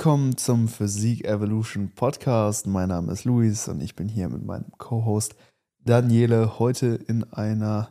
Willkommen 0.00 0.38
zum 0.38 0.66
Physik 0.66 1.26
Evolution 1.26 1.90
Podcast. 1.94 2.66
Mein 2.66 2.88
Name 2.88 3.12
ist 3.12 3.26
Luis 3.26 3.68
und 3.68 3.82
ich 3.82 3.96
bin 3.96 4.08
hier 4.08 4.30
mit 4.30 4.42
meinem 4.46 4.72
Co-Host 4.78 5.36
Daniele 5.84 6.58
heute 6.58 6.86
in 6.86 7.30
einer 7.34 7.90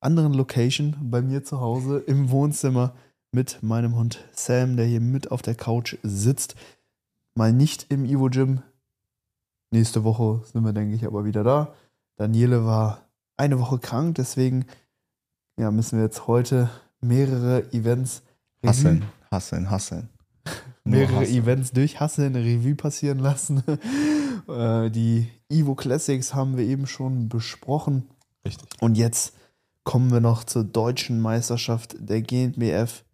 anderen 0.00 0.32
Location 0.32 0.96
bei 0.98 1.20
mir 1.20 1.44
zu 1.44 1.60
Hause 1.60 1.98
im 1.98 2.30
Wohnzimmer 2.30 2.94
mit 3.30 3.62
meinem 3.62 3.94
Hund 3.94 4.24
Sam, 4.32 4.78
der 4.78 4.86
hier 4.86 5.02
mit 5.02 5.30
auf 5.30 5.42
der 5.42 5.54
Couch 5.54 5.98
sitzt. 6.02 6.54
Mal 7.34 7.52
nicht 7.52 7.88
im 7.90 8.06
Evo 8.06 8.30
Gym. 8.30 8.62
Nächste 9.70 10.02
Woche 10.02 10.42
sind 10.46 10.64
wir, 10.64 10.72
denke 10.72 10.94
ich, 10.94 11.04
aber 11.04 11.26
wieder 11.26 11.44
da. 11.44 11.74
Daniele 12.16 12.64
war 12.64 13.02
eine 13.36 13.60
Woche 13.60 13.78
krank, 13.78 14.14
deswegen 14.14 14.64
ja, 15.58 15.70
müssen 15.70 15.98
wir 15.98 16.06
jetzt 16.06 16.26
heute 16.26 16.70
mehrere 17.02 17.70
Events 17.74 18.22
hasseln, 18.64 19.04
hasseln, 19.30 19.70
hasseln. 19.70 20.08
Mehrere 20.84 21.26
Events 21.26 21.72
durch 21.72 22.00
Hasseln 22.00 22.36
Revue 22.36 22.74
passieren 22.74 23.18
lassen. 23.18 23.62
Äh, 24.48 24.90
die 24.90 25.28
Evo 25.50 25.74
Classics 25.74 26.34
haben 26.34 26.56
wir 26.56 26.64
eben 26.64 26.86
schon 26.86 27.28
besprochen. 27.28 28.08
Richtig. 28.44 28.68
Und 28.80 28.96
jetzt 28.96 29.34
kommen 29.84 30.10
wir 30.10 30.20
noch 30.20 30.44
zur 30.44 30.64
deutschen 30.64 31.20
Meisterschaft 31.20 31.94
der 31.98 32.22
GNBF 32.22 33.04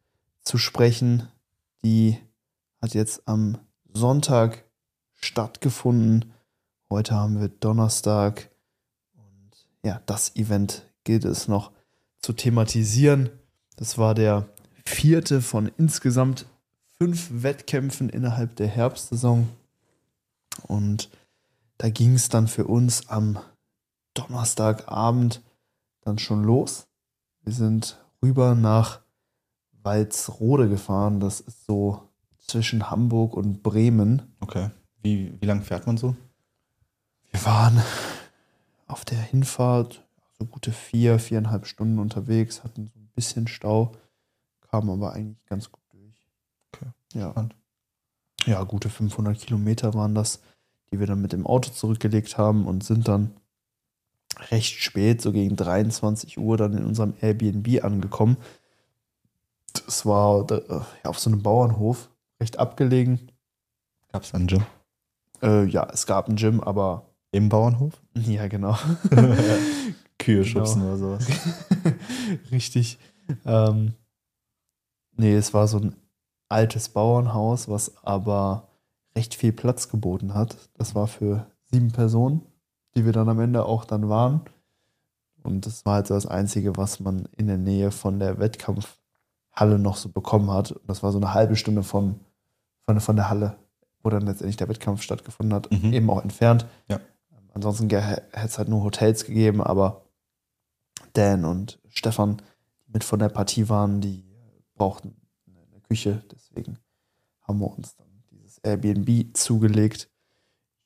zu 0.45 0.57
sprechen. 0.57 1.29
Die 1.85 2.17
hat 2.81 2.95
jetzt 2.95 3.27
am 3.27 3.59
Sonntag 3.93 4.65
stattgefunden. 5.15 6.33
Heute 6.91 7.15
haben 7.15 7.41
wir 7.41 7.49
Donnerstag. 7.49 8.51
Und 9.15 9.67
ja, 9.85 10.01
das 10.07 10.37
Event 10.37 10.87
gilt 11.05 11.25
es 11.25 11.49
noch 11.49 11.73
zu 12.21 12.33
thematisieren. 12.33 13.31
Das 13.77 13.99
war 13.99 14.15
der 14.15 14.49
vierte 14.85 15.43
von 15.43 15.71
insgesamt 15.77 16.47
fünf 16.99 17.29
Wettkämpfen 17.43 18.09
innerhalb 18.09 18.57
der 18.57 18.69
Herbstsaison. 18.69 19.49
Und 20.67 21.11
da 21.79 21.91
ging 21.91 22.15
es 22.15 22.29
dann 22.29 22.49
für 22.49 22.67
uns 22.67 23.09
am 23.09 23.39
Donnerstagabend 24.15 25.43
dann 26.01 26.19
schon 26.19 26.45
los. 26.45 26.87
Wir 27.43 27.53
sind 27.53 28.03
rüber 28.23 28.55
nach 28.55 29.01
Walsrode 29.83 30.69
gefahren. 30.69 31.21
Das 31.21 31.41
ist 31.41 31.67
so 31.67 32.09
zwischen 32.39 32.91
Hamburg 32.91 33.35
und 33.35 33.63
Bremen. 33.63 34.35
Okay. 34.41 34.71
Wie, 35.03 35.39
wie 35.41 35.47
lang 35.47 35.63
fährt 35.63 35.87
man 35.87 35.97
so? 35.97 36.17
Wir 37.31 37.45
waren 37.45 37.83
auf 38.87 39.05
der 39.05 39.19
Hinfahrt 39.19 40.05
so 40.39 40.47
gute 40.47 40.73
vier, 40.73 41.19
viereinhalb 41.19 41.67
Stunden 41.67 41.99
unterwegs, 41.99 42.63
hatten 42.65 42.87
so 42.87 42.99
ein 42.99 43.11
bisschen 43.15 43.49
Stau, 43.49 43.93
kamen 44.71 44.91
aber 44.91 45.13
eigentlich 45.13 45.45
ganz 45.47 45.71
gut. 45.71 45.86
Ja. 47.15 47.31
Spannend. 47.31 47.55
ja, 48.47 48.63
gute 48.65 48.89
500 48.91 49.39
Kilometer 49.39 49.95
waren 49.95 50.15
das, 50.15 50.41
die 50.91 51.01
wir 51.01 51.07
dann 51.07 51.21
mit 51.21 51.33
dem 51.33 51.47
Auto 51.47 51.71
zurückgelegt 51.71 52.39
haben 52.39 52.67
und 52.67 52.85
sind 52.85 53.09
dann 53.09 53.33
recht 54.51 54.75
spät, 54.83 55.23
so 55.23 55.33
gegen 55.33 55.57
23 55.57 56.39
Uhr, 56.39 56.57
dann 56.57 56.77
in 56.77 56.85
unserem 56.85 57.15
Airbnb 57.21 57.83
angekommen. 57.85 58.37
Das 59.73 60.05
war 60.07 60.47
ja, 60.51 60.85
auf 61.05 61.19
so 61.19 61.31
einem 61.31 61.43
Bauernhof, 61.43 62.11
recht 62.41 62.59
abgelegen. 62.59 63.31
Gab 64.13 64.23
es 64.23 64.35
ein 64.35 64.47
Gym? 64.47 64.65
Äh, 65.43 65.65
ja, 65.67 65.87
es 65.93 66.07
gab 66.07 66.29
ein 66.29 66.37
Gym, 66.37 66.61
aber 66.61 67.11
Im 67.33 67.49
Bauernhof? 67.49 68.01
ja, 68.15 68.47
genau. 68.49 68.77
Kühe 70.19 70.43
Genau. 70.43 70.45
schubsen 70.45 70.83
oder 70.83 70.97
sowas. 70.97 71.27
Richtig. 72.51 72.99
Ähm, 73.45 73.93
nee, 75.17 75.35
es 75.35 75.53
war 75.53 75.69
so 75.69 75.79
ein 75.79 75.97
altes 76.49 76.89
Bauernhaus, 76.89 77.69
was 77.69 77.93
aber 78.05 78.69
recht 79.17 79.35
viel 79.35 79.53
Platz 79.53 79.89
geboten 79.89 80.35
hat. 80.35 80.57
Das 80.75 80.95
war 80.95 81.07
für 81.07 81.47
sieben 81.65 81.91
Personen, 81.93 82.43
die 82.95 83.05
wir 83.05 83.13
dann 83.13 83.29
am 83.29 83.41
Ende 83.41 83.65
auch 83.65 83.85
dann 83.85 84.09
waren. 84.09 84.43
Und 85.43 85.67
das 85.67 85.85
war 85.87 85.95
halt 85.95 86.07
so 86.07 86.15
das 86.15 86.27
Einzige, 86.27 86.77
was 86.77 87.01
man 87.01 87.27
in 87.37 87.47
der 87.47 87.59
Nähe 87.59 87.91
von 87.91 88.19
der 88.19 88.39
Wettkampfhalle 88.39 89.79
noch 89.79 89.97
so 89.97 90.09
bekommen 90.09 90.51
hat. 90.51 90.73
Und 90.73 90.89
das 90.89 91.03
war 91.03 91.13
so 91.13 91.19
eine 91.19 91.35
halbe 91.35 91.57
Stunde 91.57 91.83
von, 91.83 92.21
von, 92.85 93.01
von 93.01 93.17
der 93.17 93.31
Halle, 93.31 93.57
wo 94.03 94.11
dann 94.11 94.27
letztendlich 94.27 94.57
der 94.57 94.69
Wettkampf 94.69 95.03
stattgefunden 95.03 95.55
hat, 95.55 95.71
Mhm. 95.71 95.93
eben 95.93 96.11
auch 96.11 96.23
entfernt. 96.23 96.67
Ja. 96.89 97.01
Ansonsten 97.55 97.89
hätte 97.89 98.23
es 98.33 98.59
halt 98.59 98.69
nur 98.69 98.83
Hotels 98.83 99.25
gegeben, 99.25 99.63
aber 99.63 100.03
Dan 101.15 101.45
und 101.45 101.79
Stefan, 101.89 102.37
die 102.87 102.93
mit 102.93 103.05
von 103.05 103.19
der 103.19 103.31
Partie 103.31 103.69
waren, 103.69 104.01
die 104.01 104.25
brauchten 104.75 105.17
Küche. 105.89 106.23
Deswegen 106.33 106.79
haben 107.43 107.61
wir 107.61 107.77
uns 107.77 107.97
dann 107.97 108.07
dieses 108.31 108.59
Airbnb 108.59 109.37
zugelegt. 109.37 110.09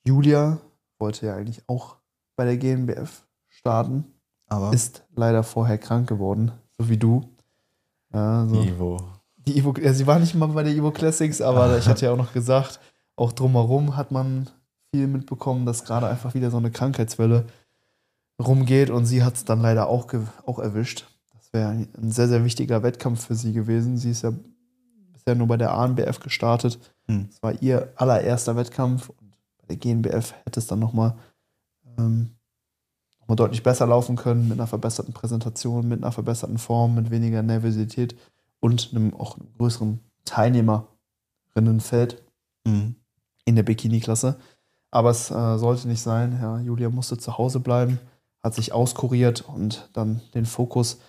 Julia 0.05 0.59
wollte 0.99 1.27
ja 1.27 1.35
eigentlich 1.35 1.63
auch 1.67 1.97
bei 2.35 2.45
der 2.45 2.57
GNBF 2.57 3.25
starten, 3.49 4.05
Aber 4.47 4.73
ist 4.73 5.03
leider 5.15 5.43
vorher 5.43 5.77
krank 5.77 6.07
geworden, 6.07 6.51
so 6.77 6.89
wie 6.89 6.97
du. 6.97 7.21
Ja, 8.13 8.45
so. 8.47 8.61
Ivo. 8.61 8.97
Die 9.35 9.57
Evo, 9.57 9.73
ja, 9.81 9.93
sie 9.93 10.07
war 10.07 10.19
nicht 10.19 10.35
mal 10.35 10.47
bei 10.47 10.63
der 10.63 10.73
Evo 10.73 10.91
Classics, 10.91 11.41
aber 11.41 11.77
ich 11.77 11.87
hatte 11.87 12.05
ja 12.05 12.11
auch 12.11 12.17
noch 12.17 12.33
gesagt, 12.33 12.79
auch 13.15 13.31
drumherum 13.31 13.95
hat 13.95 14.11
man 14.11 14.49
viel 14.93 15.07
mitbekommen, 15.07 15.65
dass 15.65 15.83
gerade 15.83 16.07
einfach 16.07 16.33
wieder 16.33 16.51
so 16.51 16.57
eine 16.57 16.71
Krankheitswelle 16.71 17.45
rumgeht 18.39 18.89
und 18.89 19.05
sie 19.05 19.23
hat 19.23 19.35
es 19.35 19.45
dann 19.45 19.61
leider 19.61 19.87
auch, 19.87 20.07
auch 20.45 20.59
erwischt. 20.59 21.05
Das 21.33 21.53
wäre 21.53 21.69
ein 21.69 22.11
sehr, 22.11 22.27
sehr 22.27 22.43
wichtiger 22.43 22.83
Wettkampf 22.83 23.25
für 23.25 23.35
sie 23.35 23.53
gewesen. 23.53 23.97
Sie 23.97 24.11
ist 24.11 24.23
ja 24.23 24.33
bisher 25.23 25.35
nur 25.35 25.47
bei 25.47 25.57
der 25.57 25.73
ANBF 25.73 26.19
gestartet. 26.19 26.79
Hm. 27.07 27.27
Das 27.29 27.41
war 27.43 27.61
ihr 27.61 27.93
allererster 27.95 28.55
Wettkampf 28.55 29.09
und 29.09 29.31
bei 29.59 29.67
der 29.69 29.77
GNBF 29.77 30.33
hätte 30.45 30.59
es 30.59 30.67
dann 30.67 30.79
nochmal 30.79 31.15
ähm, 31.97 32.31
noch 33.19 33.27
mal 33.27 33.35
deutlich 33.35 33.63
besser 33.63 33.85
laufen 33.87 34.15
können, 34.15 34.47
mit 34.47 34.59
einer 34.59 34.67
verbesserten 34.67 35.13
Präsentation, 35.13 35.87
mit 35.87 36.01
einer 36.03 36.11
verbesserten 36.11 36.57
Form, 36.57 36.95
mit 36.95 37.11
weniger 37.11 37.43
Nervosität 37.43 38.15
und 38.59 38.89
einem 38.91 39.13
auch 39.13 39.37
einem 39.37 39.47
größeren 39.57 39.99
Teilnehmerinnenfeld 40.25 42.23
Mhm. 42.65 42.95
in 43.45 43.55
der 43.55 43.63
Bikini-Klasse. 43.63 44.37
Aber 44.91 45.09
es 45.09 45.31
äh, 45.31 45.57
sollte 45.57 45.87
nicht 45.87 46.01
sein. 46.01 46.37
Ja, 46.41 46.59
Julia 46.59 46.89
musste 46.89 47.17
zu 47.17 47.37
Hause 47.37 47.59
bleiben, 47.59 47.99
hat 48.43 48.53
sich 48.53 48.71
auskuriert 48.73 49.41
und 49.41 49.89
dann 49.93 50.21
den 50.35 50.45
Fokus 50.45 50.99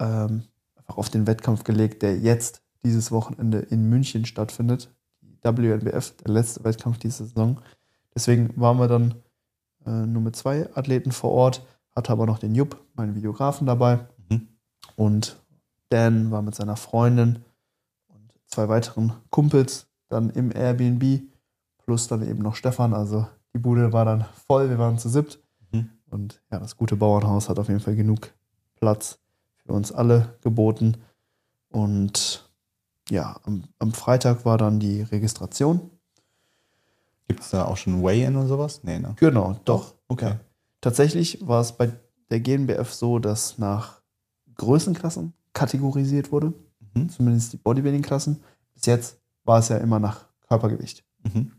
ähm, 0.00 0.42
einfach 0.74 0.98
auf 0.98 1.08
den 1.10 1.26
Wettkampf 1.26 1.64
gelegt, 1.64 2.02
der 2.02 2.18
jetzt 2.18 2.62
dieses 2.84 3.10
Wochenende 3.10 3.58
in 3.58 3.88
München 3.88 4.24
stattfindet. 4.24 4.94
Die 5.20 5.38
WNBF, 5.42 6.16
der 6.16 6.32
letzte 6.32 6.64
Wettkampf 6.64 6.98
dieser 6.98 7.24
Saison. 7.24 7.60
Deswegen 8.14 8.50
waren 8.60 8.78
wir 8.78 8.88
dann 8.88 9.14
äh, 9.86 10.06
nur 10.06 10.22
mit 10.22 10.36
zwei 10.36 10.68
Athleten 10.76 11.12
vor 11.12 11.30
Ort, 11.30 11.64
hatte 11.94 12.12
aber 12.12 12.26
noch 12.26 12.38
den 12.38 12.54
Jupp, 12.54 12.76
meinen 12.94 13.14
Videografen, 13.14 13.66
dabei. 13.66 14.06
Mhm. 14.28 14.48
Und 14.96 15.36
Dan 15.90 16.30
war 16.30 16.42
mit 16.42 16.54
seiner 16.54 16.76
Freundin 16.76 17.44
und 18.08 18.32
zwei 18.46 18.68
weiteren 18.68 19.12
Kumpels 19.30 19.86
dann 20.08 20.30
im 20.30 20.50
Airbnb, 20.54 21.22
plus 21.84 22.08
dann 22.08 22.26
eben 22.26 22.42
noch 22.42 22.54
Stefan. 22.54 22.94
Also 22.94 23.26
die 23.54 23.58
Bude 23.58 23.92
war 23.92 24.04
dann 24.04 24.24
voll, 24.46 24.70
wir 24.70 24.78
waren 24.78 24.98
zu 24.98 25.08
siebt. 25.08 25.38
Mhm. 25.72 25.90
Und 26.10 26.42
ja, 26.50 26.58
das 26.58 26.76
gute 26.76 26.96
Bauernhaus 26.96 27.48
hat 27.48 27.58
auf 27.58 27.68
jeden 27.68 27.80
Fall 27.80 27.96
genug 27.96 28.32
Platz 28.76 29.18
für 29.56 29.72
uns 29.72 29.92
alle 29.92 30.36
geboten. 30.42 30.96
Und 31.70 32.47
ja, 33.10 33.40
am, 33.44 33.64
am 33.78 33.92
Freitag 33.92 34.44
war 34.44 34.58
dann 34.58 34.80
die 34.80 35.02
Registration. 35.02 35.90
Gibt 37.28 37.40
es 37.40 37.50
da 37.50 37.64
auch 37.66 37.76
schon 37.76 38.02
Weigh-In 38.02 38.36
und 38.36 38.48
sowas? 38.48 38.80
Nee, 38.84 38.98
ne? 38.98 39.14
Genau, 39.18 39.58
doch. 39.64 39.94
Okay. 40.08 40.30
Ja. 40.30 40.40
Tatsächlich 40.80 41.46
war 41.46 41.60
es 41.60 41.72
bei 41.72 41.92
der 42.30 42.40
GNBF 42.40 42.92
so, 42.92 43.18
dass 43.18 43.58
nach 43.58 44.00
Größenklassen 44.56 45.32
kategorisiert 45.52 46.32
wurde, 46.32 46.52
Mhm. 46.94 47.08
zumindest 47.10 47.52
die 47.52 47.56
Bodybuilding-Klassen. 47.58 48.40
Bis 48.74 48.86
jetzt 48.86 49.18
war 49.44 49.58
es 49.58 49.68
ja 49.68 49.76
immer 49.78 49.98
nach 49.98 50.26
Körpergewicht. 50.48 51.04
Mhm. 51.22 51.52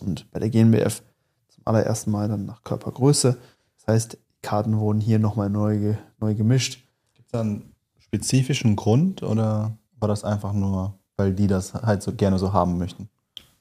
Und 0.00 0.30
bei 0.32 0.40
der 0.40 0.50
GNBF 0.50 1.02
zum 1.48 1.62
allerersten 1.66 2.10
Mal 2.10 2.28
dann 2.28 2.46
nach 2.46 2.62
Körpergröße. 2.64 3.36
Das 3.78 3.86
heißt, 3.86 4.12
die 4.14 4.18
Karten 4.42 4.78
wurden 4.78 5.00
hier 5.00 5.18
nochmal 5.18 5.50
neu, 5.50 5.94
neu 6.18 6.34
gemischt. 6.34 6.84
Gibt 7.14 7.26
es 7.26 7.32
da 7.32 7.40
einen 7.42 7.72
spezifischen 7.98 8.74
Grund 8.76 9.22
oder 9.22 9.76
war 10.04 10.08
das 10.08 10.22
einfach 10.22 10.52
nur, 10.52 10.98
weil 11.16 11.32
die 11.32 11.46
das 11.46 11.72
halt 11.72 12.02
so 12.02 12.12
gerne 12.12 12.38
so 12.38 12.52
haben 12.52 12.76
möchten? 12.76 13.08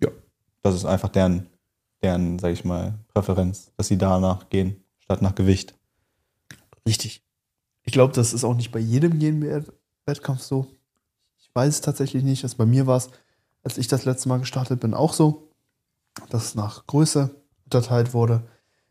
Ja. 0.01 0.09
Das 0.61 0.75
ist 0.75 0.83
einfach 0.83 1.07
deren, 1.07 1.47
deren, 2.01 2.37
sag 2.37 2.51
ich 2.51 2.65
mal, 2.65 2.95
Präferenz, 3.13 3.71
dass 3.77 3.87
sie 3.87 3.97
danach 3.97 4.49
gehen, 4.49 4.83
statt 4.99 5.21
nach 5.21 5.35
Gewicht. 5.35 5.73
Richtig. 6.85 7.23
Ich 7.83 7.93
glaube, 7.93 8.13
das 8.13 8.33
ist 8.33 8.43
auch 8.43 8.55
nicht 8.55 8.73
bei 8.73 8.79
jedem 8.79 9.19
GNBF-Wettkampf 9.19 10.41
so. 10.41 10.67
Ich 11.39 11.49
weiß 11.55 11.75
es 11.75 11.79
tatsächlich 11.79 12.25
nicht. 12.25 12.43
Also 12.43 12.57
bei 12.57 12.65
mir 12.65 12.87
war 12.87 12.97
es, 12.97 13.09
als 13.63 13.77
ich 13.77 13.87
das 13.87 14.03
letzte 14.03 14.27
Mal 14.27 14.39
gestartet 14.39 14.81
bin, 14.81 14.93
auch 14.93 15.13
so, 15.13 15.47
dass 16.29 16.43
es 16.47 16.55
nach 16.55 16.85
Größe 16.87 17.33
unterteilt 17.63 18.13
wurde. 18.13 18.43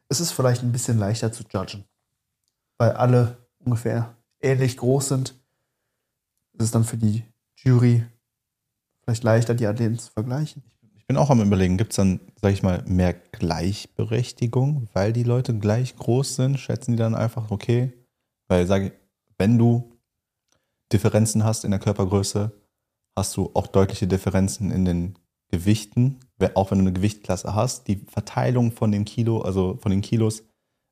Es 0.09 0.21
ist 0.21 0.31
vielleicht 0.31 0.63
ein 0.63 0.73
bisschen 0.73 0.99
leichter 0.99 1.33
zu 1.33 1.45
judgen, 1.53 1.85
weil 2.79 2.93
alle 2.93 3.37
ungefähr 3.59 4.17
ähnlich 4.41 4.79
groß 4.79 5.09
sind. 5.09 5.35
Es 6.57 6.65
ist 6.65 6.75
dann 6.75 6.85
für 6.85 6.97
die 6.97 7.25
Jury 7.65 8.05
vielleicht 9.03 9.25
leichter, 9.25 9.55
die 9.55 9.67
Athleten 9.67 9.99
zu 9.99 10.11
vergleichen. 10.11 10.63
Ich 10.97 11.07
bin 11.07 11.17
auch 11.17 11.31
am 11.31 11.41
überlegen, 11.41 11.77
gibt 11.77 11.93
es 11.93 11.97
dann, 11.97 12.21
sag 12.41 12.53
ich 12.53 12.63
mal, 12.63 12.83
mehr 12.87 13.13
Gleichberechtigung, 13.13 14.89
weil 14.93 15.13
die 15.13 15.25
Leute 15.25 15.57
gleich 15.59 15.97
groß 15.97 16.37
sind? 16.37 16.59
Schätzen 16.59 16.93
die 16.93 16.97
dann 16.99 17.15
einfach, 17.15 17.51
okay, 17.51 17.93
weil 18.49 18.67
sage 18.67 18.87
ich, 18.87 18.93
wenn 19.39 19.59
du 19.59 19.93
Differenzen 20.93 21.45
hast 21.45 21.65
in 21.65 21.71
der 21.71 21.81
Körpergröße, 21.81 22.53
hast 23.17 23.37
du 23.37 23.51
auch 23.55 23.67
deutliche 23.67 24.07
Differenzen 24.07 24.71
in 24.71 24.85
den 24.85 25.19
Gewichten, 25.49 26.21
auch 26.55 26.71
wenn 26.71 26.79
du 26.79 26.85
eine 26.85 26.93
Gewichtklasse 26.93 27.55
hast. 27.55 27.89
Die 27.89 27.97
Verteilung 27.97 28.73
von 28.73 28.91
den 28.93 29.05
Kilo, 29.05 29.43
also 29.43 29.77
von 29.81 29.91
den 29.91 30.01
Kilos, 30.01 30.45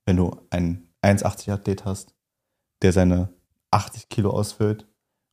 wenn 0.05 0.17
du 0.17 0.37
einen 0.51 0.93
1,80 1.03 1.53
Athlet 1.53 1.85
hast, 1.85 2.15
der 2.83 2.93
seine 2.93 3.31
80 3.71 4.09
Kilo 4.09 4.31
ausfüllt 4.31 4.90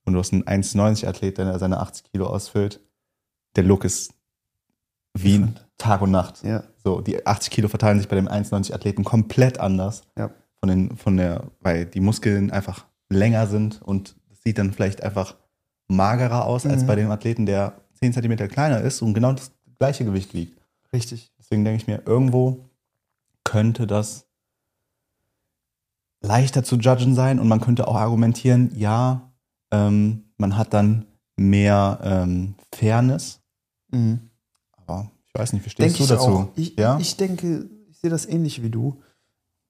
und 0.07 0.13
du 0.13 0.19
hast 0.19 0.31
einen 0.31 0.43
1,90 0.43 1.05
Athlet, 1.05 1.37
der 1.37 1.59
seine 1.59 1.79
80 1.79 2.11
Kilo 2.11 2.27
ausfüllt, 2.27 2.79
der 3.57 3.65
Look 3.65 3.83
ist 3.83 4.13
wie 5.13 5.45
Tag 5.77 6.01
und 6.01 6.11
Nacht. 6.11 6.43
Ja. 6.43 6.63
So, 6.81 7.01
die 7.01 7.25
80 7.27 7.51
Kilo 7.51 7.67
verteilen 7.67 7.97
sich 7.99 8.07
bei 8.07 8.15
dem 8.15 8.27
1,90 8.29 8.73
Athleten 8.73 9.03
komplett 9.03 9.59
anders. 9.59 10.03
Ja. 10.17 10.31
Von 10.59 10.69
den, 10.69 10.95
von 10.95 11.17
der, 11.17 11.43
weil 11.59 11.85
die 11.85 11.99
Muskeln 11.99 12.51
einfach 12.51 12.85
länger 13.09 13.47
sind 13.47 13.81
und 13.81 14.15
es 14.31 14.41
sieht 14.43 14.57
dann 14.57 14.71
vielleicht 14.71 15.03
einfach 15.03 15.35
magerer 15.87 16.45
aus 16.45 16.65
als 16.65 16.83
Mhm. 16.83 16.87
bei 16.87 16.95
dem 16.95 17.11
Athleten, 17.11 17.45
der 17.45 17.73
10 17.95 18.13
Zentimeter 18.13 18.47
kleiner 18.47 18.79
ist 18.79 19.01
und 19.01 19.13
genau 19.13 19.33
das 19.33 19.51
gleiche 19.77 20.05
Gewicht 20.05 20.33
wiegt. 20.33 20.61
Richtig. 20.93 21.33
Deswegen 21.37 21.65
denke 21.65 21.81
ich 21.81 21.87
mir, 21.87 22.01
irgendwo 22.05 22.69
könnte 23.43 23.87
das 23.87 24.25
leichter 26.21 26.63
zu 26.63 26.77
judgen 26.77 27.13
sein 27.13 27.39
und 27.39 27.47
man 27.49 27.59
könnte 27.59 27.87
auch 27.89 27.95
argumentieren, 27.95 28.71
ja, 28.75 29.26
ähm, 29.71 30.23
man 30.37 30.57
hat 30.57 30.73
dann 30.73 31.05
mehr 31.35 31.99
ähm, 32.03 32.55
Fairness. 32.73 33.39
Mhm. 33.91 34.29
Aber 34.77 35.11
ich 35.27 35.39
weiß 35.39 35.53
nicht, 35.53 35.65
wie 35.65 35.69
stehst 35.69 35.99
Denke 35.99 36.07
du 36.09 36.15
dazu? 36.15 36.51
Ich, 36.55 36.75
ja? 36.77 36.97
ich 36.99 37.17
denke, 37.17 37.69
ich 37.89 37.97
sehe 37.99 38.09
das 38.09 38.25
ähnlich 38.25 38.61
wie 38.63 38.69
du. 38.69 39.01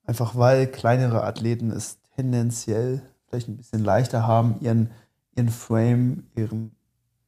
Einfach 0.04 0.36
weil 0.36 0.66
kleinere 0.66 1.24
Athleten 1.24 1.70
es 1.70 1.98
tendenziell 2.16 3.02
vielleicht 3.28 3.48
ein 3.48 3.56
bisschen 3.58 3.84
leichter 3.84 4.26
haben, 4.26 4.56
ihren, 4.60 4.90
ihren 5.36 5.50
Frame, 5.50 6.24
ihren, 6.34 6.70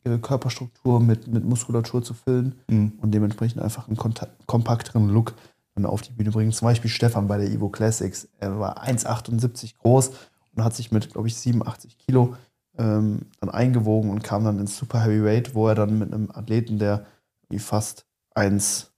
ihre 0.04 0.18
Körperstruktur 0.18 0.98
mit, 1.00 1.26
mit 1.28 1.44
Muskulatur 1.44 2.02
zu 2.02 2.14
füllen 2.14 2.54
Mhm. 2.68 2.92
und 3.02 3.10
dementsprechend 3.12 3.60
einfach 3.60 3.86
einen 3.88 3.98
konta- 3.98 4.28
kompakteren 4.46 5.10
Look 5.10 5.34
dann 5.74 5.84
auf 5.84 6.00
die 6.02 6.12
Bühne 6.12 6.30
bringen. 6.30 6.52
Zum 6.52 6.66
Beispiel 6.66 6.90
Stefan 6.90 7.28
bei 7.28 7.36
der 7.38 7.50
Evo 7.50 7.68
Classics. 7.68 8.28
Er 8.38 8.58
war 8.58 8.82
1,78 8.82 9.76
groß 9.78 10.10
und 10.56 10.64
hat 10.64 10.74
sich 10.74 10.90
mit, 10.90 11.12
glaube 11.12 11.28
ich, 11.28 11.36
87 11.36 11.98
Kilo 11.98 12.34
ähm, 12.78 13.26
dann 13.40 13.50
eingewogen 13.50 14.10
und 14.10 14.22
kam 14.22 14.44
dann 14.44 14.58
ins 14.58 14.76
Super 14.76 15.02
Heavyweight, 15.02 15.54
wo 15.54 15.68
er 15.68 15.74
dann 15.74 15.98
mit 15.98 16.12
einem 16.12 16.30
Athleten, 16.30 16.78
der 16.78 17.06
wie 17.48 17.58
fast 17.58 18.06
1, 18.34 18.92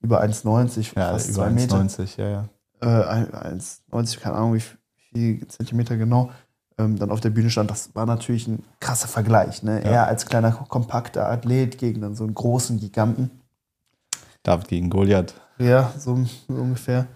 über 0.00 0.22
1,90, 0.22 0.96
Ja, 0.96 1.12
fast 1.12 1.30
über 1.30 1.44
2 1.44 1.50
Meter, 1.50 1.76
1,90, 1.76 2.18
ja, 2.20 2.28
ja. 2.28 2.48
äh, 2.80 3.54
1,90, 3.54 4.20
keine 4.20 4.36
Ahnung, 4.36 4.54
wie 4.54 4.62
viel 5.12 5.46
Zentimeter 5.48 5.96
genau, 5.96 6.30
ähm, 6.78 6.98
dann 6.98 7.10
auf 7.10 7.20
der 7.20 7.30
Bühne 7.30 7.50
stand. 7.50 7.70
Das 7.70 7.94
war 7.94 8.06
natürlich 8.06 8.46
ein 8.46 8.64
krasser 8.78 9.08
Vergleich. 9.08 9.62
Ne? 9.62 9.82
Ja. 9.82 9.90
Er 9.90 10.06
als 10.06 10.26
kleiner, 10.26 10.52
kompakter 10.52 11.28
Athlet 11.28 11.78
gegen 11.78 12.00
dann 12.00 12.14
so 12.14 12.24
einen 12.24 12.34
großen 12.34 12.78
Giganten. 12.78 13.30
David 14.42 14.68
gegen 14.68 14.90
Goliath. 14.90 15.34
Ja, 15.58 15.92
so, 15.98 16.16
so 16.48 16.54
ungefähr. 16.54 17.06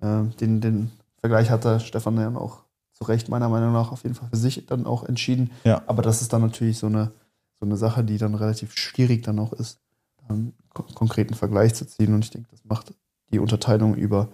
Ähm, 0.00 0.32
den, 0.40 0.60
den 0.60 0.90
Vergleich 1.18 1.50
hat 1.50 1.64
der 1.64 1.80
Stefan 1.80 2.16
ja 2.18 2.34
auch 2.36 2.64
zu 3.00 3.08
Recht 3.08 3.28
meiner 3.28 3.48
Meinung 3.48 3.72
nach 3.72 3.92
auf 3.92 4.02
jeden 4.02 4.14
Fall 4.14 4.28
für 4.28 4.36
sich 4.36 4.66
dann 4.66 4.86
auch 4.86 5.04
entschieden. 5.04 5.50
Ja. 5.64 5.82
Aber 5.86 6.02
das 6.02 6.20
ist 6.20 6.32
dann 6.32 6.42
natürlich 6.42 6.78
so 6.78 6.86
eine, 6.86 7.12
so 7.58 7.64
eine 7.64 7.76
Sache, 7.76 8.04
die 8.04 8.18
dann 8.18 8.34
relativ 8.34 8.76
schwierig 8.76 9.22
dann 9.22 9.38
auch 9.38 9.52
ist, 9.52 9.80
einen 10.28 10.54
ko 10.74 10.82
konkreten 10.94 11.34
Vergleich 11.34 11.74
zu 11.74 11.86
ziehen. 11.86 12.12
Und 12.14 12.24
ich 12.24 12.30
denke, 12.30 12.48
das 12.50 12.64
macht 12.64 12.94
die 13.32 13.38
Unterteilung 13.38 13.94
über 13.94 14.28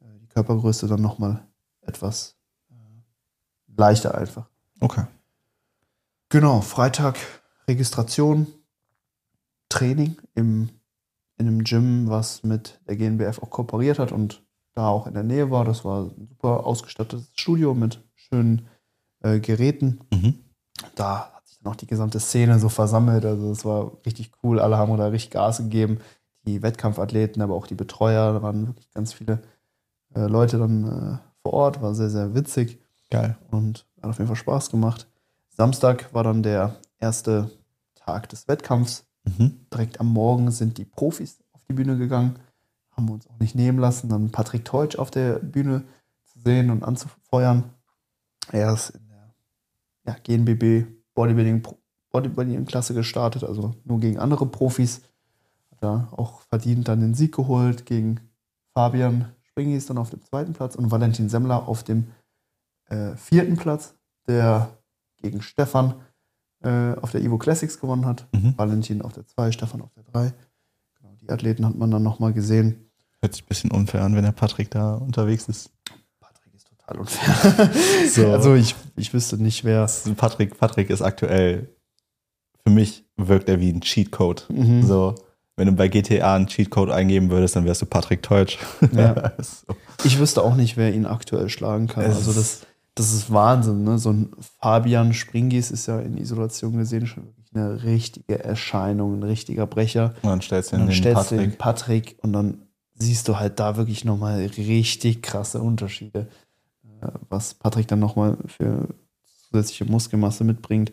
äh, 0.00 0.18
die 0.20 0.26
Körpergröße 0.26 0.88
dann 0.88 1.00
nochmal 1.00 1.46
etwas 1.82 2.36
äh, 2.70 2.74
leichter 3.76 4.16
einfach. 4.16 4.48
Okay. 4.80 5.04
Genau, 6.30 6.60
Freitag 6.60 7.16
Registration, 7.68 8.48
Training 9.68 10.16
im, 10.34 10.70
in 11.38 11.46
einem 11.46 11.62
Gym, 11.62 12.08
was 12.08 12.42
mit 12.42 12.80
der 12.88 12.96
GNBF 12.96 13.40
auch 13.40 13.50
kooperiert 13.50 14.00
hat 14.00 14.10
und 14.10 14.42
da 14.80 14.88
auch 14.88 15.06
in 15.06 15.14
der 15.14 15.22
Nähe 15.22 15.50
war. 15.50 15.64
Das 15.64 15.84
war 15.84 16.04
ein 16.04 16.26
super 16.28 16.66
ausgestattetes 16.66 17.30
Studio 17.34 17.74
mit 17.74 18.02
schönen 18.14 18.66
äh, 19.22 19.38
Geräten. 19.38 20.00
Mhm. 20.12 20.34
Da 20.94 21.32
hat 21.34 21.46
sich 21.46 21.58
dann 21.58 21.72
auch 21.72 21.76
die 21.76 21.86
gesamte 21.86 22.18
Szene 22.18 22.58
so 22.58 22.68
versammelt. 22.68 23.24
Also 23.24 23.50
es 23.50 23.64
war 23.64 23.92
richtig 24.06 24.32
cool. 24.42 24.58
Alle 24.58 24.78
haben 24.78 24.96
da 24.96 25.08
richtig 25.08 25.32
Gas 25.32 25.58
gegeben. 25.58 25.98
Die 26.46 26.62
Wettkampfathleten, 26.62 27.42
aber 27.42 27.54
auch 27.54 27.66
die 27.66 27.74
Betreuer. 27.74 28.32
Da 28.32 28.42
waren 28.42 28.66
wirklich 28.66 28.90
ganz 28.92 29.12
viele 29.12 29.42
äh, 30.14 30.26
Leute 30.26 30.58
dann 30.58 30.84
äh, 30.84 31.18
vor 31.42 31.52
Ort. 31.52 31.82
War 31.82 31.94
sehr, 31.94 32.10
sehr 32.10 32.34
witzig 32.34 32.80
Geil. 33.10 33.36
und 33.50 33.86
hat 34.00 34.10
auf 34.10 34.18
jeden 34.18 34.28
Fall 34.28 34.36
Spaß 34.36 34.70
gemacht. 34.70 35.06
Samstag 35.50 36.14
war 36.14 36.24
dann 36.24 36.42
der 36.42 36.76
erste 36.98 37.50
Tag 37.96 38.30
des 38.30 38.48
Wettkampfs. 38.48 39.04
Mhm. 39.24 39.66
Direkt 39.70 40.00
am 40.00 40.06
Morgen 40.06 40.50
sind 40.50 40.78
die 40.78 40.86
Profis 40.86 41.38
auf 41.52 41.60
die 41.68 41.74
Bühne 41.74 41.98
gegangen, 41.98 42.38
haben 43.00 43.08
wir 43.08 43.14
uns 43.14 43.26
auch 43.28 43.38
nicht 43.38 43.54
nehmen 43.54 43.78
lassen, 43.78 44.08
dann 44.08 44.30
Patrick 44.30 44.64
Teutsch 44.64 44.96
auf 44.96 45.10
der 45.10 45.38
Bühne 45.38 45.84
zu 46.24 46.40
sehen 46.40 46.70
und 46.70 46.84
anzufeuern. 46.84 47.64
Er 48.52 48.74
ist 48.74 48.90
in 48.90 49.08
der 49.08 49.34
ja, 50.06 50.16
GNBB 50.22 50.86
Bodybuilding, 51.14 51.62
Bodybuilding 52.10 52.64
Klasse 52.66 52.94
gestartet, 52.94 53.42
also 53.42 53.74
nur 53.84 54.00
gegen 54.00 54.18
andere 54.18 54.46
Profis. 54.46 55.02
Hat 55.70 55.82
er 55.82 56.08
auch 56.12 56.42
verdient 56.42 56.88
dann 56.88 57.00
den 57.00 57.14
Sieg 57.14 57.34
geholt 57.34 57.86
gegen 57.86 58.20
Fabian 58.74 59.32
Springis 59.42 59.86
dann 59.86 59.98
auf 59.98 60.10
dem 60.10 60.22
zweiten 60.22 60.52
Platz 60.52 60.74
und 60.74 60.90
Valentin 60.90 61.28
Semmler 61.28 61.68
auf 61.68 61.82
dem 61.82 62.08
äh, 62.86 63.16
vierten 63.16 63.56
Platz, 63.56 63.94
der 64.26 64.78
gegen 65.16 65.42
Stefan 65.42 65.94
äh, 66.62 66.94
auf 67.00 67.10
der 67.12 67.22
Evo 67.22 67.38
Classics 67.38 67.80
gewonnen 67.80 68.06
hat. 68.06 68.26
Mhm. 68.32 68.54
Valentin 68.56 69.02
auf 69.02 69.14
der 69.14 69.26
2, 69.26 69.52
Stefan 69.52 69.80
auf 69.80 69.92
der 69.94 70.04
3. 70.04 70.32
Genau, 70.98 71.14
die 71.20 71.30
Athleten 71.30 71.66
hat 71.66 71.74
man 71.74 71.90
dann 71.90 72.02
nochmal 72.02 72.32
gesehen. 72.32 72.89
Hört 73.22 73.34
sich 73.34 73.44
ein 73.44 73.48
bisschen 73.48 73.70
unfair 73.70 74.02
an, 74.02 74.16
wenn 74.16 74.24
der 74.24 74.32
Patrick 74.32 74.70
da 74.70 74.94
unterwegs 74.94 75.48
ist. 75.48 75.70
Patrick 76.20 76.54
ist 76.54 76.68
total 76.68 77.00
unfair. 77.00 77.70
So. 78.08 78.32
Also 78.32 78.54
ich, 78.54 78.74
ich 78.96 79.12
wüsste 79.12 79.36
nicht, 79.36 79.64
wer. 79.64 79.88
Patrick, 80.16 80.58
Patrick 80.58 80.90
ist 80.90 81.02
aktuell, 81.02 81.68
für 82.64 82.70
mich 82.70 83.04
wirkt 83.16 83.48
er 83.48 83.60
wie 83.60 83.70
ein 83.70 83.82
Cheatcode. 83.82 84.46
Mhm. 84.50 84.82
So, 84.82 85.14
wenn 85.60 85.66
du 85.66 85.72
bei 85.72 85.88
GTA 85.88 86.36
einen 86.36 86.46
Cheatcode 86.46 86.90
eingeben 86.90 87.28
würdest, 87.28 87.54
dann 87.54 87.66
wärst 87.66 87.82
du 87.82 87.86
Patrick 87.86 88.22
Teutsch. 88.22 88.56
Ja. 88.92 89.32
so. 89.38 89.74
Ich 90.04 90.18
wüsste 90.18 90.42
auch 90.42 90.56
nicht, 90.56 90.78
wer 90.78 90.94
ihn 90.94 91.04
aktuell 91.04 91.50
schlagen 91.50 91.86
kann. 91.86 92.04
Es 92.04 92.16
also 92.16 92.32
das, 92.32 92.62
das 92.94 93.12
ist 93.12 93.30
Wahnsinn. 93.30 93.84
Ne? 93.84 93.98
So 93.98 94.10
ein 94.10 94.30
Fabian 94.58 95.12
Springis 95.12 95.70
ist 95.70 95.86
ja 95.86 96.00
in 96.00 96.16
Isolation 96.16 96.78
gesehen 96.78 97.06
schon 97.06 97.26
wirklich 97.26 97.54
eine 97.54 97.82
richtige 97.82 98.42
Erscheinung, 98.42 99.18
ein 99.18 99.22
richtiger 99.22 99.66
Brecher. 99.66 100.14
Und 100.22 100.30
dann 100.30 100.40
stellst 100.40 100.72
du 100.72 100.78
den 100.78 100.92
stellst 100.92 101.30
du 101.30 101.36
Patrick. 101.36 101.50
den 101.50 101.58
Patrick 101.58 102.18
und 102.22 102.32
dann 102.32 102.62
siehst 103.00 103.26
du 103.28 103.38
halt 103.38 103.58
da 103.58 103.76
wirklich 103.76 104.04
nochmal 104.04 104.38
richtig 104.56 105.22
krasse 105.22 105.60
Unterschiede, 105.60 106.28
äh, 107.00 107.08
was 107.28 107.54
Patrick 107.54 107.88
dann 107.88 107.98
nochmal 107.98 108.36
für 108.46 108.88
zusätzliche 109.48 109.86
Muskelmasse 109.86 110.44
mitbringt. 110.44 110.92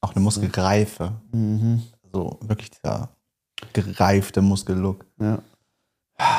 Auch 0.00 0.14
eine 0.14 0.22
Muskelreife. 0.22 1.12
Mhm. 1.32 1.82
So 2.12 2.38
wirklich 2.42 2.70
dieser 2.70 3.10
gereifte 3.72 4.42
Muskellook. 4.42 5.04
Ja. 5.18 5.42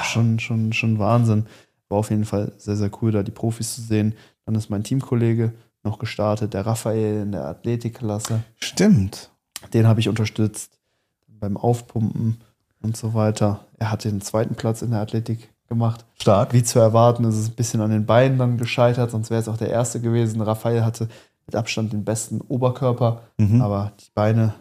Schon, 0.03 0.39
schon, 0.39 0.73
schon 0.73 0.99
Wahnsinn. 0.99 1.45
War 1.89 1.99
auf 1.99 2.09
jeden 2.09 2.25
Fall 2.25 2.53
sehr, 2.57 2.75
sehr 2.75 2.91
cool, 3.01 3.11
da 3.11 3.23
die 3.23 3.31
Profis 3.31 3.75
zu 3.75 3.81
sehen. 3.81 4.15
Dann 4.45 4.55
ist 4.55 4.69
mein 4.69 4.83
Teamkollege 4.83 5.53
noch 5.83 5.99
gestartet, 5.99 6.53
der 6.53 6.65
Raphael 6.65 7.21
in 7.21 7.31
der 7.31 7.45
Athletikklasse. 7.45 8.43
Stimmt. 8.59 9.29
Den 9.73 9.87
habe 9.87 9.99
ich 9.99 10.09
unterstützt 10.09 10.79
beim 11.27 11.57
Aufpumpen 11.57 12.41
und 12.81 12.95
so 12.97 13.13
weiter. 13.13 13.65
Er 13.79 13.91
hat 13.91 14.03
den 14.03 14.21
zweiten 14.21 14.55
Platz 14.55 14.81
in 14.81 14.91
der 14.91 15.01
Athletik 15.01 15.49
gemacht. 15.67 16.05
Stark. 16.19 16.53
Wie 16.53 16.63
zu 16.63 16.79
erwarten, 16.79 17.23
ist 17.25 17.35
es 17.35 17.49
ein 17.49 17.55
bisschen 17.55 17.81
an 17.81 17.91
den 17.91 18.05
Beinen 18.05 18.37
dann 18.37 18.57
gescheitert, 18.57 19.11
sonst 19.11 19.29
wäre 19.29 19.41
es 19.41 19.47
auch 19.49 19.57
der 19.57 19.69
erste 19.69 19.99
gewesen. 19.99 20.41
Raphael 20.41 20.83
hatte 20.85 21.09
mit 21.45 21.55
Abstand 21.55 21.93
den 21.93 22.03
besten 22.05 22.41
Oberkörper, 22.41 23.21
Mhm. 23.37 23.61
aber 23.61 23.91
die 23.99 24.09
Beine 24.13 24.53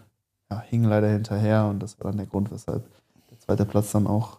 ja, 0.51 0.63
hingen 0.69 0.89
leider 0.89 1.09
hinterher 1.09 1.67
und 1.67 1.81
das 1.81 1.99
war 1.99 2.11
dann 2.11 2.19
der 2.19 2.27
Grund, 2.27 2.51
weshalb 2.53 2.85
der 3.31 3.39
zweite 3.41 3.65
Platz 3.65 3.93
dann 3.93 4.07
auch. 4.07 4.39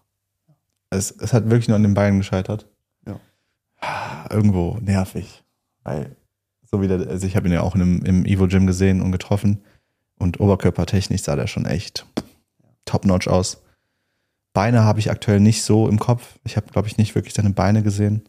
Es, 0.89 1.11
es 1.11 1.33
hat 1.33 1.49
wirklich 1.49 1.67
nur 1.67 1.75
an 1.75 1.83
den 1.83 1.93
Beinen 1.93 2.19
gescheitert. 2.19 2.65
Ja. 3.05 3.19
Irgendwo 4.29 4.77
nervig. 4.81 5.43
Weil, 5.83 6.15
so 6.69 6.81
wie 6.81 6.87
der, 6.87 7.07
also 7.07 7.27
ich 7.27 7.35
habe 7.35 7.47
ihn 7.47 7.53
ja 7.53 7.61
auch 7.61 7.75
in 7.75 7.81
einem, 7.81 8.05
im 8.05 8.25
Evo 8.25 8.47
Gym 8.47 8.67
gesehen 8.67 9.01
und 9.01 9.11
getroffen. 9.11 9.61
Und 10.17 10.39
oberkörpertechnisch 10.39 11.21
sah 11.23 11.35
der 11.35 11.47
schon 11.47 11.65
echt 11.65 12.05
top-notch 12.85 13.27
aus. 13.27 13.61
Beine 14.53 14.83
habe 14.83 14.99
ich 14.99 15.11
aktuell 15.11 15.39
nicht 15.39 15.63
so 15.63 15.87
im 15.87 15.99
Kopf. 15.99 16.39
Ich 16.43 16.57
habe, 16.57 16.67
glaube 16.67 16.87
ich, 16.87 16.97
nicht 16.97 17.15
wirklich 17.15 17.33
seine 17.33 17.51
Beine 17.51 17.83
gesehen. 17.83 18.27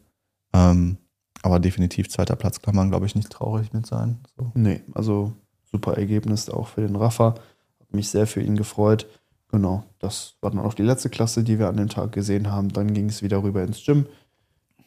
Ähm, 0.53 0.99
aber 1.43 1.61
definitiv 1.61 2.09
zweiter 2.09 2.37
Platz 2.37 2.61
kann 2.61 2.75
man, 2.75 2.91
glaube 2.91 3.07
ich, 3.07 3.15
nicht 3.15 3.31
traurig 3.31 3.73
mit 3.73 3.87
sein. 3.87 4.19
So. 4.37 4.51
Nee, 4.55 4.83
also 4.95 5.33
super 5.71 5.97
Ergebnis 5.97 6.51
auch 6.51 6.69
für 6.69 6.81
den 6.81 6.97
Rafa. 6.97 7.35
Hat 7.81 7.95
mich 7.95 8.11
sehr 8.11 8.27
für 8.27 8.43
ihn 8.43 8.57
gefreut. 8.57 9.07
genau, 9.51 9.85
das 9.99 10.35
war 10.41 10.51
dann 10.51 10.61
auch 10.61 10.75
die 10.75 10.83
letzte 10.83 11.09
Klasse, 11.09 11.43
die 11.43 11.59
wir 11.59 11.69
an 11.69 11.77
dem 11.77 11.89
Tag 11.89 12.13
gesehen 12.13 12.51
haben. 12.51 12.69
Dann 12.71 12.93
ging 12.93 13.09
es 13.09 13.23
wieder 13.23 13.43
rüber 13.43 13.63
ins 13.63 13.83
Gym. 13.85 14.07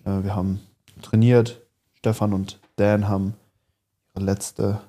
Äh, 0.06 0.24
wir 0.24 0.36
haben 0.36 0.60
trainiert. 1.02 1.62
Stefan 1.96 2.34
und 2.34 2.60
Dan 2.76 3.08
haben 3.08 3.36
ihre 4.16 4.26
letzte 4.26 4.82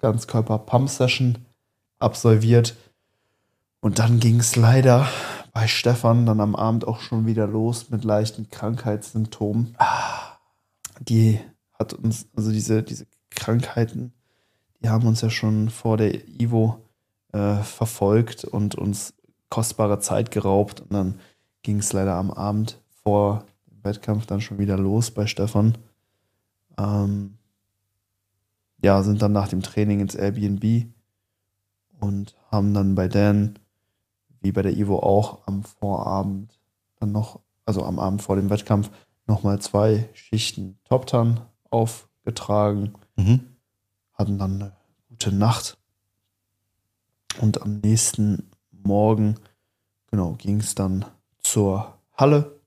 Ganzkörper-Pump-Session 0.00 1.38
absolviert. 1.98 2.76
Und 3.80 3.98
dann 3.98 4.20
ging 4.20 4.40
es 4.40 4.56
leider 4.56 5.08
bei 5.54 5.68
Stefan 5.68 6.26
dann 6.26 6.40
am 6.40 6.56
Abend 6.56 6.86
auch 6.86 7.00
schon 7.00 7.26
wieder 7.26 7.46
los 7.46 7.88
mit 7.88 8.04
leichten 8.04 8.50
Krankheitssymptomen. 8.50 9.76
Die 11.00 11.40
hat 11.78 11.94
uns, 11.94 12.26
also 12.36 12.50
diese, 12.50 12.82
diese 12.82 13.06
Krankheiten, 13.30 14.12
die 14.82 14.88
haben 14.88 15.06
uns 15.06 15.20
ja 15.20 15.30
schon 15.30 15.70
vor 15.70 15.96
der 15.96 16.28
Ivo 16.28 16.84
äh, 17.32 17.62
verfolgt 17.62 18.44
und 18.44 18.74
uns 18.74 19.14
kostbare 19.48 20.00
Zeit 20.00 20.32
geraubt. 20.32 20.80
Und 20.80 20.92
dann 20.92 21.20
ging 21.62 21.78
es 21.78 21.92
leider 21.92 22.16
am 22.16 22.32
Abend 22.32 22.80
vor 23.04 23.44
dem 23.70 23.84
Wettkampf 23.84 24.26
dann 24.26 24.40
schon 24.40 24.58
wieder 24.58 24.76
los 24.76 25.12
bei 25.12 25.26
Stefan. 25.26 25.78
Ähm, 26.76 27.38
ja, 28.82 29.04
sind 29.04 29.22
dann 29.22 29.32
nach 29.32 29.48
dem 29.48 29.62
Training 29.62 30.00
ins 30.00 30.16
Airbnb 30.16 30.88
und 32.00 32.36
haben 32.50 32.74
dann 32.74 32.96
bei 32.96 33.06
Dan, 33.06 33.58
wie 34.44 34.52
bei 34.52 34.62
der 34.62 34.76
Ivo 34.76 34.98
auch, 34.98 35.46
am 35.46 35.64
Vorabend 35.64 36.58
dann 37.00 37.12
noch, 37.12 37.40
also 37.64 37.82
am 37.82 37.98
Abend 37.98 38.22
vor 38.22 38.36
dem 38.36 38.50
Wettkampf, 38.50 38.90
nochmal 39.26 39.58
zwei 39.60 40.08
Schichten 40.12 40.78
Top 40.84 41.06
Tan 41.06 41.40
aufgetragen, 41.70 42.92
Mhm. 43.16 43.56
hatten 44.12 44.38
dann 44.38 44.60
eine 44.60 44.76
gute 45.08 45.32
Nacht. 45.32 45.78
Und 47.40 47.62
am 47.62 47.80
nächsten 47.80 48.50
Morgen, 48.70 49.36
genau, 50.10 50.32
ging 50.32 50.60
es 50.60 50.74
dann 50.74 51.06
zur 51.38 51.94
Halle, 52.12 52.60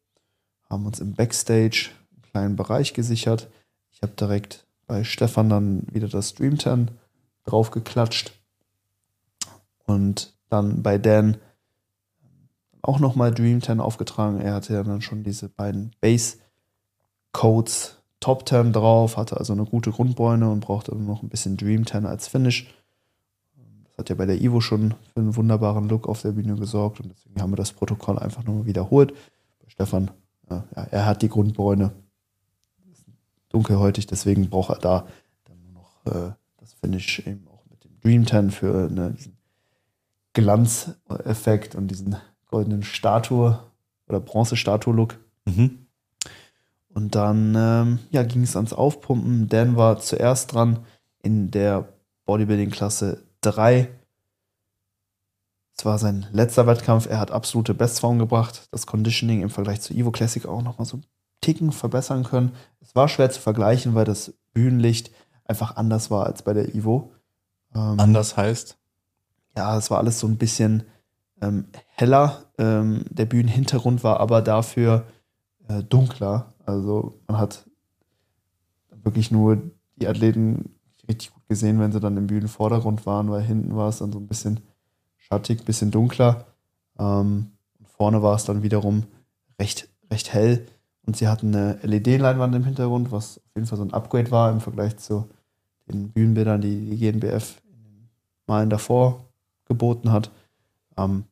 haben 0.70 0.86
uns 0.86 1.00
im 1.00 1.14
Backstage 1.14 1.92
einen 2.12 2.22
kleinen 2.24 2.56
Bereich 2.56 2.94
gesichert. 2.94 3.50
Ich 3.92 4.02
habe 4.02 4.14
direkt 4.14 4.66
bei 4.88 5.04
Stefan 5.04 5.50
dann 5.50 5.86
wieder 5.92 6.08
das 6.08 6.30
Stream 6.30 6.58
10 6.58 6.90
draufgeklatscht. 7.46 8.32
Und 9.86 10.34
dann 10.50 10.82
bei 10.82 10.98
Dan 10.98 11.38
auch 12.88 13.00
nochmal 13.00 13.34
Dream 13.34 13.62
10 13.62 13.80
aufgetragen. 13.80 14.40
Er 14.40 14.54
hatte 14.54 14.74
ja 14.74 14.84
dann 14.84 15.02
schon 15.02 15.24
diese 15.24 15.50
beiden 15.50 15.92
Base 16.00 16.38
Codes 17.34 17.98
Top 18.20 18.48
10 18.48 18.74
drauf, 18.74 19.18
hatte 19.18 19.38
also 19.38 19.54
eine 19.54 19.66
gute 19.66 19.92
Grundbeune 19.92 20.50
und 20.50 20.62
brauchte 20.62 20.96
noch 20.96 21.22
ein 21.22 21.30
bisschen 21.30 21.58
Dream 21.58 21.86
10 21.86 22.06
als 22.06 22.28
Finish. 22.28 22.74
Das 23.84 23.98
hat 23.98 24.10
ja 24.10 24.16
bei 24.16 24.26
der 24.26 24.42
Ivo 24.42 24.62
schon 24.62 24.96
für 25.14 25.20
einen 25.20 25.36
wunderbaren 25.36 25.88
Look 25.90 26.08
auf 26.08 26.22
der 26.22 26.32
Bühne 26.32 26.56
gesorgt 26.56 27.00
und 27.00 27.10
deswegen 27.10 27.42
haben 27.42 27.52
wir 27.52 27.58
das 27.58 27.74
Protokoll 27.74 28.18
einfach 28.18 28.44
nochmal 28.44 28.66
wiederholt. 28.66 29.14
Bei 29.60 29.70
Stefan, 29.70 30.10
ja, 30.50 30.64
er 30.90 31.06
hat 31.06 31.22
die 31.22 31.30
Grundbeune, 31.30 31.92
ist 32.92 33.06
dunkelhäutig, 33.50 34.08
deswegen 34.08 34.50
braucht 34.50 34.72
er 34.72 34.80
da 34.80 35.08
dann 35.44 35.62
nur 35.62 35.74
noch 35.74 36.06
äh, 36.06 36.32
das 36.58 36.74
Finish 36.74 37.20
eben 37.20 37.48
auch 37.50 37.64
mit 37.70 37.84
dem 37.84 38.00
Dream 38.00 38.26
10 38.26 38.50
für 38.50 38.90
ne, 38.90 39.12
diesen 39.12 39.38
Glanzeffekt 40.34 41.76
und 41.76 41.90
diesen 41.90 42.16
goldenen 42.48 42.84
Statue 42.84 43.60
oder 44.08 44.20
Bronzestatue-Look. 44.20 45.18
Mhm. 45.46 45.88
Und 46.90 47.16
dann 47.16 47.56
ähm, 47.56 48.00
ja, 48.10 48.24
ging 48.24 48.44
es 48.44 48.56
ans 48.56 48.74
Aufpumpen. 48.74 49.50
Dan 49.50 49.76
war 49.76 50.00
zuerst 50.00 50.54
dran 50.54 50.80
in 51.22 51.52
der 51.52 51.88
Bodybuilding-Klasse 52.26 53.24
3. 53.42 53.90
Es 55.78 55.86
war 55.86 56.00
sein 56.00 56.26
letzter 56.32 56.66
Wettkampf. 56.66 57.06
Er 57.08 57.20
hat 57.20 57.30
absolute 57.30 57.76
Bestform 57.76 58.18
gebracht. 58.18 58.68
Das 58.72 58.88
Conditioning 58.88 59.42
im 59.42 59.52
Vergleich 59.52 59.82
zu 59.82 59.94
Evo 59.94 60.12
Classic 60.12 60.46
auch 60.48 60.64
nochmal 60.64 60.86
so 60.86 60.98
einen 60.98 61.06
Ticken 61.42 61.72
verbessern 61.72 62.24
können. 62.24 62.54
Es 62.82 62.96
war 62.96 63.08
schwer 63.08 63.30
zu 63.30 63.40
vergleichen, 63.40 63.94
weil 63.94 64.06
das 64.06 64.34
Bühnenlicht 64.54 65.12
einfach 65.46 65.76
anders 65.76 66.10
war 66.10 66.26
als 66.26 66.42
bei 66.42 66.54
der 66.54 66.74
Evo. 66.74 67.12
Ähm, 67.76 68.00
Anders 68.00 68.38
heißt. 68.38 68.78
ja, 69.56 69.78
es 69.78 69.92
war 69.92 70.00
alles 70.00 70.20
so 70.20 70.28
ein 70.28 70.38
bisschen 70.38 70.84
ähm, 71.42 71.66
heller. 71.96 72.46
Ähm, 72.58 73.06
der 73.10 73.26
Bühnenhintergrund 73.26 74.04
war 74.04 74.20
aber 74.20 74.42
dafür 74.42 75.06
äh, 75.68 75.84
dunkler. 75.84 76.54
Also 76.66 77.20
man 77.28 77.38
hat 77.38 77.66
wirklich 79.04 79.32
nur 79.32 79.62
die 79.96 80.08
Athleten 80.08 80.76
richtig 81.08 81.34
gut 81.34 81.48
gesehen, 81.48 81.80
wenn 81.80 81.92
sie 81.92 82.00
dann 82.00 82.18
im 82.18 82.28
Bühnenvordergrund 82.28 83.06
waren, 83.06 83.32
weil 83.32 83.42
hinten 83.42 83.76
war 83.76 83.90
es 83.90 84.00
dann 84.00 84.12
so 84.12 84.20
ein 84.20 84.28
bisschen 84.28 84.60
schattig, 85.18 85.64
bisschen 85.66 85.92
dunkler. 85.92 86.46
Ähm, 87.00 87.52
vorne 87.86 88.22
war 88.22 88.36
es 88.36 88.46
dann 88.46 88.64
wiederum 88.64 89.04
recht, 89.60 89.90
recht 90.12 90.34
hell. 90.34 90.66
Und 91.06 91.16
sie 91.16 91.28
hatten 91.28 91.56
eine 91.56 91.80
LED-Leinwand 91.84 92.54
im 92.56 92.66
Hintergrund, 92.66 93.12
was 93.12 93.38
auf 93.38 93.56
jeden 93.56 93.68
Fall 93.68 93.78
so 93.78 93.86
ein 93.86 93.94
Upgrade 93.94 94.30
war 94.30 94.52
im 94.52 94.60
Vergleich 94.60 94.98
zu 94.98 95.30
den 95.88 96.10
Bühnenbildern, 96.10 96.60
die 96.60 96.90
die 96.90 96.98
GNBF 96.98 97.62
in 97.72 97.82
den 97.82 98.10
Malen 98.46 98.70
davor 98.70 99.26
geboten 99.66 100.12
hat. 100.12 100.32
Ähm, 100.98 101.26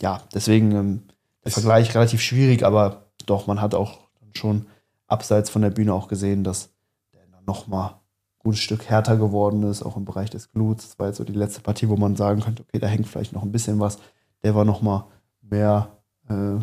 ja, 0.00 0.22
deswegen 0.34 0.72
ähm, 0.72 1.02
der 1.44 1.52
Vergleich 1.52 1.94
relativ 1.94 2.20
schwierig, 2.20 2.62
aber 2.64 3.06
doch, 3.26 3.46
man 3.46 3.60
hat 3.60 3.74
auch 3.74 4.08
schon 4.34 4.66
abseits 5.06 5.50
von 5.50 5.62
der 5.62 5.70
Bühne 5.70 5.94
auch 5.94 6.08
gesehen, 6.08 6.44
dass 6.44 6.70
der 7.12 7.26
nochmal 7.46 7.90
ein 7.90 7.96
gutes 8.38 8.60
Stück 8.60 8.86
härter 8.88 9.16
geworden 9.16 9.62
ist, 9.64 9.82
auch 9.82 9.96
im 9.96 10.04
Bereich 10.04 10.30
des 10.30 10.52
Gluts. 10.52 10.88
Das 10.88 10.98
war 10.98 11.08
jetzt 11.08 11.16
so 11.16 11.24
die 11.24 11.32
letzte 11.32 11.60
Partie, 11.60 11.88
wo 11.88 11.96
man 11.96 12.16
sagen 12.16 12.42
könnte, 12.42 12.62
okay, 12.62 12.78
da 12.78 12.86
hängt 12.86 13.08
vielleicht 13.08 13.32
noch 13.32 13.42
ein 13.42 13.52
bisschen 13.52 13.80
was. 13.80 13.98
Der 14.42 14.54
war 14.54 14.64
nochmal 14.64 15.04
mehr 15.40 15.98
äh, 16.28 16.60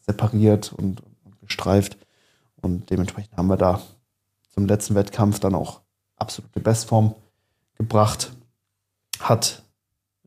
separiert 0.00 0.72
und, 0.72 1.02
und 1.24 1.40
gestreift. 1.40 1.98
Und 2.60 2.90
dementsprechend 2.90 3.36
haben 3.36 3.48
wir 3.48 3.56
da 3.56 3.80
zum 4.50 4.66
letzten 4.66 4.94
Wettkampf 4.94 5.40
dann 5.40 5.54
auch 5.54 5.80
absolute 6.16 6.60
Bestform 6.60 7.14
gebracht. 7.76 8.32
Hat 9.18 9.62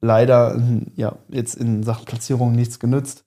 leider 0.03 0.61
ja, 0.95 1.17
jetzt 1.29 1.55
in 1.55 1.81
Sachen 1.81 2.05
Platzierung 2.05 2.51
nichts 2.51 2.79
genützt. 2.79 3.23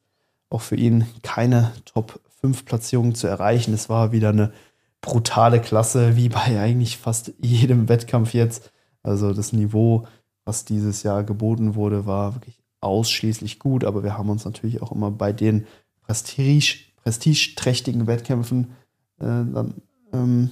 Auch 0.50 0.61
für 0.61 0.76
ihn 0.76 1.06
keine 1.23 1.73
Top 1.87 2.21
5 2.40 2.66
Platzierung 2.66 3.14
zu 3.14 3.26
erreichen. 3.26 3.73
Es 3.73 3.88
war 3.88 4.12
wieder 4.12 4.28
eine 4.28 4.52
brutale 5.00 5.61
Klasse, 5.61 6.16
wie 6.16 6.28
bei 6.28 6.61
eigentlich 6.61 6.99
fast 6.99 7.33
jedem 7.40 7.88
Wettkampf 7.88 8.35
jetzt. 8.35 8.73
Also 9.02 9.33
das 9.33 9.52
Niveau, 9.52 10.06
was 10.45 10.64
dieses 10.64 11.02
Jahr 11.02 11.25
geboten 11.25 11.75
wurde, 11.75 12.06
war 12.06 12.35
wirklich 12.35 12.62
ausschließlich 12.80 13.59
gut. 13.59 13.85
Aber 13.85 14.04
wir 14.04 14.18
haben 14.18 14.28
uns 14.28 14.45
natürlich 14.45 14.83
auch 14.83 14.92
immer 14.92 15.11
bei 15.11 15.33
den 15.33 15.66
Prestige, 16.02 16.76
prestigeträchtigen 17.02 18.06
Wettkämpfen 18.06 18.73
äh, 19.18 19.25
dann 19.25 19.75
ähm, 20.12 20.50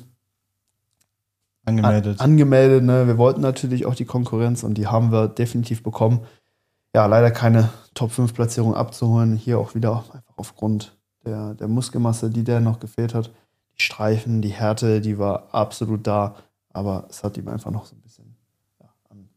Angemeldet. 1.64 2.21
an, 2.21 2.30
angemeldet. 2.30 2.85
Ne? 2.85 3.06
Wir 3.06 3.18
wollten 3.18 3.40
natürlich 3.40 3.87
auch 3.87 3.94
die 3.94 4.04
Konkurrenz 4.04 4.62
und 4.62 4.75
die 4.75 4.87
haben 4.87 5.12
wir 5.12 5.28
definitiv 5.28 5.83
bekommen. 5.83 6.21
Ja, 6.94 7.06
leider 7.06 7.30
keine 7.30 7.71
Top 7.94 8.12
5 8.12 8.35
Platzierung 8.35 8.75
abzuholen. 8.75 9.37
Hier 9.37 9.59
auch 9.59 9.75
wieder 9.75 9.97
einfach 9.97 10.23
aufgrund 10.37 10.97
der, 11.25 11.54
der 11.54 11.68
Muskelmasse, 11.68 12.30
die 12.30 12.44
der 12.44 12.61
noch 12.61 12.80
gefehlt 12.80 13.14
hat. 13.14 13.30
Die 13.76 13.83
Streifen, 13.83 14.42
die 14.42 14.50
Härte, 14.50 15.00
die 15.00 15.18
war 15.18 15.49
absolut 15.52 16.06
da, 16.06 16.37
aber 16.73 17.06
es 17.09 17.25
hat 17.25 17.37
ihm 17.37 17.49
einfach 17.49 17.71
noch 17.71 17.87
so 17.87 17.97
ein 17.97 18.00
bisschen 18.00 18.37
ja, 18.80 18.88
an 19.09 19.28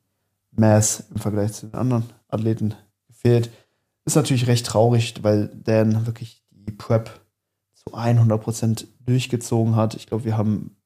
Mass 0.51 1.05
im 1.09 1.19
Vergleich 1.19 1.53
zu 1.53 1.67
den 1.67 1.75
anderen 1.75 2.03
Athleten 2.27 2.75
gefehlt. 3.07 3.49
Ist 4.05 4.15
natürlich 4.15 4.47
recht 4.47 4.65
traurig, 4.65 5.15
weil 5.23 5.47
Dan 5.47 6.05
wirklich 6.05 6.43
die 6.51 6.71
Prep 6.71 7.09
zu 7.73 7.95
100% 7.95 8.85
durchgezogen 9.05 9.75
hat. 9.75 9.95
Ich 9.95 10.07
glaube, 10.07 10.25
wir 10.25 10.37
haben 10.37 10.77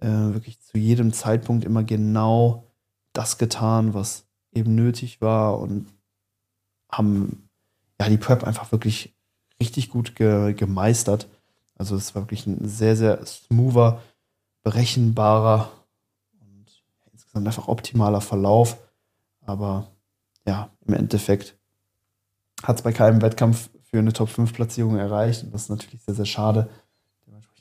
äh, 0.00 0.06
wirklich 0.06 0.60
zu 0.60 0.78
jedem 0.78 1.12
Zeitpunkt 1.12 1.64
immer 1.64 1.84
genau 1.84 2.64
das 3.12 3.38
getan, 3.38 3.94
was 3.94 4.26
eben 4.52 4.74
nötig 4.74 5.20
war 5.20 5.58
und 5.58 5.86
haben 6.90 7.48
ja 8.00 8.08
die 8.08 8.16
Prep 8.16 8.44
einfach 8.44 8.72
wirklich 8.72 9.14
richtig 9.60 9.90
gut 9.90 10.14
ge 10.14 10.54
gemeistert. 10.54 11.28
Also 11.76 11.96
es 11.96 12.14
war 12.14 12.22
wirklich 12.22 12.46
ein 12.46 12.68
sehr, 12.68 12.96
sehr 12.96 13.24
smoother, 13.26 14.00
berechenbarer 14.62 15.70
und 16.40 16.82
insgesamt 17.12 17.46
einfach 17.46 17.68
optimaler 17.68 18.20
Verlauf. 18.20 18.78
Aber 19.42 19.86
ja, 20.46 20.70
im 20.86 20.94
Endeffekt 20.94 21.56
hat 22.62 22.76
es 22.76 22.82
bei 22.82 22.92
keinem 22.92 23.22
Wettkampf 23.22 23.70
für 23.84 23.98
eine 23.98 24.12
Top-5-Platzierung 24.12 24.96
erreicht. 24.96 25.44
Und 25.44 25.54
das 25.54 25.62
ist 25.62 25.70
natürlich 25.70 26.02
sehr, 26.02 26.14
sehr 26.14 26.26
schade. 26.26 26.68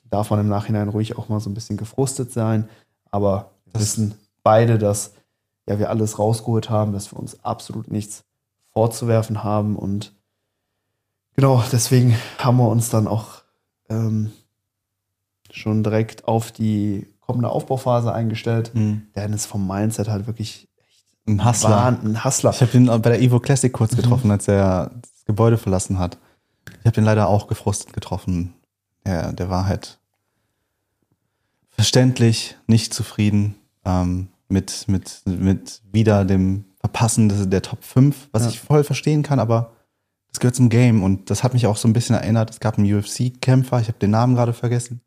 Darf 0.10 0.30
man 0.30 0.40
im 0.40 0.48
Nachhinein 0.48 0.90
ruhig 0.90 1.18
auch 1.18 1.30
mal 1.30 1.40
so 1.40 1.50
ein 1.50 1.54
bisschen 1.54 1.78
gefrustet 1.78 2.32
sein. 2.32 2.70
Aber 3.12 3.52
wir 3.66 3.74
Das- 3.74 3.82
wissen 3.82 4.16
beide, 4.44 4.78
dass 4.78 5.14
ja, 5.68 5.80
wir 5.80 5.90
alles 5.90 6.18
rausgeholt 6.18 6.70
haben, 6.70 6.94
dass 6.94 7.12
wir 7.12 7.20
uns 7.20 7.44
absolut 7.44 7.92
nichts 7.92 8.24
vorzuwerfen 8.72 9.44
haben. 9.44 9.76
Und 9.76 10.14
genau, 11.36 11.62
deswegen 11.72 12.16
haben 12.38 12.58
wir 12.58 12.70
uns 12.70 12.90
dann 12.90 13.08
auch 13.08 13.42
ähm, 13.90 14.32
schon 15.52 15.84
direkt 15.84 16.28
auf 16.28 16.52
die 16.52 17.08
kommende 17.20 17.50
Aufbauphase 17.50 18.14
eingestellt. 18.14 18.72
Mhm. 18.74 19.08
Dan 19.14 19.34
ist 19.34 19.46
vom 19.46 19.68
Mindset 19.68 20.08
halt 20.08 20.28
wirklich 20.28 20.70
echt 20.86 21.06
Ein 21.26 21.44
Hustler. 21.46 21.70
War 21.72 21.88
ein 21.88 22.24
Hustler. 22.24 22.52
Ich 22.52 22.62
habe 22.62 22.78
ihn 22.78 22.86
bei 22.88 22.98
der 23.10 23.22
Evo 23.22 23.40
Classic 23.42 23.72
kurz 23.74 23.92
Mhm. 23.94 23.98
getroffen, 23.98 24.32
als 24.32 24.48
er 24.48 24.92
das 25.02 25.26
Gebäude 25.26 25.58
verlassen 25.58 26.00
hat. 26.00 26.18
Ich 26.80 26.86
habe 26.86 26.92
den 26.96 27.04
leider 27.04 27.28
auch 27.28 27.48
gefrustet 27.48 27.92
getroffen. 27.94 28.54
Der, 29.08 29.32
der 29.34 29.50
war 29.50 29.66
halt 29.66 29.98
verständlich 31.70 32.58
nicht 32.68 32.94
zufrieden 32.94 33.56
ähm, 33.86 34.28
mit, 34.50 34.86
mit, 34.88 35.22
mit 35.26 35.82
wieder 35.92 36.26
dem 36.26 36.66
Verpassen 36.80 37.50
der 37.50 37.62
Top 37.62 37.84
5, 37.84 38.30
was 38.32 38.44
Ja. 38.44 38.50
ich 38.50 38.60
voll 38.60 38.84
verstehen 38.84 39.24
kann, 39.24 39.40
aber 39.40 39.74
das 40.30 40.40
gehört 40.40 40.56
zum 40.56 40.70
Game 40.70 41.04
und 41.04 41.30
das 41.30 41.44
hat 41.44 41.54
mich 41.54 41.66
auch 41.68 41.78
so 41.78 41.88
ein 41.88 41.94
bisschen 41.94 42.16
erinnert. 42.16 42.50
Es 42.52 42.60
gab 42.60 42.78
einen 42.78 42.94
UFC-Kämpfer, 42.94 43.80
ich 43.82 43.88
habe 43.88 43.98
den 44.00 44.12
Namen 44.12 44.36
gerade 44.36 44.54
vergessen. 44.54 45.02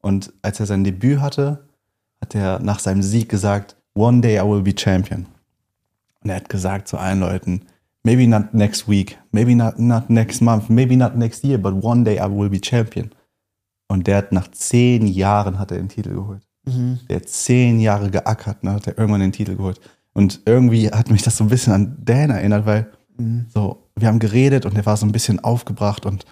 Und 0.00 0.32
als 0.42 0.60
er 0.60 0.66
sein 0.66 0.84
Debüt 0.84 1.20
hatte, 1.20 1.64
hat 2.20 2.34
er 2.34 2.60
nach 2.60 2.78
seinem 2.78 3.02
Sieg 3.02 3.28
gesagt, 3.28 3.76
One 3.94 4.20
day 4.20 4.38
I 4.38 4.42
will 4.48 4.62
be 4.62 4.74
champion. 4.78 5.26
Und 6.22 6.30
er 6.30 6.36
hat 6.36 6.48
gesagt 6.48 6.86
zu 6.88 6.98
allen 6.98 7.20
Leuten, 7.20 7.62
maybe 8.04 8.26
not 8.28 8.54
next 8.54 8.88
week, 8.88 9.18
maybe 9.32 9.56
not, 9.56 9.78
not 9.78 10.08
next 10.08 10.40
month, 10.40 10.68
maybe 10.68 10.96
not 10.96 11.16
next 11.16 11.42
year, 11.44 11.58
but 11.58 11.82
one 11.82 12.04
day 12.04 12.18
I 12.18 12.26
will 12.30 12.48
be 12.48 12.60
champion. 12.60 13.10
Und 13.88 14.06
der 14.06 14.18
hat 14.18 14.32
nach 14.32 14.48
zehn 14.50 15.06
Jahren 15.06 15.58
hat 15.58 15.70
er 15.70 15.78
den 15.78 15.88
Titel 15.88 16.14
geholt. 16.14 16.42
Mhm. 16.66 16.98
Der 17.08 17.16
hat 17.16 17.28
zehn 17.28 17.80
Jahre 17.80 18.10
geackert, 18.10 18.58
dann 18.62 18.74
hat 18.74 18.86
er 18.86 18.98
irgendwann 18.98 19.20
den 19.22 19.32
Titel 19.32 19.56
geholt. 19.56 19.80
Und 20.12 20.40
irgendwie 20.44 20.90
hat 20.90 21.10
mich 21.10 21.22
das 21.22 21.36
so 21.38 21.44
ein 21.44 21.48
bisschen 21.50 21.72
an 21.72 21.96
Dan 22.04 22.30
erinnert, 22.30 22.66
weil 22.66 22.90
Mhm. 23.16 23.46
so, 23.52 23.88
wir 23.96 24.06
haben 24.06 24.20
geredet 24.20 24.64
und 24.64 24.76
er 24.76 24.86
war 24.86 24.96
so 24.96 25.04
ein 25.04 25.10
bisschen 25.10 25.40
aufgebracht 25.40 26.06
und 26.06 26.24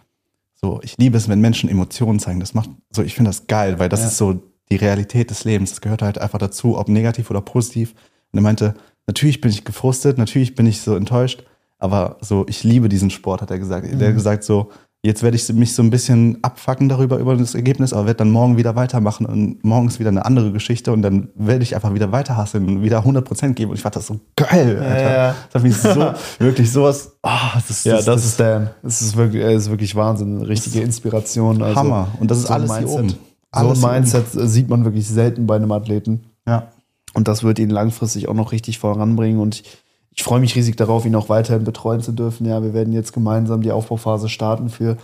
so, 0.55 0.81
ich 0.85 0.97
liebe 0.99 1.17
es, 1.17 1.29
wenn 1.29 1.41
Menschen 1.41 1.69
Emotionen 1.69 2.21
zeigen. 2.21 2.39
Das 2.41 2.55
macht, 2.55 2.71
so, 2.91 3.03
ich 3.03 3.15
finde 3.15 3.31
das 3.31 3.47
geil, 3.49 3.79
weil 3.81 3.89
das 3.89 4.01
Ja. 4.03 4.07
ist 4.07 4.19
so 4.19 4.41
die 4.71 4.77
Realität 4.77 5.31
des 5.31 5.43
Lebens. 5.45 5.71
Das 5.71 5.81
gehört 5.81 6.03
halt 6.03 6.19
einfach 6.19 6.39
dazu, 6.39 6.79
ob 6.79 6.89
negativ 6.89 7.29
oder 7.31 7.41
positiv. 7.41 7.95
Und 8.33 8.39
er 8.39 8.43
meinte, 8.43 8.75
natürlich 9.09 9.41
bin 9.41 9.51
ich 9.51 9.65
gefrustet, 9.65 10.17
natürlich 10.17 10.55
bin 10.55 10.67
ich 10.67 10.81
so 10.81 10.95
enttäuscht, 10.95 11.45
aber 11.79 12.19
so, 12.21 12.47
ich 12.49 12.63
liebe 12.65 12.89
diesen 12.89 13.11
Sport, 13.11 13.43
hat 13.43 13.51
er 13.51 13.59
gesagt. 13.59 13.85
Der 13.87 13.93
hat 13.95 14.13
Mhm. 14.13 14.17
gesagt 14.17 14.45
so, 14.45 14.71
jetzt 15.07 15.23
werde 15.23 15.37
ich 15.37 15.51
mich 15.53 15.75
so 15.75 15.83
ein 15.83 15.91
bisschen 15.91 16.39
abfacken 16.43 16.89
darüber, 16.89 17.19
über 17.19 17.37
das 17.37 17.55
Ergebnis, 17.55 17.93
aber 17.93 18.07
werde 18.07 18.19
dann 18.19 18.31
morgen 18.31 18.57
wieder 18.57 18.77
weitermachen 18.77 19.25
und 19.27 19.65
morgen 19.65 19.87
ist 19.89 19.99
wieder 19.99 20.11
eine 20.11 20.25
andere 20.25 20.53
Geschichte 20.53 20.93
und 20.93 21.03
dann 21.03 21.29
werde 21.35 21.63
ich 21.63 21.75
einfach 21.75 21.95
wieder 21.95 22.13
weiterhasseln 22.13 22.67
und 22.69 22.83
wieder 22.83 23.01
100% 23.05 23.55
geben. 23.55 23.71
Und 23.71 23.77
ich 23.77 23.83
fand 23.83 23.97
das 23.97 24.07
so 24.07 24.21
geil, 24.37 24.79
Alter. 24.83 25.17
Ja. 25.17 25.35
Das 25.53 25.55
hat 25.55 25.63
mich 25.63 25.77
so, 25.77 26.13
wirklich 26.45 26.71
sowas, 26.71 27.13
ah, 27.23 27.53
das, 27.55 27.71
ist- 27.71 27.87
Ja, 27.87 28.03
das, 28.03 28.25
ist 28.25 28.39
Dan. 28.41 28.71
Es 28.83 29.01
ist 29.01 29.17
wirklich, 29.17 29.43
er 29.43 29.53
ist 29.53 29.71
wirklich 29.71 29.95
Wahnsinn. 29.97 30.43
Richtige 30.43 30.81
Inspiration. 30.81 31.63
Also, 31.63 31.77
Hammer. 31.81 32.09
Und 32.21 32.31
das 32.31 32.39
ist 32.39 32.49
so 32.49 32.53
ein 32.55 32.61
alles 32.63 32.77
hier 32.77 32.87
Mindset. 32.87 32.99
oben. 33.01 33.09
So 33.11 33.17
Alles 33.53 33.79
ein 33.85 33.91
hier 33.91 34.01
Mindset 34.01 34.27
sieht 34.51 34.69
man 34.69 34.85
wirklich 34.85 35.09
selten 35.09 35.47
bei 35.47 35.57
einem 35.57 35.73
Athleten. 35.73 36.25
Ja. 36.47 36.69
Und 37.15 37.29
das 37.29 37.43
wird 37.45 37.59
ihn 37.59 37.71
langfristig 37.71 38.29
auch 38.29 38.35
noch 38.35 38.53
richtig 38.53 38.79
voranbringen. 38.79 39.41
Und 39.41 39.61
ich, 39.61 39.79
ich 40.17 40.25
freue 40.25 40.41
mich 40.41 40.55
riesig 40.57 40.77
darauf, 40.77 41.05
ihn 41.05 41.15
auch 41.15 41.29
weiterhin 41.29 41.65
betreuen 41.65 42.01
zu 42.01 42.13
dürfen. 42.13 42.47
Ja, 42.47 42.63
wir 42.63 42.73
werden 42.75 42.93
jetzt 42.93 43.13
gemeinsam 43.13 43.63
die 43.63 43.71
Aufbauphase 43.73 44.29
starten 44.29 44.71
für 44.71 44.97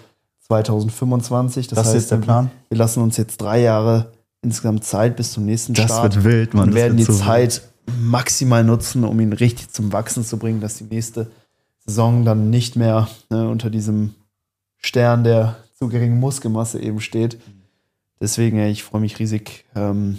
2025. 0.46 1.66
Das, 1.68 1.76
Das 1.76 1.86
ist 1.88 1.92
heißt, 1.94 2.02
jetzt 2.04 2.10
der 2.12 2.16
Plan? 2.18 2.50
Wir 2.68 2.78
lassen 2.78 3.02
uns 3.02 3.16
jetzt 3.16 3.36
drei 3.38 3.60
Jahre 3.60 4.12
insgesamt 4.42 4.84
Zeit 4.84 5.16
bis 5.16 5.32
zum 5.32 5.44
nächsten 5.44 5.74
Das 5.74 5.84
Start. 5.84 6.14
wird 6.16 6.24
wild, 6.24 6.54
Mann. 6.54 6.64
und 6.64 6.68
Das 6.70 6.76
werden 6.76 6.96
die 6.96 7.04
so 7.04 7.12
Zeit 7.14 7.62
maximal 8.00 8.64
nutzen, 8.64 9.04
um 9.04 9.18
ihn 9.20 9.32
richtig 9.32 9.70
zum 9.70 9.92
Wachsen 9.92 10.24
zu 10.24 10.36
bringen, 10.38 10.60
dass 10.60 10.76
die 10.78 10.84
nächste 10.84 11.30
Saison 11.84 12.24
dann 12.24 12.50
nicht 12.50 12.76
mehr 12.76 13.08
ne, 13.30 13.48
unter 13.48 13.70
diesem 13.70 14.14
Stern 14.78 15.24
der 15.24 15.56
zu 15.78 15.88
geringen 15.88 16.18
Muskelmasse 16.20 16.80
eben 16.80 17.00
steht. 17.00 17.38
Deswegen, 18.20 18.58
ey, 18.58 18.70
ich 18.70 18.84
freue 18.84 19.00
mich 19.00 19.18
riesig 19.18 19.64
ähm, 19.74 20.18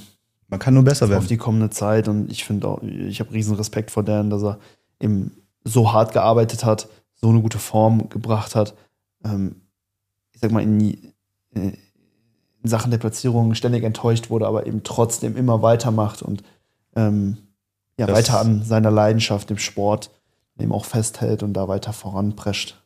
Man 0.50 0.60
kann 0.60 0.74
nur 0.74 0.84
besser 0.84 1.06
auf 1.06 1.12
werden. 1.12 1.28
die 1.28 1.38
kommende 1.38 1.70
Zeit 1.70 2.08
und 2.10 2.30
ich 2.32 2.44
finde 2.44 2.68
auch, 2.68 2.82
ich 2.84 3.20
habe 3.22 3.32
riesen 3.34 3.56
Respekt 3.56 3.92
vor 3.92 4.04
Dan, 4.04 4.30
dass 4.30 4.44
er 4.44 4.60
eben 5.04 5.32
so 5.64 5.92
hart 5.94 6.14
gearbeitet 6.14 6.64
hat, 6.66 6.88
so 7.14 7.30
eine 7.30 7.42
gute 7.42 7.60
Form 7.60 8.10
gebracht 8.10 8.56
hat. 8.56 8.76
Ähm, 9.24 9.62
ich 10.32 10.42
sag 10.42 10.52
mal, 10.52 10.64
in, 10.64 11.14
in 11.52 11.78
Sachen 12.64 12.92
der 12.92 12.98
Platzierung 12.98 13.54
ständig 13.56 13.84
enttäuscht 13.84 14.30
wurde, 14.30 14.48
aber 14.48 14.66
eben 14.66 14.84
trotzdem 14.84 15.36
immer 15.38 15.62
weitermacht 15.62 16.22
und 16.22 16.44
ähm, 16.96 17.38
ja, 17.98 18.08
Das- 18.08 18.18
weiter 18.18 18.40
an 18.40 18.64
seiner 18.64 18.92
Leidenschaft 18.92 19.52
im 19.52 19.58
Sport 19.58 20.10
eben 20.58 20.72
auch 20.72 20.86
festhält 20.86 21.44
und 21.44 21.54
da 21.54 21.68
weiter 21.68 21.94
voranprescht. 21.94 22.82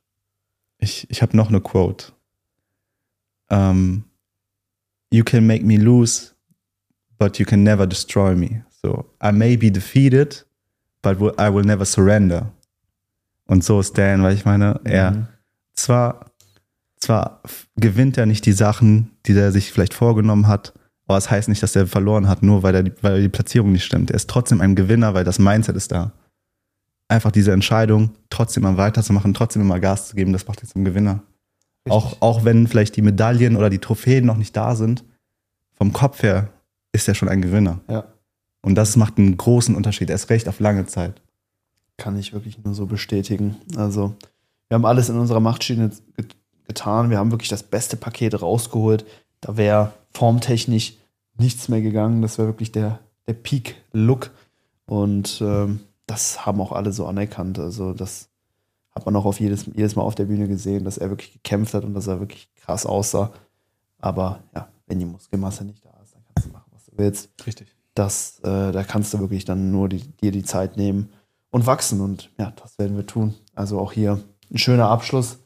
Ich, 0.79 1.09
ich 1.09 1.21
habe 1.21 1.35
noch 1.35 1.49
eine 1.49 1.61
Quote. 1.61 2.13
Um, 3.49 4.03
you 5.11 5.23
can 5.23 5.45
make 5.47 5.63
me 5.65 5.77
lose, 5.77 6.31
but 7.17 7.39
you 7.39 7.45
can 7.45 7.63
never 7.63 7.87
destroy 7.87 8.35
me. 8.35 8.63
So, 8.81 9.05
I 9.23 9.31
may 9.31 9.55
be 9.57 9.71
defeated, 9.71 10.45
but 11.01 11.19
will- 11.19 11.33
I 11.39 11.53
will 11.53 11.63
never 11.65 11.85
surrender. 11.85 12.51
Und 13.45 13.63
so 13.63 13.79
ist 13.79 13.97
Dan, 13.97 14.23
weil 14.23 14.33
ich 14.35 14.45
meine, 14.45 14.79
er 14.83 15.11
Mhm. 15.11 15.27
zwar, 15.73 16.25
zwar 16.99 17.41
gewinnt 17.75 18.17
er 18.17 18.25
nicht 18.25 18.45
die 18.45 18.51
Sachen, 18.53 19.11
die 19.25 19.33
er 19.33 19.51
sich 19.51 19.71
vielleicht 19.71 19.93
vorgenommen 19.93 20.47
hat, 20.47 20.73
aber 21.07 21.17
es 21.17 21.29
heißt 21.31 21.47
nicht, 21.47 21.63
dass 21.63 21.75
er 21.75 21.87
verloren 21.87 22.27
hat, 22.27 22.43
nur 22.43 22.63
weil, 22.63 22.75
er 22.75 22.83
die, 22.83 22.91
weil 23.01 23.21
die 23.21 23.29
Platzierung 23.29 23.71
nicht 23.71 23.85
stimmt. 23.85 24.11
Er 24.11 24.15
ist 24.17 24.29
trotzdem 24.29 24.59
ein 24.59 24.75
Gewinner, 24.75 25.13
weil 25.13 25.23
das 25.23 25.39
Mindset 25.39 25.75
ist 25.77 25.91
da. 25.91 26.11
Einfach 27.07 27.31
diese 27.31 27.53
Entscheidung, 27.53 28.09
trotzdem 28.29 28.63
mal 28.63 28.75
weiterzumachen, 28.75 29.33
trotzdem 29.33 29.61
immer 29.61 29.79
Gas 29.79 30.09
zu 30.09 30.15
geben, 30.17 30.33
das 30.33 30.45
macht 30.47 30.61
ihn 30.61 30.67
zum 30.67 30.83
Gewinner. 30.83 31.23
Auch, 31.87 32.21
auch 32.21 32.43
wenn 32.43 32.67
vielleicht 32.67 32.97
die 32.97 33.01
Medaillen 33.01 33.55
oder 33.55 33.69
die 33.69 33.79
Trophäen 33.79 34.25
noch 34.25 34.35
nicht 34.35 34.57
da 34.57 34.75
sind, 34.75 35.05
vom 35.77 35.93
Kopf 35.93 36.21
her 36.21 36.49
ist 36.91 37.07
er 37.07 37.15
schon 37.15 37.29
ein 37.29 37.41
Gewinner. 37.41 37.79
Ja, 37.89 38.03
Und 38.67 38.75
das 38.75 38.97
macht 38.97 39.17
einen 39.17 39.37
großen 39.37 39.75
Unterschied, 39.75 40.09
erst 40.09 40.29
recht 40.29 40.49
auf 40.49 40.59
lange 40.59 40.85
Zeit. 40.85 41.21
kann 41.95 42.19
ich 42.19 42.33
wirklich 42.33 42.61
nur 42.65 42.73
so 42.73 42.85
bestätigen. 42.85 43.55
Also, 43.77 44.13
wir 44.67 44.75
haben 44.75 44.83
alles 44.83 45.07
in 45.07 45.17
unserer 45.17 45.39
Macht 45.39 45.63
Stehende 45.63 45.95
get 46.17 46.35
getan. 46.65 47.09
Wir 47.09 47.17
haben 47.17 47.31
wirklich 47.31 47.47
das 47.47 47.63
beste 47.63 47.95
Paket 47.95 48.41
rausgeholt. 48.41 49.05
Da 49.39 49.55
wäre 49.55 49.93
formtechnisch 50.11 50.97
nichts 51.37 51.69
mehr 51.69 51.81
gegangen. 51.81 52.21
Das 52.21 52.37
wäre 52.37 52.49
wirklich 52.49 52.73
der, 52.73 52.99
der 53.25 53.35
Peak-Look. 53.35 54.31
Und 54.85 55.41
ähm, 55.41 55.79
das 56.05 56.45
haben 56.45 56.59
auch 56.59 56.73
alle 56.73 56.91
so 56.91 57.05
anerkannt. 57.05 57.59
Also, 57.59 57.93
das 57.93 58.27
hat 58.93 59.05
man 59.05 59.15
auch 59.15 59.23
auf 59.23 59.39
jedes, 59.39 59.65
jedes 59.67 59.95
Mal 59.95 60.03
auf 60.03 60.15
der 60.15 60.25
Bühne 60.25 60.49
gesehen, 60.49 60.83
dass 60.83 60.97
er 60.97 61.09
wirklich 61.09 61.31
gekämpft 61.31 61.73
hat 61.73 61.85
und 61.85 61.93
dass 61.93 62.07
er 62.07 62.19
wirklich 62.19 62.49
krass 62.55 62.85
aussah. 62.85 63.31
Aber 63.97 64.43
ja, 64.53 64.67
wenn 64.87 64.99
die 64.99 65.05
Muskelmasse 65.05 65.63
nicht 65.63 65.85
da 65.85 65.97
ist, 66.03 66.15
dann 66.15 66.23
kannst 66.25 66.49
du 66.49 66.51
machen, 66.51 66.69
was 66.73 66.83
du 66.83 66.91
willst 66.97 67.29
Richtig. 67.45 67.76
Das, 67.97 68.39
äh, 68.39 68.71
da 68.71 68.83
kannst 68.83 69.13
du 69.13 69.19
wirklich 69.19 69.45
dann 69.45 69.71
nur 69.71 69.89
die, 69.89 69.99
dir 69.99 70.31
die 70.31 70.43
Zeit 70.43 70.77
nehmen 70.77 71.09
und 71.49 71.65
wachsen. 71.65 72.01
Und 72.01 72.31
ja, 72.37 72.51
das 72.51 72.77
werden 72.77 72.95
wir 72.95 73.05
tun. 73.05 73.35
Also 73.55 73.79
auch 73.79 73.91
hier 73.91 74.19
ein 74.51 74.57
schöner 74.57 74.89
Abschluss 74.89 75.39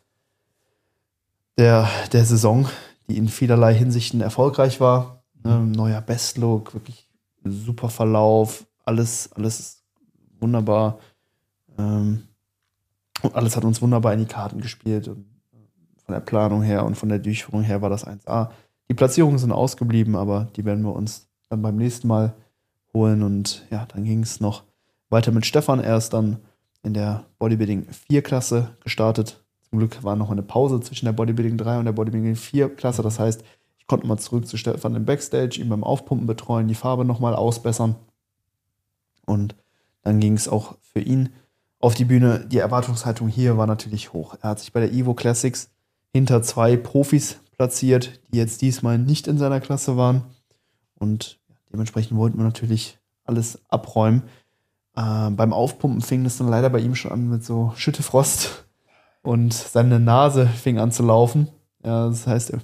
der, 1.58 1.88
der 2.12 2.26
Saison, 2.26 2.68
die 3.08 3.18
in 3.18 3.30
vielerlei 3.30 3.74
Hinsichten 3.74 4.22
erfolgreich 4.22 4.80
war. 4.80 5.24
Ähm, 5.46 5.72
neuer 5.72 6.02
Bestlook, 6.02 6.74
wirklich 6.74 7.10
super 7.44 7.90
Verlauf, 7.90 8.68
alles, 8.84 9.32
alles 9.34 9.84
wunderbar. 10.40 11.00
Ähm, 11.78 12.28
und 13.22 13.36
alles 13.36 13.56
hat 13.56 13.64
uns 13.64 13.82
wunderbar 13.82 14.14
in 14.14 14.20
die 14.20 14.26
Karten 14.26 14.62
gespielt. 14.62 15.08
Und 15.08 15.26
von 16.04 16.14
der 16.14 16.22
Planung 16.22 16.64
her 16.64 16.86
und 16.86 16.96
von 16.96 17.10
der 17.10 17.20
Durchführung 17.20 17.64
her 17.64 17.82
war 17.82 17.90
das 17.90 18.06
1A. 18.06 18.50
Die 18.90 18.94
Platzierungen 18.94 19.38
sind 19.38 19.52
ausgeblieben, 19.52 20.16
aber 20.16 20.50
die 20.56 20.66
werden 20.66 20.84
wir 20.84 20.94
uns 20.94 21.30
dann 21.50 21.62
beim 21.62 21.78
nächsten 21.78 22.08
Mal 22.08 22.34
holen. 22.94 23.24
Und 23.24 23.66
ja, 23.70 23.86
dann 23.86 24.04
ging 24.04 24.24
es 24.24 24.40
noch 24.40 24.64
weiter 25.10 25.32
mit 25.32 25.46
Stefan. 25.46 25.80
Er 25.80 25.98
ist 25.98 26.10
dann 26.14 26.38
in 26.84 26.94
der 26.94 27.26
Bodybuilding 27.40 27.88
4 28.10 28.22
Klasse 28.22 28.76
gestartet. 28.84 29.44
Zum 29.70 29.80
Glück 29.80 30.04
war 30.04 30.16
noch 30.16 30.32
eine 30.32 30.44
Pause 30.44 30.80
zwischen 30.82 31.06
der 31.06 31.14
Bodybuilding 31.14 31.58
3 31.58 31.80
und 31.80 31.86
der 31.86 31.92
Bodybuilding 31.92 32.36
4 32.36 32.76
Klasse. 32.76 33.02
Das 33.02 33.20
heißt, 33.20 33.44
ich 33.78 33.88
konnte 33.88 34.08
mal 34.08 34.18
zurück 34.18 34.48
zu 34.48 34.58
Stefan 34.58 34.96
im 34.96 35.06
Backstage, 35.06 35.60
ihn 35.60 35.70
beim 35.70 35.84
Aufpumpen 35.84 36.28
betreuen, 36.28 36.68
die 36.68 36.76
Farbe 36.76 37.06
nochmal 37.06 37.36
ausbessern. 37.36 37.96
Und 39.26 39.56
dann 40.02 40.20
ging 40.20 40.34
es 40.34 40.48
auch 40.48 40.76
für 40.82 41.00
ihn 41.00 41.30
auf 41.80 41.96
die 41.96 42.06
Bühne. 42.06 42.46
Die 42.48 42.58
Erwartungshaltung 42.58 43.28
hier 43.28 43.58
war 43.58 43.68
natürlich 43.68 44.14
hoch. 44.14 44.36
Er 44.42 44.52
hat 44.52 44.60
sich 44.60 44.72
bei 44.72 44.80
der 44.80 44.92
Evo 44.92 45.14
Classics 45.14 45.72
hinter 46.14 46.42
zwei 46.42 46.78
Profis 46.78 47.40
platziert, 47.58 48.22
die 48.30 48.38
jetzt 48.38 48.62
diesmal 48.62 48.98
nicht 48.98 49.28
in 49.28 49.38
seiner 49.38 49.60
Klasse 49.60 49.98
waren. 49.98 50.24
Und 50.96 51.40
dementsprechend 51.72 52.18
wollten 52.18 52.38
wir 52.38 52.44
natürlich 52.44 53.00
alles 53.26 53.60
abräumen. 53.70 54.24
Äh, 54.96 55.30
beim 55.32 55.54
Aufpumpen 55.54 56.02
fing 56.02 56.26
es 56.26 56.38
dann 56.38 56.48
leider 56.48 56.70
bei 56.70 56.80
ihm 56.80 56.96
schon 56.96 57.12
an 57.12 57.30
mit 57.30 57.44
so 57.44 57.74
Schüttefrost 57.76 58.66
und 59.22 59.54
seine 59.54 60.00
Nase 60.00 60.48
fing 60.48 60.80
an 60.80 60.92
zu 60.92 61.04
laufen. 61.04 61.48
Ja, 61.84 62.08
das 62.08 62.28
heißt, 62.28 62.54
auf 62.54 62.62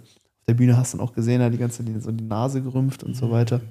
der 0.47 0.53
Bühne 0.53 0.77
hast 0.77 0.93
du 0.93 0.97
dann 0.97 1.07
auch 1.07 1.13
gesehen, 1.13 1.41
er 1.41 1.47
hat 1.47 1.53
die 1.53 1.57
ganze 1.57 1.83
Zeit 1.83 2.01
so 2.01 2.11
die 2.11 2.23
Nase 2.23 2.61
gerümpft 2.61 3.03
und 3.03 3.15
so 3.15 3.31
weiter. 3.31 3.61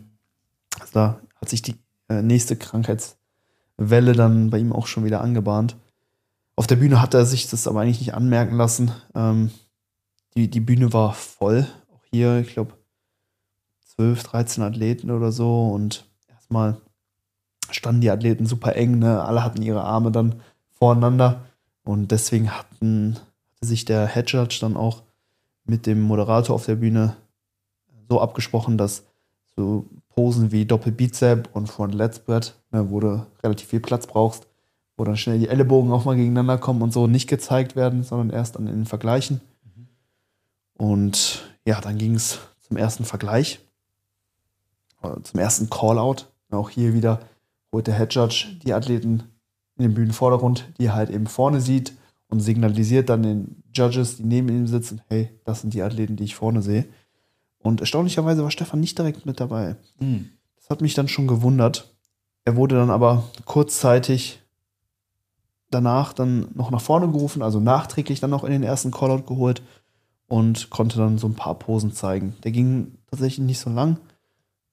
Also 0.81 0.93
da 0.93 1.21
hat 1.41 1.49
sich 1.49 1.63
die 1.63 1.77
äh, 2.09 2.23
nächste 2.23 2.57
Krankheitswelle 2.57 4.13
dann 4.13 4.51
bei 4.51 4.59
ihm 4.59 4.73
auch 4.73 4.87
schon 4.87 5.05
wieder 5.05 5.21
angebahnt. 5.21 5.77
Auf 6.55 6.67
der 6.67 6.77
Bühne 6.77 7.03
hat 7.03 7.15
er 7.15 7.27
sich 7.27 7.49
das 7.51 7.69
aber 7.69 7.81
eigentlich 7.81 8.01
nicht 8.01 8.15
anmerken 8.15 8.57
lassen. 8.57 8.91
Ähm, 9.15 9.51
die, 10.35 10.49
die 10.49 10.61
Bühne 10.61 10.93
war 10.93 11.13
voll. 11.13 11.67
Auch 11.93 12.03
hier, 12.11 12.39
ich 12.39 12.49
glaube, 12.49 12.75
12, 13.97 14.23
13 14.23 14.65
Athleten 14.65 15.11
oder 15.11 15.33
so. 15.33 15.69
Und 15.69 16.07
erstmal 16.29 16.77
standen 17.71 18.01
die 18.01 18.11
Athleten 18.11 18.47
super 18.47 18.77
eng, 18.77 18.99
ne? 18.99 19.23
alle 19.23 19.43
hatten 19.43 19.63
ihre 19.63 19.83
Arme 19.83 20.11
dann 20.11 20.37
voreinander 20.73 21.47
und 21.85 22.11
deswegen 22.11 22.51
hatten, 22.51 23.17
hatte 23.55 23.67
sich 23.67 23.85
der 23.85 24.07
Head 24.07 24.31
Judge 24.31 24.59
dann 24.61 24.77
auch 24.77 25.03
mit 25.65 25.87
dem 25.87 26.01
Moderator 26.01 26.55
auf 26.55 26.67
der 26.67 26.77
Bühne 26.77 27.17
so 28.09 28.21
abgesprochen, 28.21 28.79
dass 28.79 29.05
so 29.57 29.87
Posen 30.11 30.53
wie 30.53 30.65
Doppelbizep 30.65 31.49
und 31.55 31.69
Front 31.69 31.95
Let's 31.95 32.19
Spread, 32.19 32.55
ne, 32.71 32.91
wo 32.91 33.01
du 33.01 33.27
relativ 33.43 33.69
viel 33.69 33.81
Platz 33.81 34.07
brauchst, 34.07 34.47
wo 34.97 35.05
dann 35.05 35.17
schnell 35.17 35.39
die 35.39 35.49
Ellenbogen 35.49 35.93
auch 35.93 36.05
mal 36.05 36.17
gegeneinander 36.17 36.59
kommen 36.59 36.83
und 36.83 36.93
so 36.93 37.07
nicht 37.07 37.29
gezeigt 37.29 37.77
werden, 37.77 38.03
sondern 38.03 38.31
erst 38.31 38.57
dann 38.57 38.67
in 38.67 38.77
den 38.77 38.87
Vergleichen. 38.87 39.41
Und 40.79 41.57
ja, 41.65 41.81
dann 41.81 41.99
ging 41.99 42.15
es 42.15 42.39
zum 42.61 42.77
ersten 42.77 43.05
Vergleich, 43.05 43.61
zum 45.23 45.41
ersten 45.41 45.71
Callout. 45.71 46.25
Auch 46.51 46.71
hier 46.71 46.95
wieder 46.95 47.21
holt 47.73 47.87
der 47.87 47.97
Head 47.97 48.15
Judge 48.15 48.47
die 48.63 48.73
Athleten 48.73 49.25
in 49.77 49.83
den 49.83 49.95
Bühnenvordergrund, 49.95 50.73
die 50.79 50.87
er 50.87 50.95
halt 50.95 51.11
eben 51.11 51.27
vorne 51.27 51.61
sieht 51.61 51.93
und 52.29 52.41
signalisiert 52.41 53.09
dann 53.09 53.23
den 53.23 53.63
Judges, 53.73 54.17
die 54.17 54.25
neben 54.25 54.49
ihm 54.49 54.67
sitzen, 54.67 55.03
hey, 55.09 55.31
das 55.45 55.61
sind 55.61 55.75
die 55.75 55.83
Athleten, 55.83 56.17
die 56.17 56.25
ich 56.25 56.35
vorne 56.35 56.63
sehe. 56.63 56.87
Und 57.59 57.81
erstaunlicherweise 57.81 58.43
war 58.43 58.51
Stefan 58.51 58.81
nicht 58.81 58.99
direkt 58.99 59.27
mit 59.27 59.41
dabei. 59.41 59.77
Mhm. 59.99 60.31
Das 60.57 60.71
hat 60.71 60.81
mich 60.81 60.95
dann 60.95 61.09
schon 61.09 61.27
gewundert. 61.27 61.95
Er 62.45 62.57
wurde 62.57 62.77
dann 62.77 62.91
aber 62.91 63.25
kurzzeitig 63.45 64.41
danach 65.71 66.13
dann 66.13 66.49
noch 66.55 66.71
nach 66.71 66.81
vorne 66.81 67.11
gerufen, 67.11 67.43
also 67.43 67.61
nachträglich 67.61 68.21
dann 68.21 68.31
noch 68.31 68.45
in 68.45 68.53
den 68.53 68.63
ersten 68.63 68.91
Callout 68.91 69.25
geholt 69.25 69.63
und 70.29 70.71
konnte 70.71 70.99
dann 70.99 71.19
so 71.19 71.27
ein 71.27 71.35
paar 71.35 71.59
Posen 71.59 71.93
zeigen. 71.93 72.37
Der 72.45 72.53
ging 72.53 72.99
tatsächlich 73.11 73.45
nicht 73.45 73.59
so 73.59 73.71
lang, 73.71 73.99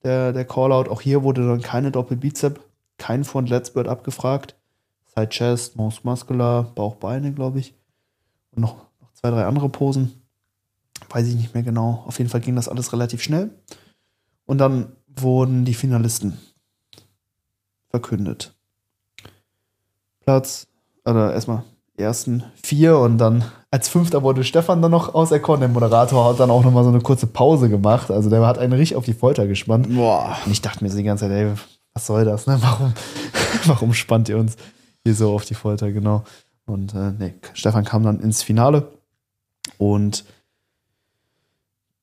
der, 0.04 0.34
der 0.34 0.46
Callout. 0.46 0.90
Auch 0.90 1.02
hier 1.02 1.24
wurde 1.24 1.48
dann 1.48 1.62
keine 1.62 1.92
Doppelbizep, 1.92 2.60
kein 2.98 3.24
Front 3.24 3.50
Let's 3.50 3.72
Bird 3.72 3.88
abgefragt. 3.88 4.56
Side 5.16 5.30
Chest, 5.30 5.76
Most 5.76 6.06
Muscular, 6.06 6.64
Bauch, 6.64 6.96
Beine, 6.96 7.34
glaube 7.34 7.60
ich. 7.60 7.76
Und 8.52 8.62
noch, 8.62 8.76
noch 9.00 9.14
zwei, 9.14 9.30
drei 9.30 9.46
andere 9.46 9.70
Posen. 9.70 10.22
Weiß 11.10 11.28
ich 11.28 11.36
nicht 11.36 11.54
mehr 11.54 11.64
genau. 11.64 12.04
Auf 12.08 12.18
jeden 12.18 12.30
Fall 12.30 12.42
ging 12.42 12.56
das 12.56 12.70
alles 12.70 12.94
relativ 12.94 13.22
schnell. 13.22 13.52
Und 14.46 14.58
dann 14.58 14.96
wurden 15.08 15.66
die 15.66 15.76
Finalisten 15.76 16.38
verkündet. 17.90 18.56
Platz, 20.22 20.68
oder 21.06 21.34
erstmal 21.34 21.64
ersten 21.96 22.44
vier 22.56 22.98
und 22.98 23.18
dann 23.18 23.44
als 23.74 23.90
Fünfter 23.90 24.22
wurde 24.22 24.44
Stefan 24.44 24.84
dann 24.84 24.92
noch 24.92 25.16
auserkoren. 25.16 25.60
Der 25.62 25.68
Moderator 25.68 26.30
hat 26.30 26.40
dann 26.40 26.52
auch 26.52 26.64
nochmal 26.64 26.84
so 26.84 26.92
eine 26.92 27.02
kurze 27.02 27.26
Pause 27.26 27.70
gemacht. 27.70 28.12
Also 28.12 28.30
der 28.30 28.46
hat 28.46 28.60
einen 28.60 28.74
richtig 28.74 28.96
auf 28.96 29.06
die 29.06 29.16
Folter 29.16 29.48
gespannt. 29.48 29.88
Boah. 29.90 30.38
Und 30.46 30.52
ich 30.52 30.62
dachte 30.62 30.84
mir 30.84 30.92
so 30.92 30.98
die 30.98 31.04
ganze 31.04 31.26
Zeit, 31.26 31.32
ey, 31.32 31.52
was 31.92 32.06
soll 32.06 32.24
das, 32.24 32.46
ne? 32.46 32.60
Warum, 32.62 32.94
warum 33.66 33.94
spannt 33.96 34.30
ihr 34.30 34.38
uns 34.38 34.58
hier 35.04 35.16
so 35.16 35.34
auf 35.34 35.46
die 35.46 35.56
Folter, 35.56 35.92
genau. 35.92 36.24
Und 36.68 36.94
äh, 36.94 37.14
nee, 37.18 37.34
Stefan 37.56 37.84
kam 37.84 38.04
dann 38.04 38.20
ins 38.20 38.44
Finale 38.44 38.92
und 39.80 40.24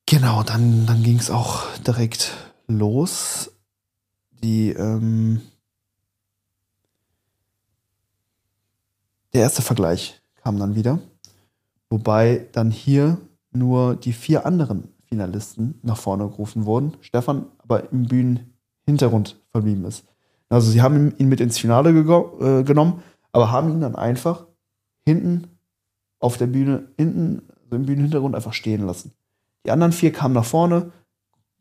genau, 0.07 0.43
dann, 0.43 0.85
dann 0.87 1.03
ging 1.03 1.19
es 1.19 1.31
auch 1.31 1.63
direkt 1.87 2.33
los. 2.67 3.49
Die, 4.43 4.71
ähm, 4.71 5.41
der 9.31 9.43
erste 9.43 9.61
Vergleich 9.61 10.21
kam 10.43 10.59
dann 10.59 10.75
wieder, 10.75 10.99
wobei 11.91 12.47
dann 12.53 12.71
hier 12.71 13.17
nur 13.51 13.95
die 13.95 14.13
vier 14.13 14.45
anderen 14.45 14.87
Finalisten 15.05 15.79
nach 15.83 15.97
vorne 15.97 16.29
gerufen 16.29 16.65
wurden. 16.65 16.93
Stefan 17.01 17.45
aber 17.59 17.91
im 17.91 18.05
Bühnenhintergrund 18.05 19.39
verblieben 19.51 19.85
ist. 19.85 20.05
Also 20.49 20.71
sie 20.71 20.81
haben 20.81 21.13
ihn 21.17 21.29
mit 21.29 21.41
ins 21.41 21.57
Finale 21.57 21.89
äh, 21.89 22.63
genommen, 22.63 23.03
aber 23.31 23.51
haben 23.51 23.71
ihn 23.71 23.81
dann 23.81 23.95
einfach 23.95 24.45
hinten 25.05 25.47
auf 26.19 26.37
der 26.37 26.47
Bühne, 26.47 26.87
hinten, 26.97 27.43
also 27.63 27.75
im 27.75 27.85
Bühnenhintergrund 27.85 28.35
einfach 28.35 28.53
stehen 28.53 28.85
lassen. 28.85 29.13
Die 29.65 29.71
anderen 29.71 29.91
vier 29.91 30.11
kamen 30.11 30.33
nach 30.33 30.45
vorne, 30.45 30.91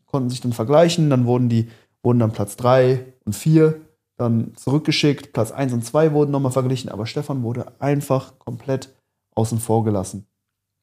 konnten 0.07 0.31
sich 0.31 0.41
dann 0.41 0.53
vergleichen, 0.53 1.11
dann 1.11 1.27
wurden 1.27 1.49
die, 1.49 1.69
wurden 2.03 2.21
dann 2.21 2.33
Platz 2.33 2.57
drei 2.57 3.05
und 3.25 3.35
vier 3.35 3.81
dann 4.17 4.55
zurückgeschickt, 4.55 5.33
Platz 5.33 5.51
eins 5.51 5.73
und 5.73 5.85
zwei 5.85 6.13
wurden 6.13 6.31
nochmal 6.31 6.53
verglichen, 6.53 6.91
aber 6.91 7.07
Stefan 7.07 7.43
wurde 7.43 7.73
einfach 7.81 8.39
komplett 8.39 8.95
außen 9.41 9.59
vor 9.59 9.85
gelassen. 9.85 10.27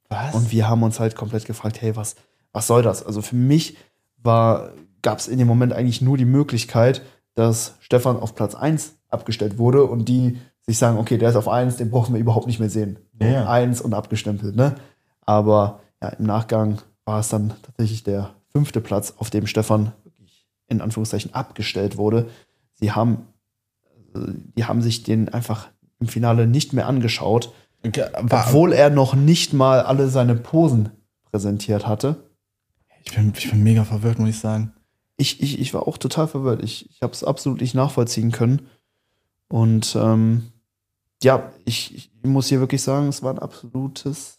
Was? 0.09 0.33
Und 0.33 0.51
wir 0.51 0.67
haben 0.67 0.83
uns 0.83 0.99
halt 0.99 1.15
komplett 1.15 1.45
gefragt, 1.45 1.81
hey, 1.81 1.95
was, 1.95 2.15
was 2.51 2.67
soll 2.67 2.81
das? 2.81 3.05
Also 3.05 3.21
für 3.21 3.35
mich 3.35 3.77
war, 4.17 4.71
gab 5.01 5.19
es 5.19 5.27
in 5.27 5.37
dem 5.37 5.47
Moment 5.47 5.73
eigentlich 5.73 6.01
nur 6.01 6.17
die 6.17 6.25
Möglichkeit, 6.25 7.01
dass 7.35 7.75
Stefan 7.81 8.17
auf 8.17 8.35
Platz 8.35 8.55
1 8.55 8.95
abgestellt 9.09 9.57
wurde 9.57 9.83
und 9.83 10.09
die 10.09 10.39
sich 10.61 10.77
sagen, 10.77 10.97
okay, 10.97 11.17
der 11.17 11.29
ist 11.29 11.35
auf 11.35 11.47
1, 11.47 11.77
den 11.77 11.91
brauchen 11.91 12.13
wir 12.13 12.19
überhaupt 12.19 12.47
nicht 12.47 12.59
mehr 12.59 12.69
sehen. 12.69 12.97
Ja, 13.21 13.27
ja. 13.27 13.49
1 13.49 13.81
und 13.81 13.93
abgestempelt, 13.93 14.55
ne? 14.55 14.75
Aber 15.21 15.81
ja, 16.01 16.09
im 16.09 16.25
Nachgang 16.25 16.81
war 17.05 17.19
es 17.19 17.29
dann 17.29 17.53
tatsächlich 17.61 18.03
der 18.03 18.33
fünfte 18.49 18.81
Platz, 18.81 19.13
auf 19.17 19.29
dem 19.29 19.47
Stefan 19.47 19.93
wirklich 20.03 20.47
in 20.67 20.81
Anführungszeichen 20.81 21.33
abgestellt 21.33 21.97
wurde. 21.97 22.27
Sie 22.73 22.91
haben, 22.91 23.27
äh, 24.15 24.19
die 24.57 24.65
haben 24.65 24.81
sich 24.81 25.03
den 25.03 25.29
einfach 25.29 25.67
im 25.99 26.07
Finale 26.07 26.47
nicht 26.47 26.73
mehr 26.73 26.87
angeschaut, 26.87 27.53
obwohl 27.83 28.73
er 28.73 28.89
noch 28.89 29.13
nicht 29.15 29.53
mal 29.53 29.81
alle 29.81 30.09
seine 30.09 30.35
Posen 30.35 30.89
präsentiert 31.31 31.87
hatte. 31.87 32.17
ich, 33.03 33.15
bin, 33.15 33.33
ich 33.37 33.49
bin 33.49 33.63
mega 33.63 33.83
verwirrt, 33.85 34.19
muss 34.19 34.29
ich 34.29 34.39
sagen. 34.39 34.73
Ich, 35.17 35.41
ich, 35.41 35.59
ich 35.59 35.73
war 35.73 35.87
auch 35.87 35.97
total 35.97 36.27
verwirrt. 36.27 36.63
Ich, 36.63 36.89
ich 36.89 37.01
habe 37.01 37.13
es 37.13 37.23
absolut 37.23 37.61
nicht 37.61 37.73
nachvollziehen 37.75 38.31
können. 38.31 38.67
Und 39.47 39.95
ähm, 39.99 40.51
ja, 41.23 41.51
ich, 41.65 41.95
ich 41.95 42.11
muss 42.23 42.47
hier 42.47 42.59
wirklich 42.59 42.81
sagen, 42.81 43.07
es 43.07 43.23
war 43.23 43.33
ein 43.33 43.39
absolutes 43.39 44.37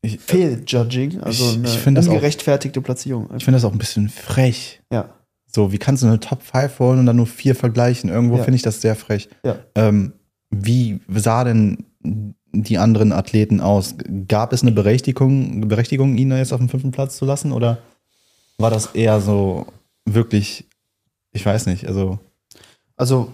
Ich, 0.00 0.18
Fehljudging, 0.20 1.20
also 1.20 1.44
Ich- 1.50 1.56
eine 1.56 1.66
ich 1.68 1.78
find 1.78 1.98
das 1.98 2.06
auch- 2.08 2.12
ungerechtfertigte 2.12 2.80
Platzierung. 2.80 3.28
ich 3.36 3.44
finde 3.44 3.56
das 3.56 3.64
auch 3.64 3.72
ein 3.72 3.78
bisschen 3.78 4.08
frech. 4.08 4.80
ja, 4.92 5.10
So, 5.46 5.72
wie 5.72 5.78
kannst 5.78 6.02
du 6.02 6.06
eine 6.06 6.20
Top 6.20 6.42
5 6.42 6.78
holen 6.78 7.00
und 7.00 7.06
dann 7.06 7.16
nur 7.16 7.26
vier 7.26 7.54
vergleichen? 7.54 8.08
Irgendwo 8.08 8.36
Ja. 8.36 8.44
finde 8.44 8.56
ich 8.56 8.62
das 8.62 8.80
sehr 8.80 8.94
frech. 8.96 9.28
ja. 9.44 9.58
Ähm, 9.74 10.12
wie 10.50 11.00
sah 11.14 11.44
denn 11.44 11.84
die 12.62 12.78
anderen 12.78 13.12
Athleten 13.12 13.60
aus? 13.60 13.94
Gab 14.28 14.52
es 14.52 14.62
eine 14.62 14.72
Berechtigung, 14.72 15.68
Berechtigung, 15.68 16.16
ihn 16.16 16.30
da 16.30 16.38
jetzt 16.38 16.52
auf 16.52 16.60
dem 16.60 16.68
fünften 16.68 16.90
Platz 16.90 17.16
zu 17.16 17.24
lassen? 17.24 17.52
Oder 17.52 17.78
war 18.58 18.70
das 18.70 18.86
eher 18.86 19.20
so 19.20 19.66
wirklich, 20.04 20.66
ich 21.32 21.44
weiß 21.44 21.66
nicht, 21.66 21.86
also 21.86 22.18
Also 22.96 23.30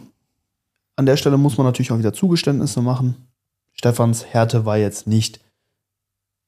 an 0.96 1.06
der 1.06 1.16
Stelle 1.16 1.36
muss 1.36 1.56
man 1.56 1.66
natürlich 1.66 1.92
auch 1.92 1.98
wieder 1.98 2.12
Zugeständnisse 2.12 2.82
machen. 2.82 3.16
Stefans 3.72 4.26
Härte 4.26 4.64
war 4.64 4.76
jetzt 4.76 5.06
nicht 5.06 5.40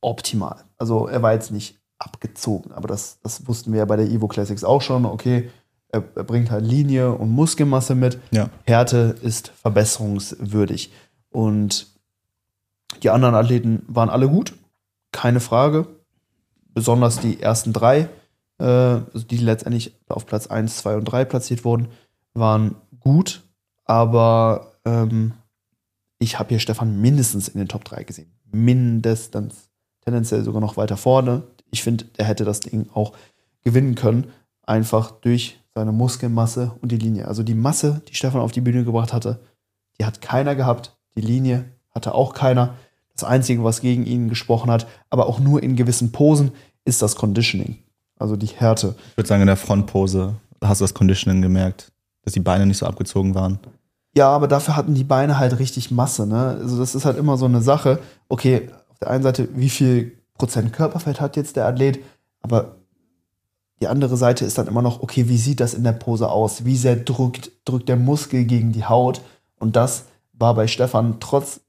optimal. 0.00 0.64
Also 0.78 1.08
er 1.08 1.22
war 1.22 1.32
jetzt 1.32 1.50
nicht 1.50 1.78
abgezogen, 1.98 2.72
aber 2.72 2.88
das, 2.88 3.18
das 3.22 3.48
wussten 3.48 3.72
wir 3.72 3.78
ja 3.78 3.84
bei 3.86 3.96
der 3.96 4.06
Evo 4.06 4.28
Classics 4.28 4.62
auch 4.62 4.82
schon. 4.82 5.04
Okay, 5.06 5.50
er, 5.88 6.04
er 6.14 6.24
bringt 6.24 6.50
halt 6.50 6.64
Linie 6.64 7.12
und 7.12 7.30
Muskelmasse 7.30 7.94
mit. 7.94 8.18
ja. 8.30 8.50
Härte 8.64 9.16
ist 9.22 9.48
verbesserungswürdig. 9.48 10.92
Und 11.30 11.88
die 13.02 13.10
anderen 13.10 13.34
Athleten 13.34 13.82
waren 13.88 14.10
alle 14.10 14.28
gut, 14.28 14.54
keine 15.12 15.40
Frage. 15.40 15.86
Besonders 16.74 17.20
die 17.20 17.40
ersten 17.40 17.72
drei, 17.72 18.08
äh, 18.58 18.64
also 18.64 19.26
die 19.28 19.38
letztendlich 19.38 19.98
auf 20.08 20.26
Platz 20.26 20.46
1, 20.46 20.78
2 20.78 20.96
und 20.96 21.04
3 21.04 21.24
platziert 21.24 21.64
wurden, 21.64 21.88
waren 22.34 22.76
gut. 23.00 23.42
Aber 23.84 24.72
ähm, 24.84 25.32
ich 26.18 26.38
habe 26.38 26.50
hier 26.50 26.58
Stefan 26.58 27.00
mindestens 27.00 27.48
in 27.48 27.58
den 27.58 27.68
Top 27.68 27.84
3 27.84 28.04
gesehen. 28.04 28.30
Mindestens. 28.50 29.70
Tendenziell 30.02 30.44
sogar 30.44 30.60
noch 30.60 30.76
weiter 30.76 30.96
vorne. 30.96 31.44
Ich 31.70 31.82
finde, 31.82 32.06
er 32.16 32.26
hätte 32.26 32.44
das 32.44 32.60
Ding 32.60 32.88
auch 32.92 33.12
gewinnen 33.62 33.94
können. 33.94 34.30
Einfach 34.62 35.10
durch 35.10 35.60
seine 35.74 35.92
Muskelmasse 35.92 36.72
und 36.80 36.92
die 36.92 36.96
Linie. 36.98 37.28
Also 37.28 37.42
die 37.42 37.54
Masse, 37.54 38.02
die 38.08 38.14
Stefan 38.14 38.40
auf 38.40 38.52
die 38.52 38.60
Bühne 38.60 38.84
gebracht 38.84 39.12
hatte, 39.12 39.40
die 39.98 40.04
hat 40.04 40.20
keiner 40.20 40.54
gehabt. 40.54 40.96
Die 41.16 41.22
Linie 41.22 41.75
hatte 41.96 42.14
auch 42.14 42.34
keiner. 42.34 42.74
Das 43.14 43.24
Einzige, 43.24 43.64
was 43.64 43.80
gegen 43.80 44.06
ihn 44.06 44.28
gesprochen 44.28 44.70
hat, 44.70 44.86
aber 45.10 45.26
auch 45.26 45.40
nur 45.40 45.62
in 45.62 45.74
gewissen 45.74 46.12
Posen, 46.12 46.52
ist 46.84 47.02
das 47.02 47.16
Conditioning. 47.16 47.78
Also 48.18 48.36
die 48.36 48.46
Härte. 48.46 48.94
Ich 49.10 49.16
würde 49.16 49.28
sagen, 49.28 49.42
in 49.42 49.48
der 49.48 49.56
Frontpose 49.56 50.34
hast 50.62 50.80
du 50.80 50.84
das 50.84 50.94
Conditioning 50.94 51.42
gemerkt, 51.42 51.90
dass 52.22 52.34
die 52.34 52.40
Beine 52.40 52.66
nicht 52.66 52.78
so 52.78 52.86
abgezogen 52.86 53.34
waren. 53.34 53.58
Ja, 54.14 54.28
aber 54.28 54.48
dafür 54.48 54.76
hatten 54.76 54.94
die 54.94 55.04
Beine 55.04 55.38
halt 55.38 55.58
richtig 55.58 55.90
Masse. 55.90 56.26
Ne? 56.26 56.58
Also 56.60 56.78
das 56.78 56.94
ist 56.94 57.04
halt 57.04 57.18
immer 57.18 57.36
so 57.36 57.46
eine 57.46 57.60
Sache. 57.60 57.98
Okay, 58.28 58.70
auf 58.88 58.98
der 58.98 59.10
einen 59.10 59.22
Seite, 59.22 59.48
wie 59.54 59.68
viel 59.68 60.12
Prozent 60.34 60.72
Körperfett 60.72 61.20
hat 61.20 61.36
jetzt 61.36 61.56
der 61.56 61.66
Athlet? 61.66 61.98
Aber 62.40 62.76
die 63.80 63.88
andere 63.88 64.16
Seite 64.16 64.44
ist 64.44 64.56
dann 64.56 64.68
immer 64.68 64.82
noch, 64.82 65.02
okay, 65.02 65.28
wie 65.28 65.36
sieht 65.36 65.60
das 65.60 65.74
in 65.74 65.84
der 65.84 65.92
Pose 65.92 66.30
aus? 66.30 66.64
Wie 66.64 66.76
sehr 66.76 66.96
drückt, 66.96 67.50
drückt 67.64 67.88
der 67.88 67.96
Muskel 67.96 68.44
gegen 68.44 68.72
die 68.72 68.84
Haut? 68.84 69.20
Und 69.58 69.76
das 69.76 70.04
war 70.32 70.54
bei 70.54 70.66
Stefan 70.66 71.16
trotz 71.20 71.60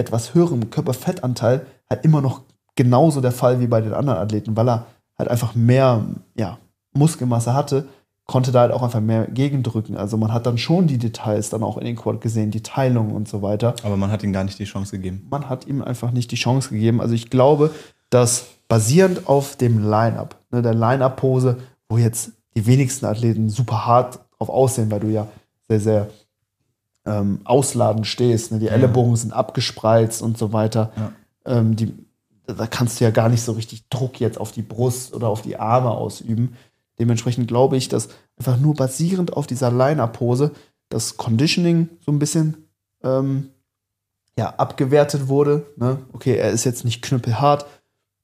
etwas 0.00 0.34
höherem 0.34 0.70
Körperfettanteil 0.70 1.66
halt 1.88 2.04
immer 2.04 2.20
noch 2.20 2.42
genauso 2.76 3.20
der 3.20 3.32
Fall 3.32 3.60
wie 3.60 3.66
bei 3.66 3.80
den 3.80 3.92
anderen 3.92 4.18
Athleten, 4.18 4.56
weil 4.56 4.68
er 4.68 4.86
halt 5.18 5.28
einfach 5.28 5.54
mehr 5.54 6.04
ja, 6.34 6.58
Muskelmasse 6.92 7.54
hatte, 7.54 7.86
konnte 8.26 8.52
da 8.52 8.60
halt 8.60 8.72
auch 8.72 8.82
einfach 8.82 9.00
mehr 9.00 9.26
gegendrücken. 9.26 9.96
Also 9.96 10.16
man 10.16 10.32
hat 10.32 10.46
dann 10.46 10.56
schon 10.56 10.86
die 10.86 10.98
Details 10.98 11.50
dann 11.50 11.62
auch 11.62 11.76
in 11.78 11.84
den 11.84 11.96
Quad 11.96 12.20
gesehen, 12.20 12.50
die 12.50 12.62
Teilung 12.62 13.12
und 13.12 13.28
so 13.28 13.42
weiter. 13.42 13.74
Aber 13.82 13.96
man 13.96 14.10
hat 14.10 14.22
ihm 14.22 14.32
gar 14.32 14.44
nicht 14.44 14.58
die 14.58 14.64
Chance 14.64 14.96
gegeben. 14.96 15.26
Man 15.30 15.48
hat 15.48 15.66
ihm 15.66 15.82
einfach 15.82 16.12
nicht 16.12 16.30
die 16.30 16.36
Chance 16.36 16.70
gegeben. 16.70 17.00
Also 17.00 17.14
ich 17.14 17.28
glaube, 17.28 17.70
dass 18.08 18.46
basierend 18.68 19.28
auf 19.28 19.56
dem 19.56 19.78
Line-Up, 19.82 20.36
ne, 20.52 20.62
der 20.62 20.74
Line-Up-Pose, 20.74 21.58
wo 21.88 21.98
jetzt 21.98 22.30
die 22.56 22.66
wenigsten 22.66 23.06
Athleten 23.06 23.48
super 23.48 23.84
hart 23.84 24.20
drauf 24.38 24.48
aussehen, 24.48 24.90
weil 24.90 25.00
du 25.00 25.08
ja 25.08 25.26
sehr, 25.68 25.80
sehr 25.80 26.08
ähm, 27.06 27.40
ausladend 27.44 28.06
stehst. 28.06 28.52
Ne? 28.52 28.58
Die 28.58 28.66
Ja. 28.66 28.72
Ellenbogen 28.72 29.16
sind 29.16 29.32
abgespreizt 29.32 30.22
und 30.22 30.38
so 30.38 30.52
weiter. 30.52 30.92
Ja. 30.96 31.12
Ähm, 31.46 31.76
die, 31.76 31.94
da 32.46 32.66
kannst 32.66 33.00
du 33.00 33.04
ja 33.04 33.10
gar 33.10 33.28
nicht 33.28 33.42
so 33.42 33.52
richtig 33.52 33.88
Druck 33.88 34.20
jetzt 34.20 34.38
auf 34.38 34.52
die 34.52 34.62
Brust 34.62 35.14
oder 35.14 35.28
auf 35.28 35.42
die 35.42 35.56
Arme 35.58 35.90
ausüben. 35.90 36.56
Dementsprechend 36.98 37.48
glaube 37.48 37.76
ich, 37.76 37.88
dass 37.88 38.08
einfach 38.36 38.58
nur 38.58 38.74
basierend 38.74 39.34
auf 39.36 39.46
dieser 39.46 39.70
Line-Up-Pose 39.70 40.52
das 40.90 41.16
Conditioning 41.16 41.88
so 42.04 42.12
ein 42.12 42.18
bisschen 42.18 42.68
ähm, 43.02 43.50
ja, 44.36 44.50
abgewertet 44.56 45.28
wurde. 45.28 45.66
Ne? 45.76 45.98
Okay, 46.12 46.36
er 46.36 46.50
ist 46.50 46.64
jetzt 46.64 46.84
nicht 46.84 47.02
knüppelhart, 47.02 47.66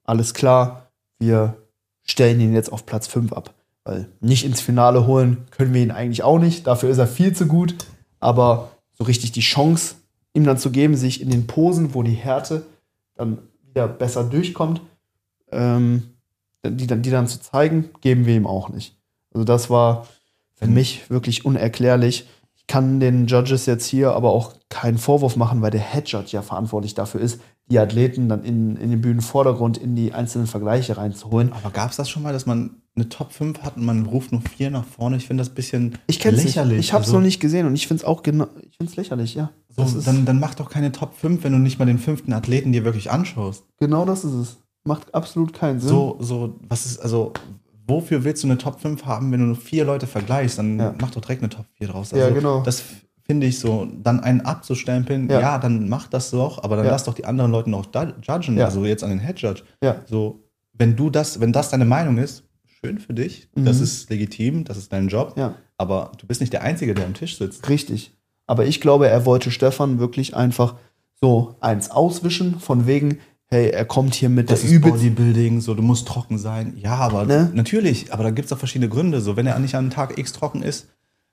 alles 0.04 0.34
klar, 0.34 0.90
wir 1.18 1.56
stellen 2.02 2.40
ihn 2.40 2.52
jetzt 2.54 2.72
auf 2.72 2.86
Platz 2.86 3.06
5 3.06 3.32
ab. 3.32 3.54
Weil 3.84 4.08
nicht 4.20 4.44
ins 4.44 4.60
Finale 4.60 5.06
holen 5.06 5.46
können 5.50 5.72
wir 5.72 5.82
ihn 5.82 5.90
eigentlich 5.92 6.22
auch 6.22 6.38
nicht. 6.38 6.66
Dafür 6.66 6.90
ist 6.90 6.98
er 6.98 7.06
viel 7.06 7.34
zu 7.34 7.46
gut. 7.46 7.74
Aber 8.20 8.70
so 8.92 9.05
richtig 9.05 9.33
die 9.33 9.40
Chance, 9.40 9.96
ihm 10.35 10.44
dann 10.44 10.59
zu 10.59 10.70
geben, 10.70 10.96
sich 10.96 11.20
in 11.20 11.31
den 11.31 11.46
Posen, 11.46 11.94
wo 11.94 12.02
die 12.02 12.12
Härte 12.12 12.66
dann 13.14 13.38
wieder 13.62 13.88
besser 13.88 14.24
durchkommt, 14.24 14.81
ähm, 15.50 16.02
die, 16.64 16.87
dann, 16.87 17.02
die 17.02 17.11
dann 17.11 17.26
zu 17.26 17.40
zeigen, 17.40 17.90
geben 18.00 18.26
wir 18.26 18.35
ihm 18.35 18.46
auch 18.46 18.68
nicht. 18.68 18.96
Also 19.33 19.44
das 19.44 19.70
war 19.70 20.07
für 20.55 20.66
mich 20.66 21.11
wirklich 21.11 21.44
unerklärlich. 21.44 22.29
Ich 22.55 22.66
kann 22.66 23.00
den 23.00 23.26
Judges 23.26 23.66
jetzt 23.66 23.87
hier 23.87 24.12
aber 24.12 24.31
auch 24.31 24.55
keinen 24.68 24.98
Vorwurf 24.98 25.37
machen, 25.37 25.62
weil 25.62 25.70
der 25.70 25.92
Head 25.92 26.09
Judge 26.09 26.31
ja 26.33 26.42
verantwortlich 26.42 26.94
dafür 26.94 27.20
ist, 27.20 27.40
die 27.68 27.79
Athleten 27.79 28.29
dann 28.29 28.44
in, 28.44 28.76
in 28.76 28.90
den 28.90 29.00
Bühnenvordergrund 29.00 29.76
in 29.79 29.96
die 29.96 30.12
einzelnen 30.12 30.46
Vergleiche 30.46 30.96
reinzuholen. 30.96 31.52
Aber 31.52 31.70
gab 31.70 31.90
es 31.90 31.96
das 31.96 32.09
schon 32.09 32.22
mal, 32.22 32.33
dass 32.33 32.46
man 32.46 32.76
eine 32.94 33.09
Top 33.09 33.33
5 33.33 33.62
hat 33.62 33.76
und 33.76 33.85
man 33.85 34.07
ruft 34.07 34.31
nur 34.33 34.40
vier 34.40 34.70
nach 34.70 34.85
vorne? 34.85 35.16
Ich 35.16 35.26
finde 35.26 35.40
das 35.42 35.50
ein 35.50 35.55
bisschen 35.57 35.98
Ich 36.07 36.20
kenne 36.20 36.37
es 36.37 36.44
nicht. 36.44 36.55
lächerlich. 36.55 36.79
Ich 36.79 36.92
habe 36.92 37.02
es 37.02 37.09
Also, 37.09 37.18
noch 37.18 37.24
nicht 37.24 37.40
gesehen 37.40 37.66
und 37.66 37.74
ich 37.74 37.88
finde 37.88 38.02
es 38.02 38.07
auch 38.07 38.22
genau, 38.22 38.46
ich 38.70 38.76
finde 38.76 38.90
es 38.90 38.96
lächerlich, 38.96 39.35
ja. 39.35 39.50
So, 39.76 39.85
dann, 40.00 40.24
dann 40.24 40.38
mach 40.40 40.55
doch 40.55 40.70
keine 40.70 40.92
Top 40.92 41.14
5, 41.14 41.42
wenn 41.44 41.52
du 41.52 41.59
nicht 41.59 41.79
mal 41.79 41.85
den 41.85 41.98
fünften 41.98 42.33
Athleten 42.33 42.72
dir 42.72 42.85
wirklich 42.85 43.11
anschaust. 43.11 43.64
genau 43.79 44.05
das 44.05 44.24
ist 44.24 44.33
es. 44.33 44.57
Macht 44.85 45.12
absolut 45.14 45.52
keinen 45.52 45.81
Sinn. 45.81 45.88
So, 45.90 46.16
so, 46.20 46.55
was 46.68 46.87
ist, 46.87 46.98
also, 47.00 47.33
wofür 47.88 48.22
willst 48.24 48.42
du 48.44 48.46
eine 48.46 48.57
Top 48.59 48.81
5 48.81 49.05
haben, 49.05 49.33
wenn 49.33 49.40
du 49.40 49.46
nur 49.46 49.57
vier 49.57 49.85
Leute 49.85 50.07
vergleichst? 50.07 50.59
Dann 50.59 50.79
Ja. 50.79 50.94
mach 51.00 51.11
doch 51.11 51.20
direkt 51.20 51.42
eine 51.42 51.50
Top 51.50 51.66
4 51.79 51.88
draus. 51.88 52.12
Ja, 52.12 52.31
genau. 52.31 52.62
Das 52.62 52.83
finde 53.26 53.46
ich 53.46 53.58
so, 53.58 53.86
dann 54.02 54.20
einen 54.20 54.40
abzustempeln, 54.42 55.28
Ja. 55.28 55.40
ja. 55.40 55.58
dann 55.58 55.88
mach 55.88 56.06
das 56.08 56.30
doch, 56.30 56.62
aber 56.62 56.76
dann 56.76 56.86
Ja. 56.86 56.92
lass 56.92 57.04
doch 57.04 57.14
die 57.14 57.24
anderen 57.24 57.50
Leute 57.50 57.70
noch 57.70 57.86
judgen, 57.92 58.56
Ja. 58.56 58.64
also 58.66 58.84
jetzt 58.84 59.02
an 59.04 59.10
den 59.10 59.18
Head 59.20 59.38
Judge. 59.40 59.62
Ja. 59.82 59.96
So, 60.06 60.44
wenn 60.72 60.96
du 60.96 61.10
das, 61.10 61.40
wenn 61.40 61.52
das 61.52 61.70
deine 61.70 61.84
Meinung 61.84 62.18
ist, 62.18 62.44
schön 62.80 62.98
für 62.98 63.14
dich, 63.14 63.48
Mhm. 63.54 63.64
das 63.64 63.80
ist 63.80 64.08
legitim, 64.10 64.64
das 64.64 64.76
ist 64.76 64.92
dein 64.92 65.08
Job, 65.08 65.34
Ja, 65.36 65.54
aber 65.76 66.12
du 66.18 66.26
bist 66.26 66.40
nicht 66.40 66.52
der 66.52 66.62
Einzige, 66.62 66.94
der 66.94 67.06
am 67.06 67.14
Tisch 67.14 67.36
sitzt. 67.38 67.68
richtig. 67.68 68.12
Aber 68.46 68.64
ich 68.64 68.80
glaube, 68.80 69.08
er 69.08 69.26
wollte 69.26 69.50
Stefan 69.50 69.98
wirklich 69.98 70.36
einfach 70.36 70.76
so 71.20 71.56
eins 71.60 71.90
auswischen, 71.90 72.60
von 72.60 72.86
wegen, 72.86 73.18
hey, 73.46 73.70
er 73.70 73.84
kommt 73.86 74.14
hier 74.14 74.28
mit 74.28 74.50
Das 74.50 74.60
der 74.60 74.70
ist. 74.70 74.80
Bodybuilding, 74.82 75.60
so 75.60 75.74
du 75.74 75.82
musst 75.82 76.06
trocken 76.06 76.36
sein. 76.38 76.74
Ja, 76.76 76.96
aber 76.96 77.24
Ne? 77.24 77.50
natürlich, 77.54 78.12
aber 78.12 78.22
da 78.22 78.30
gibt 78.30 78.46
es 78.46 78.52
auch 78.52 78.58
verschiedene 78.58 78.88
Gründe. 78.88 79.20
So, 79.20 79.36
wenn 79.36 79.46
er 79.46 79.58
nicht 79.58 79.74
an 79.74 79.90
Tag 79.90 80.16
X 80.18 80.32
trocken 80.32 80.62
ist, 80.62 80.88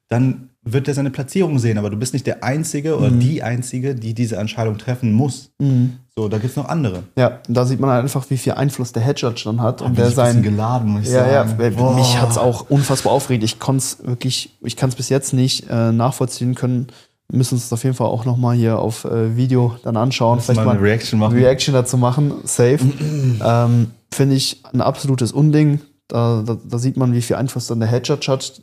dann 0.08 0.50
wird 0.66 0.88
er 0.88 0.94
seine 0.94 1.10
Platzierung 1.12 1.60
sehen, 1.60 1.78
aber 1.78 1.90
du 1.90 1.98
bist 1.98 2.14
nicht 2.14 2.26
der 2.26 2.44
Einzige 2.44 2.98
oder 2.98 3.10
Mhm. 3.12 3.20
die 3.20 3.44
Einzige, 3.44 3.96
die 3.96 4.14
diese 4.14 4.38
Entscheidung 4.38 4.78
treffen 4.78 5.12
muss. 5.14 5.52
Mhm. 5.60 5.98
So, 6.16 6.30
da 6.30 6.38
gibt 6.38 6.52
es 6.52 6.56
noch 6.56 6.70
andere. 6.70 7.04
Ja, 7.18 7.40
da 7.50 7.66
sieht 7.66 7.80
man 7.80 7.90
halt 7.90 8.04
einfach, 8.04 8.30
wie 8.30 8.38
viel 8.38 8.54
Einfluss 8.54 8.94
der 8.94 9.04
Head 9.04 9.20
Judge 9.20 9.42
dann 9.46 9.62
hat 9.62 9.82
und 9.82 9.96
Bin 9.96 10.04
der 10.04 10.12
sein. 10.12 10.42
geladen, 10.44 10.90
muss 10.92 11.04
ich 11.04 11.10
Ja, 11.10 11.26
ja, 11.28 11.46
sagen. 11.46 11.58
weil 11.60 11.72
Boah. 11.72 11.96
mich 11.96 12.18
hat 12.22 12.30
es 12.30 12.38
auch 12.38 12.70
unfassbar 12.70 13.12
aufgeregt. 13.12 13.44
Ich 13.44 13.60
konnte 13.60 13.80
es 13.80 13.98
wirklich, 14.06 14.56
ich 14.62 14.76
kann 14.78 14.90
es 14.90 14.96
bis 14.96 15.10
jetzt 15.10 15.34
nicht 15.34 15.68
äh, 15.70 15.92
nachvollziehen 15.92 16.56
können. 16.56 16.88
Wir 17.30 17.38
müssen 17.40 17.56
uns 17.56 17.64
das 17.64 17.74
auf 17.74 17.84
jeden 17.84 17.96
Fall 17.96 18.08
auch 18.08 18.26
nochmal 18.26 18.56
hier 18.56 18.78
auf 18.80 19.06
äh, 19.06 19.36
Video 19.36 19.76
dann 19.84 19.98
anschauen. 19.98 20.40
Lass 20.48 20.56
mal 20.56 20.70
eine 20.70 20.82
Reaction 20.82 21.20
machen. 21.20 21.36
Reaction 21.36 21.74
dazu 21.74 21.98
machen, 21.98 22.32
safe. 22.44 22.80
ähm, 23.44 23.92
Finde 24.14 24.36
ich 24.36 24.62
ein 24.72 24.82
absolutes 24.82 25.32
Unding. 25.32 25.80
Da, 26.08 26.44
da, 26.46 26.58
da 26.64 26.78
sieht 26.78 26.96
man, 26.96 27.14
wie 27.14 27.22
viel 27.22 27.36
Einfluss 27.38 27.68
dann 27.68 27.80
der 27.80 27.90
Head 27.90 28.08
Judge 28.08 28.32
hat, 28.32 28.62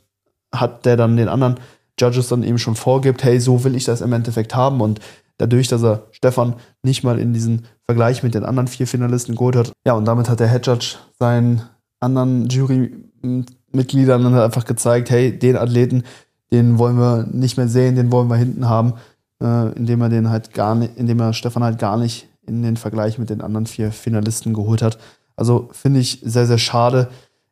hat, 0.55 0.87
der 0.87 0.97
dann 0.97 1.17
den 1.17 1.29
anderen 1.29 1.57
Judges 1.99 2.29
dann 2.29 2.43
eben 2.43 2.59
schon 2.59 2.75
vorgibt, 2.75 3.25
hey, 3.25 3.41
so 3.41 3.65
will 3.65 3.77
ich 3.77 3.85
das 3.85 4.01
im 4.01 4.13
Endeffekt 4.13 4.55
haben. 4.55 4.81
Und 4.81 5.01
dadurch, 5.39 5.69
dass 5.69 5.83
er 5.83 6.07
Stefan 6.11 6.55
nicht 6.83 7.03
mal 7.03 7.19
in 7.19 7.33
diesen 7.33 7.67
Vergleich 7.87 8.23
mit 8.23 8.35
den 8.35 8.45
anderen 8.45 8.69
vier 8.69 8.87
Finalisten 8.87 9.37
geholt 9.37 9.57
hat, 9.57 9.73
ja, 9.87 9.95
und 9.95 10.05
damit 10.05 10.29
hat 10.29 10.41
der 10.41 10.51
Head 10.51 10.67
Judge 10.67 10.97
seinen 11.19 11.63
anderen 11.99 12.49
Jurymitgliedern 12.49 14.23
dann 14.23 14.35
halt 14.35 14.45
einfach 14.45 14.65
gezeigt, 14.65 15.11
hey, 15.11 15.39
den 15.39 15.57
Athleten, 15.57 16.05
den 16.53 16.79
wollen 16.79 16.97
wir 16.97 17.27
nicht 17.31 17.57
mehr 17.57 17.69
sehen, 17.69 17.97
den 17.97 18.11
wollen 18.11 18.29
wir 18.29 18.37
hinten 18.37 18.69
haben, 18.69 18.95
äh, 19.43 19.73
indem 19.73 20.01
er 20.01 20.09
den 20.09 20.31
halt 20.31 20.53
gar 20.53 20.75
nicht, 20.75 20.97
indem 20.97 21.21
er 21.21 21.33
Stefan 21.33 21.63
halt 21.63 21.79
gar 21.79 21.97
nicht 21.97 22.29
in 22.47 22.63
den 22.63 22.77
Vergleich 22.77 23.19
mit 23.19 23.31
den 23.31 23.41
anderen 23.41 23.67
vier 23.67 23.93
Finalisten 23.93 24.55
geholt 24.55 24.83
hat. 24.83 24.99
Also 25.37 25.69
finde 25.73 26.01
ich 26.01 26.21
sehr, 26.25 26.47
sehr 26.47 26.59
schade, 26.59 27.09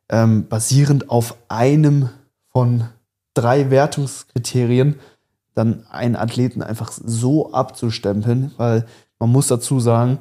ähm, 0.09 0.47
basierend 0.47 1.09
auf 1.09 1.35
einem 1.47 2.09
von 2.51 2.83
drei 3.33 3.69
Wertungskriterien 3.69 4.99
dann 5.55 5.85
einen 5.89 6.15
Athleten 6.15 6.61
einfach 6.61 6.91
so 6.91 7.51
abzustempeln, 7.51 8.51
weil 8.57 8.85
man 9.19 9.31
muss 9.31 9.47
dazu 9.47 9.79
sagen, 9.79 10.19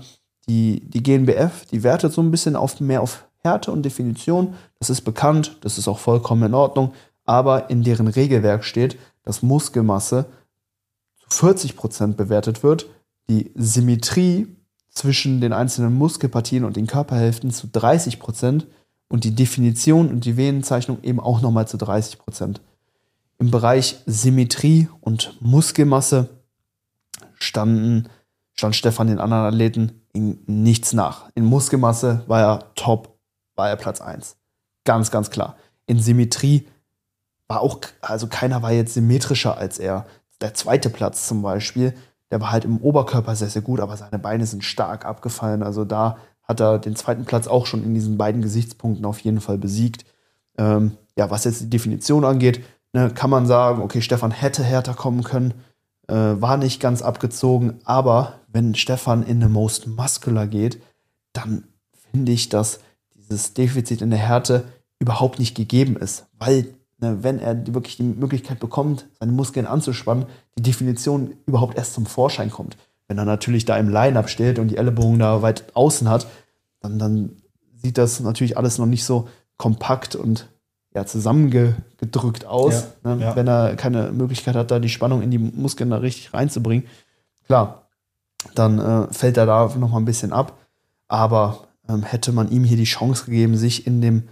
die, 0.49 0.89
die 0.89 1.03
GNBF, 1.03 1.67
die 1.67 1.83
wertet 1.83 2.13
so 2.13 2.23
ein 2.23 2.31
bisschen 2.31 2.57
auf 2.57 2.81
mehr 2.81 3.03
auf 3.03 3.25
Härte 3.39 3.71
und 3.71 3.85
Definition. 3.85 4.55
Das 4.79 4.91
ist 4.91 5.03
bekannt, 5.03 5.59
das 5.61 5.79
ist 5.79 5.89
auch 5.89 5.99
vollkommen 5.99 6.43
in 6.43 6.55
Ordnung, 6.55 6.93
aber 7.25 7.71
in 7.71 7.83
deren 7.83 8.09
Regelwerk 8.09 8.65
steht, 8.65 8.99
dass 9.23 9.43
Muskelmasse 9.43 10.27
zu 11.29 11.47
40% 11.47 12.15
bewertet 12.15 12.63
wird, 12.63 12.87
die 13.29 13.53
Symmetrie 13.55 14.49
zwischen 14.91 15.41
den 15.41 15.53
einzelnen 15.53 15.95
Muskelpartien 15.95 16.65
und 16.65 16.77
den 16.77 16.87
Körperhälften 16.87 17.51
zu 17.51 17.67
30% 17.69 18.65
und 19.09 19.25
die 19.25 19.35
Definition 19.35 20.09
und 20.09 20.25
die 20.25 20.37
Venenzeichnung 20.37 20.99
eben 21.03 21.21
auch 21.21 21.41
nochmal 21.41 21.69
zu 21.69 21.77
30%. 21.77 22.57
Im 23.39 23.51
Bereich 23.51 24.03
Symmetrie 24.07 24.89
und 25.01 25.37
Muskelmasse 25.41 26.29
standen, 27.39 28.09
stand 28.55 28.75
Stefan 28.75 29.07
den 29.07 29.21
anderen 29.21 29.45
Athleten 29.45 30.03
in 30.13 30.41
nichts 30.47 30.93
nach. 30.93 31.31
In 31.35 31.45
Muskelmasse 31.45 32.25
war 32.27 32.41
er 32.41 32.75
top, 32.75 33.17
war 33.55 33.69
er 33.69 33.77
Platz 33.77 34.01
1. 34.01 34.37
Ganz, 34.85 35.11
ganz 35.11 35.31
klar. 35.31 35.57
In 35.87 36.01
Symmetrie 36.01 36.67
war 37.47 37.61
auch, 37.61 37.81
also 38.01 38.27
keiner 38.27 38.63
war 38.63 38.73
jetzt 38.73 38.95
symmetrischer 38.95 39.57
als 39.57 39.79
er. 39.79 40.07
Der 40.41 40.55
zweite 40.55 40.91
Platz 40.91 41.29
zum 41.29 41.43
Beispiel, 41.43 41.95
der 42.31 42.41
war 42.41 42.51
halt 42.51 42.65
im 42.65 42.79
Oberkörper 42.79 43.37
sehr, 43.37 43.49
sehr 43.49 43.63
gut, 43.63 43.81
aber 43.81 43.97
seine 43.97 44.19
Beine 44.19 44.47
sind 44.47 44.65
stark 44.65 45.07
abgefallen. 45.07 45.63
Also 45.63 45.85
da 45.85 46.19
hat 46.43 46.61
er 46.61 46.79
den 46.79 46.97
zweiten 46.97 47.25
Platz 47.25 47.47
auch 47.47 47.67
schon 47.67 47.85
in 47.85 47.95
diesen 47.95 48.19
beiden 48.19 48.43
Gesichtspunkten 48.43 49.05
auf 49.05 49.21
jeden 49.21 49.41
Fall 49.41 49.59
besiegt. 49.59 50.05
Ähm, 50.57 50.97
ja, 51.17 51.31
was 51.31 51.45
jetzt 51.45 51.61
die 51.61 51.71
Definition 51.71 52.25
angeht, 52.25 52.63
ne, 52.99 53.11
kann 53.11 53.31
man 53.31 53.47
sagen, 53.47 53.83
okay, 53.83 54.01
Stefan 54.01 54.31
hätte 54.31 54.65
härter 54.65 54.95
kommen 54.95 55.23
können, 55.23 55.55
äh, 56.09 56.15
war 56.15 56.57
nicht 56.57 56.81
ganz 56.81 57.03
abgezogen, 57.03 57.79
aber 57.85 58.35
wenn 58.49 58.75
Stefan 58.75 59.23
in 59.23 59.43
eine 59.43 59.49
Most 59.49 59.87
Muscular 59.87 60.47
geht, 60.47 60.83
dann 61.33 61.65
finde 62.11 62.33
ich, 62.33 62.49
dass 62.49 62.81
dieses 63.15 63.55
Defizit 63.55 64.03
in 64.03 64.11
der 64.11 64.19
Härte 64.19 64.65
überhaupt 64.99 65.39
nicht 65.39 65.55
gegeben 65.55 65.97
ist, 65.97 66.27
weil 66.39 66.67
ne, 66.99 67.19
wenn 67.23 67.39
er 67.39 67.73
wirklich 67.73 67.97
die 67.97 68.03
Möglichkeit 68.03 68.59
bekommt, 68.59 69.07
seine 69.21 69.33
Muskeln 69.33 69.67
anzuspannen, 69.67 70.27
die 70.57 70.63
Definition 70.63 71.35
überhaupt 71.47 71.77
erst 71.77 71.95
zum 71.95 72.07
Vorschein 72.07 72.51
kommt. 72.51 72.77
Wenn 73.07 73.19
er 73.19 73.25
natürlich 73.25 73.65
da 73.65 73.77
im 73.77 73.89
Line-Up 73.89 74.29
steht 74.29 74.59
und 74.59 74.69
die 74.69 74.77
Ellenbogen 74.77 75.19
da 75.19 75.41
weit 75.41 75.65
außen 75.75 76.09
hat, 76.09 76.27
dann, 76.81 76.99
dann 76.99 77.37
sieht 77.83 77.97
das 77.97 78.21
natürlich 78.21 78.59
alles 78.59 78.79
noch 78.79 78.87
nicht 78.87 79.05
so 79.05 79.29
kompakt 79.57 80.15
und 80.15 80.49
ja, 80.99 81.07
zusammengedrückt 81.07 82.45
aus, 82.45 82.87
Ja, 83.05 83.15
ne? 83.15 83.23
ja. 83.23 83.37
wenn 83.37 83.47
er 83.49 83.77
keine 83.77 84.11
Möglichkeit 84.13 84.57
hat, 84.57 84.71
da 84.71 84.79
die 84.79 84.89
Spannung 84.89 85.23
in 85.23 85.31
die 85.31 85.39
Muskeln 85.39 85.91
da 85.91 85.99
richtig 85.99 86.35
reinzubringen. 86.35 86.87
Klar, 87.47 87.89
dann 88.55 88.79
äh, 88.79 89.13
fällt 89.13 89.37
er 89.37 89.47
da 89.47 89.71
noch 89.79 89.91
mal 89.91 89.99
ein 89.99 90.05
bisschen 90.05 90.33
ab. 90.33 90.59
Aber 91.07 91.69
ähm, 91.89 92.03
hätte 92.03 92.33
man 92.33 92.51
ihm 92.51 92.65
hier 92.65 92.77
die 92.77 92.85
Chance 92.85 93.25
gegeben, 93.27 93.57
sich 93.57 93.87
in 93.87 94.01
dem 94.01 94.25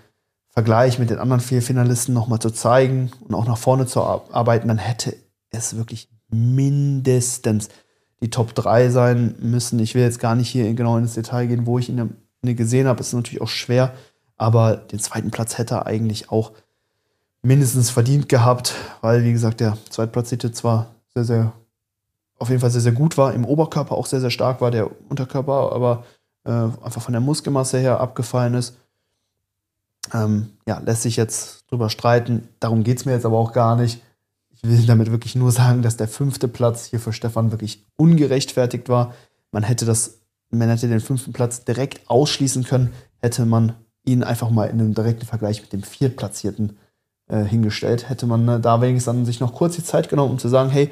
Vergleich 0.48 0.98
mit 0.98 1.10
den 1.10 1.18
anderen 1.18 1.40
vier 1.40 1.62
Finalisten 1.62 2.14
noch 2.14 2.28
mal 2.28 2.40
zu 2.40 2.50
zeigen 2.50 3.10
und 3.20 3.34
auch 3.34 3.46
nach 3.46 3.58
vorne 3.58 3.86
zu 3.86 4.02
ar- 4.02 4.24
arbeiten, 4.32 4.68
dann 4.68 4.78
hätte 4.78 5.14
es 5.50 5.76
wirklich 5.76 6.08
mindestens 6.30 7.68
die 8.22 8.30
Top 8.30 8.54
3 8.54 8.88
sein 8.90 9.34
müssen. 9.40 9.78
Ich 9.78 9.94
will 9.94 10.02
jetzt 10.02 10.18
gar 10.20 10.34
nicht 10.34 10.48
hier 10.48 10.72
genau 10.74 10.96
ins 10.98 11.14
Detail 11.14 11.46
gehen, 11.46 11.66
wo 11.66 11.78
ich 11.78 11.88
ihn 11.88 12.16
ihn 12.42 12.56
gesehen 12.56 12.86
habe. 12.86 13.00
Ist 13.00 13.12
natürlich 13.12 13.40
auch 13.42 13.48
schwer. 13.48 13.92
Aber 14.36 14.76
den 14.76 14.98
zweiten 14.98 15.30
Platz 15.30 15.58
hätte 15.58 15.76
er 15.76 15.86
eigentlich 15.86 16.30
auch 16.30 16.52
mindestens 17.42 17.90
verdient 17.90 18.28
gehabt, 18.28 18.74
weil, 19.00 19.24
wie 19.24 19.32
gesagt, 19.32 19.60
der 19.60 19.78
Zweitplatzierte 19.88 20.52
zwar 20.52 20.94
sehr, 21.14 21.24
sehr, 21.24 21.52
auf 22.38 22.48
jeden 22.48 22.60
Fall 22.60 22.70
sehr, 22.70 22.80
sehr 22.80 22.92
gut 22.92 23.16
war, 23.16 23.32
im 23.32 23.44
Oberkörper 23.44 23.94
auch 23.94 24.06
sehr, 24.06 24.20
sehr 24.20 24.30
stark 24.30 24.60
war, 24.60 24.70
der 24.70 24.90
Unterkörper 25.08 25.72
aber 25.72 26.04
äh, 26.44 26.50
einfach 26.50 27.00
von 27.00 27.12
der 27.12 27.20
Muskelmasse 27.20 27.78
her 27.78 28.00
abgefallen 28.00 28.54
ist. 28.54 28.76
Ähm, 30.12 30.50
ja, 30.66 30.78
lässt 30.78 31.02
sich 31.02 31.16
jetzt 31.16 31.64
drüber 31.70 31.88
streiten. 31.88 32.48
Darum 32.60 32.84
geht 32.84 32.98
es 32.98 33.04
mir 33.04 33.12
jetzt 33.12 33.26
aber 33.26 33.38
auch 33.38 33.52
gar 33.52 33.76
nicht. 33.76 34.02
Ich 34.50 34.62
will 34.62 34.84
damit 34.86 35.10
wirklich 35.10 35.34
nur 35.34 35.52
sagen, 35.52 35.82
dass 35.82 35.96
der 35.96 36.08
fünfte 36.08 36.48
Platz 36.48 36.86
hier 36.86 37.00
für 37.00 37.12
Stefan 37.12 37.50
wirklich 37.50 37.84
ungerechtfertigt 37.96 38.88
war. 38.88 39.14
Man 39.50 39.62
hätte 39.62 39.84
das, 39.84 40.18
man 40.50 40.68
hätte 40.68 40.88
den 40.88 41.00
fünften 41.00 41.32
Platz 41.32 41.64
direkt 41.64 42.08
ausschließen 42.08 42.64
können, 42.64 42.92
hätte 43.20 43.46
man 43.46 43.74
ihn 44.06 44.22
einfach 44.22 44.50
mal 44.50 44.66
in 44.66 44.80
einem 44.80 44.94
direkten 44.94 45.26
Vergleich 45.26 45.60
mit 45.60 45.72
dem 45.72 45.82
Viertplatzierten 45.82 46.78
äh, 47.28 47.42
hingestellt. 47.42 48.08
Hätte 48.08 48.26
man 48.26 48.48
äh, 48.48 48.60
da 48.60 48.80
wenigstens 48.80 49.12
dann 49.12 49.26
sich 49.26 49.40
noch 49.40 49.52
kurz 49.52 49.76
die 49.76 49.84
Zeit 49.84 50.08
genommen, 50.08 50.32
um 50.32 50.38
zu 50.38 50.48
sagen, 50.48 50.70
hey, 50.70 50.90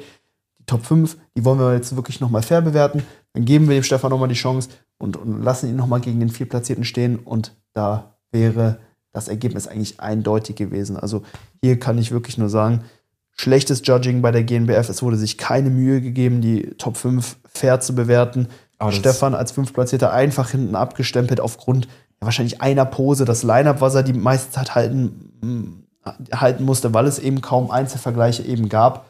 die 0.59 0.65
Top 0.65 0.85
5, 0.85 1.17
die 1.35 1.45
wollen 1.45 1.59
wir 1.59 1.73
jetzt 1.73 1.95
wirklich 1.95 2.19
nochmal 2.19 2.43
fair 2.43 2.61
bewerten. 2.61 3.03
Dann 3.33 3.45
geben 3.45 3.67
wir 3.67 3.75
dem 3.75 3.83
Stefan 3.83 4.11
nochmal 4.11 4.29
die 4.29 4.35
Chance 4.35 4.69
und, 4.97 5.17
und 5.17 5.41
lassen 5.41 5.69
ihn 5.69 5.75
nochmal 5.75 6.01
gegen 6.01 6.19
den 6.19 6.29
Viertplatzierten 6.29 6.83
stehen. 6.83 7.17
Und 7.17 7.55
da 7.73 8.17
wäre 8.31 8.79
das 9.13 9.29
Ergebnis 9.29 9.67
eigentlich 9.67 9.99
eindeutig 9.99 10.57
gewesen. 10.57 10.97
Also 10.97 11.23
hier 11.61 11.79
kann 11.79 11.97
ich 11.97 12.11
wirklich 12.11 12.37
nur 12.37 12.49
sagen, 12.49 12.83
schlechtes 13.31 13.81
Judging 13.85 14.21
bei 14.21 14.31
der 14.31 14.43
GNBF. 14.43 14.89
Es 14.89 15.01
wurde 15.01 15.17
sich 15.17 15.37
keine 15.37 15.69
Mühe 15.69 16.01
gegeben, 16.01 16.41
die 16.41 16.71
Top 16.77 16.97
5 16.97 17.37
fair 17.45 17.79
zu 17.79 17.95
bewerten. 17.95 18.49
Stefan 18.89 19.35
als 19.35 19.53
Fünftplatzierter 19.53 20.11
einfach 20.11 20.51
hinten 20.51 20.75
abgestempelt 20.75 21.39
aufgrund 21.39 21.87
wahrscheinlich 22.25 22.61
einer 22.61 22.85
Pose. 22.85 23.25
Das 23.25 23.43
Line-Up, 23.43 23.81
was 23.81 23.95
er 23.95 24.03
die 24.03 24.13
meiste 24.13 24.51
Zeit 24.51 24.75
halten, 24.75 25.31
mm, 25.41 25.85
halten 26.33 26.63
musste, 26.63 26.93
weil 26.93 27.07
es 27.07 27.19
eben 27.19 27.41
kaum 27.41 27.71
Einzelvergleiche 27.71 28.43
eben 28.43 28.69
gab. 28.69 29.05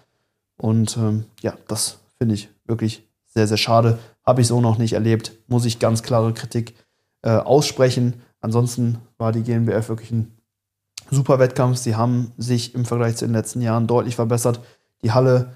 Und 0.58 0.96
ähm, 0.98 1.26
ja, 1.42 1.54
das 1.68 2.00
finde 2.18 2.36
ich 2.36 2.50
wirklich 2.66 3.08
sehr, 3.26 3.48
sehr 3.48 3.58
schade. 3.58 4.00
Habe 4.26 4.42
ich 4.42 4.48
so 4.48 4.62
noch 4.62 4.78
nicht 4.78 4.94
erlebt. 4.94 5.34
Muss 5.48 5.66
ich 5.66 5.80
ganz 5.80 6.04
klare 6.04 6.34
Kritik 6.34 6.76
äh, 7.22 7.32
aussprechen. 7.32 8.22
Ansonsten 8.40 9.00
war 9.18 9.32
die 9.32 9.44
GNBF 9.44 9.90
wirklich 9.90 10.12
ein 10.12 10.32
super 11.12 11.40
Wettkampf. 11.40 11.78
Sie 11.78 11.96
haben 11.96 12.32
sich 12.38 12.76
im 12.76 12.86
Vergleich 12.86 13.18
zu 13.18 13.26
den 13.26 13.34
letzten 13.34 13.62
Jahren 13.62 13.88
deutlich 13.88 14.16
verbessert. 14.16 14.62
Die 15.02 15.12
Halle, 15.12 15.54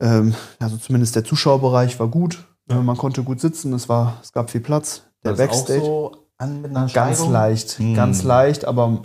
ähm, 0.00 0.34
also 0.58 0.76
zumindest 0.76 1.16
der 1.16 1.24
Zuschauerbereich 1.24 1.98
war 2.00 2.08
gut. 2.08 2.44
Ja. 2.68 2.80
Man 2.80 2.96
konnte 2.96 3.22
gut 3.22 3.40
sitzen, 3.40 3.72
es, 3.72 3.88
war, 3.88 4.18
es 4.22 4.32
gab 4.32 4.50
viel 4.50 4.60
Platz. 4.60 5.02
Der 5.24 5.32
Backstage. 5.32 5.80
So 5.80 6.19
ganz 6.92 7.26
leicht, 7.26 7.78
hm. 7.78 7.94
ganz 7.94 8.22
leicht, 8.22 8.64
aber 8.64 9.00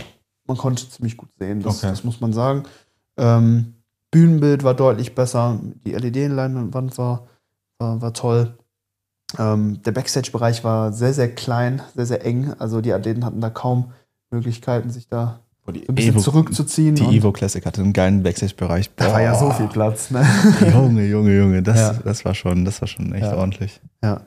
man 0.48 0.58
konnte 0.58 0.90
ziemlich 0.90 1.18
gut 1.18 1.30
sehen. 1.38 1.62
Das, 1.62 1.78
okay. 1.78 1.88
das 1.90 2.04
muss 2.04 2.22
man 2.22 2.34
sagen. 2.34 2.64
Ähm, 3.18 3.76
Bühnenbild 4.12 4.64
war 4.64 4.74
deutlich 4.74 5.16
besser. 5.16 5.60
Die 5.86 5.92
LED-Leinwand 5.92 6.98
war, 6.98 7.28
war, 7.80 8.02
war 8.02 8.14
toll. 8.14 8.58
Ähm, 9.38 9.82
der 9.84 9.92
Backstage-Bereich 9.92 10.64
war 10.64 10.94
sehr, 10.94 11.14
sehr 11.14 11.34
klein, 11.34 11.82
sehr, 11.96 12.06
sehr 12.06 12.26
eng. 12.26 12.54
Also 12.60 12.82
die 12.82 12.94
Athleten 12.94 13.26
hatten 13.26 13.42
da 13.42 13.50
kaum 13.50 13.92
Möglichkeiten, 14.30 14.90
sich 14.90 15.10
da 15.10 15.42
oh, 15.66 15.72
ein 15.72 15.96
bisschen 15.96 16.14
Evo, 16.14 16.22
zurückzuziehen. 16.22 16.96
Die 16.96 17.18
Evo 17.18 17.32
Classic 17.32 17.66
hatte 17.66 17.82
einen 17.82 17.94
geilen 17.94 18.24
Backstage-Bereich. 18.24 18.92
Da 18.96 19.12
war 19.12 19.22
ja 19.22 19.36
so 19.36 19.52
viel 19.52 19.68
Platz. 19.68 20.12
Ne? 20.12 20.26
Junge, 20.74 21.06
Junge, 21.06 21.36
Junge, 21.36 21.64
das, 21.64 21.78
ja. 21.78 21.94
das, 21.94 22.24
war 22.24 22.36
schon, 22.36 22.64
das 22.64 22.80
war 22.82 22.88
schon 22.88 23.14
echt 23.14 23.26
ja. 23.26 23.36
ordentlich. 23.36 23.82
Ja. 24.02 24.22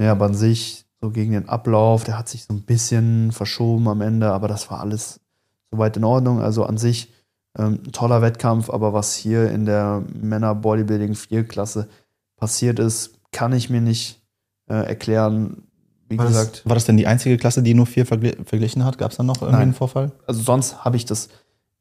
ja, 0.00 0.12
aber 0.12 0.26
an 0.26 0.34
sich, 0.34 0.85
so 1.06 1.12
gegen 1.12 1.32
den 1.32 1.48
Ablauf, 1.48 2.02
der 2.04 2.18
hat 2.18 2.28
sich 2.28 2.44
so 2.44 2.52
ein 2.52 2.62
bisschen 2.62 3.30
verschoben 3.30 3.88
am 3.88 4.00
Ende, 4.00 4.32
aber 4.32 4.48
das 4.48 4.70
war 4.70 4.80
alles 4.80 5.20
soweit 5.70 5.96
in 5.96 6.04
Ordnung. 6.04 6.40
Also 6.40 6.64
an 6.64 6.78
sich 6.78 7.12
ähm, 7.56 7.80
ein 7.86 7.92
toller 7.92 8.22
Wettkampf, 8.22 8.70
aber 8.70 8.92
was 8.92 9.14
hier 9.14 9.50
in 9.50 9.66
der 9.66 10.02
Männer-Bodybuilding 10.20 11.12
4-Klasse 11.12 11.88
passiert 12.36 12.80
ist, 12.80 13.20
kann 13.30 13.52
ich 13.52 13.70
mir 13.70 13.80
nicht 13.80 14.20
äh, 14.68 14.74
erklären. 14.74 15.62
Wie 16.08 16.18
war 16.18 16.26
gesagt. 16.26 16.58
Das, 16.58 16.66
war 16.66 16.74
das 16.74 16.84
denn 16.86 16.96
die 16.96 17.06
einzige 17.06 17.36
Klasse, 17.36 17.62
die 17.62 17.74
nur 17.74 17.86
vier 17.86 18.04
vergl 18.04 18.36
verglichen 18.44 18.84
hat? 18.84 18.98
Gab 18.98 19.12
es 19.12 19.16
da 19.16 19.22
noch 19.22 19.36
irgendwie 19.36 19.52
Nein. 19.52 19.62
einen 19.62 19.74
Vorfall? 19.74 20.10
Also 20.26 20.42
sonst 20.42 20.84
habe 20.84 20.96
ich 20.96 21.04
das 21.04 21.28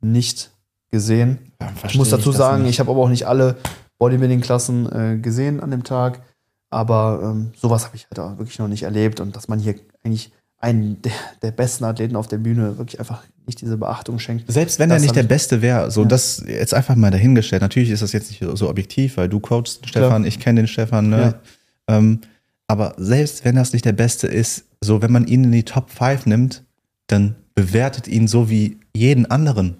nicht 0.01 0.51
gesehen. 0.91 1.51
Ja, 1.59 1.71
ich 1.87 1.97
muss 1.97 2.09
dazu 2.09 2.29
ich 2.29 2.37
sagen, 2.37 2.63
nicht. 2.63 2.71
ich 2.71 2.79
habe 2.79 2.91
aber 2.91 3.01
auch 3.01 3.09
nicht 3.09 3.25
alle 3.25 3.55
Bodybuilding-Klassen 3.97 4.91
äh, 4.91 5.17
gesehen 5.17 5.61
an 5.61 5.71
dem 5.71 5.83
Tag. 5.83 6.21
Aber 6.69 7.19
ähm, 7.23 7.51
sowas 7.55 7.85
habe 7.85 7.95
ich 7.95 8.07
halt 8.09 8.19
auch 8.19 8.37
wirklich 8.37 8.59
noch 8.59 8.67
nicht 8.67 8.83
erlebt. 8.83 9.19
Und 9.19 9.35
dass 9.35 9.47
man 9.47 9.59
hier 9.59 9.75
eigentlich 10.03 10.31
einen 10.57 11.01
der, 11.01 11.11
der, 11.41 11.51
besten 11.51 11.83
Athleten 11.83 12.15
auf 12.15 12.27
der 12.27 12.37
Bühne 12.37 12.77
wirklich 12.77 12.99
einfach 12.99 13.23
nicht 13.45 13.61
diese 13.61 13.77
Beachtung 13.77 14.19
schenkt. 14.19 14.51
Selbst 14.51 14.79
wenn 14.79 14.89
er 14.89 14.99
nicht 14.99 15.15
der 15.15 15.23
Beste 15.23 15.61
wäre, 15.61 15.91
so 15.91 16.01
ja. 16.01 16.07
das 16.07 16.43
jetzt 16.47 16.73
einfach 16.73 16.95
mal 16.95 17.11
dahingestellt. 17.11 17.61
Natürlich 17.61 17.91
ist 17.91 18.01
das 18.01 18.13
jetzt 18.13 18.29
nicht 18.29 18.43
so 18.57 18.69
objektiv, 18.69 19.17
weil 19.17 19.29
du 19.29 19.39
coachst 19.39 19.87
Stefan, 19.87 20.23
Klar. 20.23 20.25
ich 20.25 20.39
kenne 20.39 20.61
den 20.61 20.67
Stefan, 20.67 21.09
ne? 21.09 21.39
Ja. 21.87 21.97
Ähm, 21.97 22.21
aber 22.67 22.95
selbst 22.97 23.45
wenn 23.45 23.55
das 23.55 23.73
nicht 23.73 23.85
der 23.85 23.93
Beste 23.93 24.27
ist, 24.27 24.65
so 24.81 25.01
wenn 25.01 25.11
man 25.11 25.27
ihn 25.27 25.43
in 25.43 25.51
die 25.51 25.63
Top 25.63 25.91
5 25.91 26.25
nimmt, 26.25 26.63
dann 27.07 27.35
bewertet 27.53 28.07
ihn 28.07 28.27
so 28.27 28.49
wie 28.49 28.79
jeden 28.93 29.29
anderen. 29.29 29.77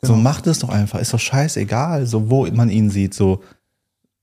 Genau. 0.00 0.14
So 0.14 0.20
macht 0.20 0.46
es 0.46 0.58
doch 0.58 0.68
einfach, 0.68 1.00
ist 1.00 1.14
doch 1.14 1.20
scheißegal, 1.20 2.06
so 2.06 2.28
wo 2.28 2.46
man 2.46 2.68
ihn 2.68 2.90
sieht, 2.90 3.14
so 3.14 3.42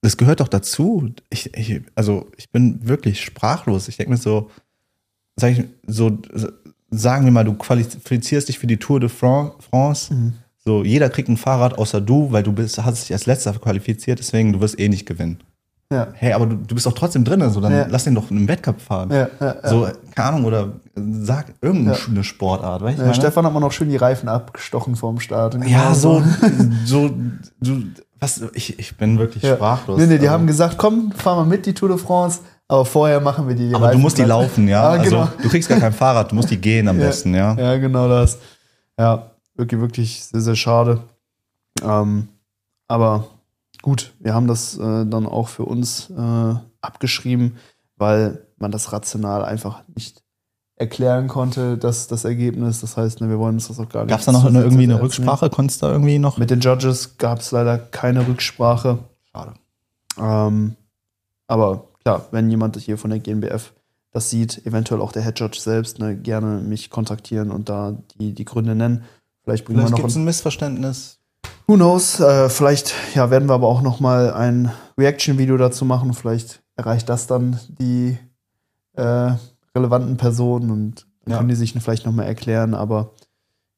das 0.02 0.18
gehört 0.18 0.40
doch 0.40 0.48
dazu. 0.48 1.10
Ich, 1.30 1.54
ich, 1.56 1.82
also 1.96 2.28
ich 2.38 2.50
bin 2.50 2.88
wirklich 2.88 3.22
sprachlos. 3.22 3.88
Ich 3.88 3.98
denke 3.98 4.12
mir 4.12 4.18
so, 4.18 4.50
sag 5.36 5.52
ich, 5.52 5.66
so, 5.88 6.20
sagen 6.90 7.26
wir 7.26 7.32
mal, 7.32 7.44
du 7.44 7.54
qualifizierst 7.54 8.48
dich 8.48 8.60
für 8.60 8.68
die 8.68 8.78
Tour 8.78 9.00
de 9.00 9.10
France. 9.10 10.14
Mhm. 10.14 10.34
So, 10.58 10.84
jeder 10.84 11.10
kriegt 11.10 11.30
ein 11.30 11.38
Fahrrad 11.38 11.78
außer 11.78 12.02
du, 12.02 12.32
weil 12.32 12.44
du 12.44 12.52
bist, 12.52 12.78
hast 12.84 13.04
dich 13.04 13.14
als 13.14 13.26
letzter 13.26 13.54
qualifiziert, 13.54 14.20
deswegen 14.20 14.54
du 14.54 14.62
wirst 14.62 14.80
eh 14.80 14.90
nicht 14.90 15.06
gewinnen. 15.06 15.40
Ja. 15.92 16.08
Hey, 16.14 16.34
aber 16.34 16.46
du, 16.46 16.56
du 16.56 16.76
bist 16.76 16.86
doch 16.86 16.94
trotzdem 16.94 17.24
drin, 17.24 17.42
also 17.42 17.60
dann 17.62 17.72
ja. 17.72 17.88
lass 17.90 18.04
den 18.04 18.14
doch 18.14 18.30
in 18.30 18.38
einem 18.38 18.48
Wettkampf 18.48 18.84
fahren. 18.84 19.10
Ja, 19.12 19.28
ja, 19.40 19.56
ja. 19.64 19.68
So, 19.68 19.88
keine 20.14 20.30
Ahnung, 20.30 20.46
oder 20.46 20.74
sag 20.96 21.54
irgendeine 21.62 22.24
Sportart, 22.24 22.84
weißt 22.84 23.00
du? 23.00 23.14
Stefan 23.16 23.46
hat 23.46 23.54
man 23.54 23.64
noch 23.64 23.72
schön 23.72 23.90
die 23.90 23.98
Reifen 23.98 24.30
abgestochen 24.30 24.96
vorm 24.96 25.20
Start. 25.20 25.58
Ja, 25.66 25.96
so, 25.96 26.22
so, 26.86 27.10
du, 27.60 27.84
was, 28.20 28.44
ich, 28.54 28.78
ich 28.78 28.98
bin 28.98 29.18
wirklich 29.18 29.44
sprachlos. 29.44 29.98
Nee, 29.98 30.06
nee, 30.06 30.18
die 30.20 30.28
also. 30.28 30.32
haben 30.32 30.46
gesagt, 30.46 30.78
komm, 30.78 31.12
fahr 31.12 31.38
mal 31.38 31.46
mit, 31.46 31.66
die 31.66 31.74
Tour 31.74 31.90
de 31.90 31.98
France. 31.98 32.42
Aber 32.68 32.86
vorher 32.86 33.20
machen 33.20 33.48
wir 33.48 33.56
die. 33.56 33.74
Aber 33.74 33.88
Reifen 33.88 33.98
du 33.98 34.04
musst 34.04 34.18
die 34.20 34.24
laufen, 34.24 34.68
ja. 34.68 34.92
ah, 34.92 34.98
genau. 34.98 35.22
Also, 35.22 35.32
du 35.42 35.50
kriegst 35.50 35.70
gar 35.70 35.80
kein 35.80 35.94
Fahrrad, 35.94 36.30
du 36.30 36.36
musst 36.36 36.52
die 36.52 36.58
gehen 36.58 36.88
am 36.88 37.00
besten, 37.00 37.34
ja. 37.34 37.56
Ja, 37.56 37.78
genau 37.78 38.08
das. 38.08 38.38
Ja, 39.00 39.32
wirklich, 39.56 39.82
wirklich 39.82 40.24
sehr, 40.24 40.42
sehr 40.42 40.56
schade. 40.56 41.00
Ähm, 41.84 42.28
aber 42.88 43.26
gut, 43.82 44.14
wir 44.20 44.34
haben 44.34 44.48
das 44.48 44.78
äh, 44.78 45.06
dann 45.06 45.26
auch 45.26 45.48
für 45.48 45.66
uns 45.66 46.10
äh, 46.10 46.56
abgeschrieben, 46.82 47.58
weil 47.98 48.46
man 48.58 48.72
das 48.72 48.92
rational 48.92 49.44
einfach 49.44 49.84
nicht 49.96 50.24
erklären 50.76 51.28
konnte, 51.28 51.78
dass 51.78 52.08
das 52.08 52.24
Ergebnis. 52.24 52.82
Das 52.82 52.98
heißt, 52.98 53.22
ne, 53.22 53.30
wir 53.30 53.38
wollen 53.38 53.56
uns 53.56 53.68
das 53.68 53.80
auch 53.80 53.90
gar 53.90 54.06
nicht. 54.06 54.10
Gab 54.10 54.20
es 54.20 54.26
da 54.26 54.32
noch 54.32 54.46
eine, 54.46 54.62
irgendwie 54.62 54.84
eine 54.84 55.02
Rücksprache? 55.02 55.50
Konntest 55.50 55.82
du 55.82 55.88
da 55.88 55.92
irgendwie 55.92 56.20
noch? 56.20 56.38
Mit 56.38 56.50
den 56.50 56.62
Judges 56.62 57.18
gab 57.18 57.40
es 57.40 57.52
leider 57.52 57.78
keine 57.78 58.26
Rücksprache. 58.28 59.00
Schade. 59.32 59.54
Ähm, 60.18 60.76
aber 61.48 61.88
klar, 62.04 62.28
wenn 62.32 62.50
jemand 62.50 62.78
hier 62.78 62.98
von 62.98 63.10
der 63.10 63.20
GNBF 63.20 63.74
das 64.12 64.30
sieht, 64.30 64.66
eventuell 64.66 65.02
auch 65.02 65.12
der 65.12 65.24
Head 65.24 65.40
Judge 65.40 65.60
selbst, 65.60 66.00
ne, 66.00 66.16
gerne 66.16 66.62
mich 66.62 66.90
kontaktieren 66.90 67.52
und 67.52 67.70
da 67.70 67.96
die, 68.16 68.34
die 68.34 68.46
Gründe 68.46 68.74
nennen. 68.74 69.04
Vielleicht 69.44 69.66
bringen 69.66 69.80
vielleicht 69.80 69.98
wir 69.98 70.08
noch 70.08 70.16
ein 70.16 70.24
Missverständnis. 70.24 71.19
Who 71.70 71.76
knows? 71.76 72.20
Äh, 72.20 72.50
vielleicht 72.50 72.96
ja, 73.14 73.30
werden 73.30 73.48
wir 73.48 73.54
aber 73.54 73.68
auch 73.68 73.84
noch 73.84 74.00
mal 74.00 74.34
ein 74.34 74.72
Reaction-Video 74.98 75.56
dazu 75.56 75.86
machen. 75.86 76.16
Vielleicht 76.16 76.64
erreicht 76.76 77.08
das 77.10 77.28
dann 77.28 77.60
die 77.68 78.18
äh, 78.94 79.34
relevanten 79.76 80.18
Personen 80.18 80.72
und 80.72 81.06
dann 81.26 81.32
ja. 81.32 81.38
können 81.38 81.50
die 81.50 81.56
sich 81.56 81.74
vielleicht 81.74 82.08
noch 82.08 82.12
mal 82.12 82.24
erklären. 82.24 82.74
Aber 82.74 83.12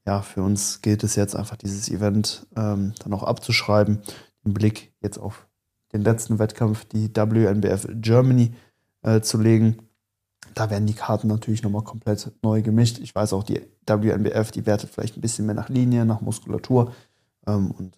ja, 0.08 0.22
für 0.22 0.42
uns 0.42 0.82
gilt 0.82 1.04
es 1.04 1.18
jetzt 1.18 1.36
einfach, 1.36 1.58
dieses 1.58 1.90
Event 1.90 2.48
ähm, 2.56 2.94
dann 3.04 3.12
auch 3.12 3.24
abzuschreiben. 3.24 4.00
Den 4.46 4.54
Blick 4.54 4.94
jetzt 5.02 5.18
auf 5.18 5.46
den 5.92 6.02
letzten 6.02 6.40
Wettkampf, 6.40 6.86
die 6.86 7.14
WNBF 7.14 7.90
Germany, 7.96 8.54
äh, 9.02 9.20
zu 9.20 9.38
legen. 9.38 9.80
Da 10.56 10.70
werden 10.70 10.86
die 10.86 10.94
Karten 10.94 11.28
natürlich 11.28 11.62
nochmal 11.62 11.84
komplett 11.84 12.32
neu 12.42 12.62
gemischt. 12.62 13.00
Ich 13.00 13.14
weiß 13.14 13.34
auch, 13.34 13.44
die 13.44 13.62
WNBF, 13.86 14.52
die 14.52 14.66
wertet 14.66 14.92
vielleicht 14.92 15.18
ein 15.18 15.22
bisschen 15.22 15.46
mehr 15.46 15.56
nach 15.56 15.68
Linie, 15.68 16.06
nach 16.06 16.22
Muskulatur 16.22 16.94
ähm, 17.48 17.72
und 17.72 17.98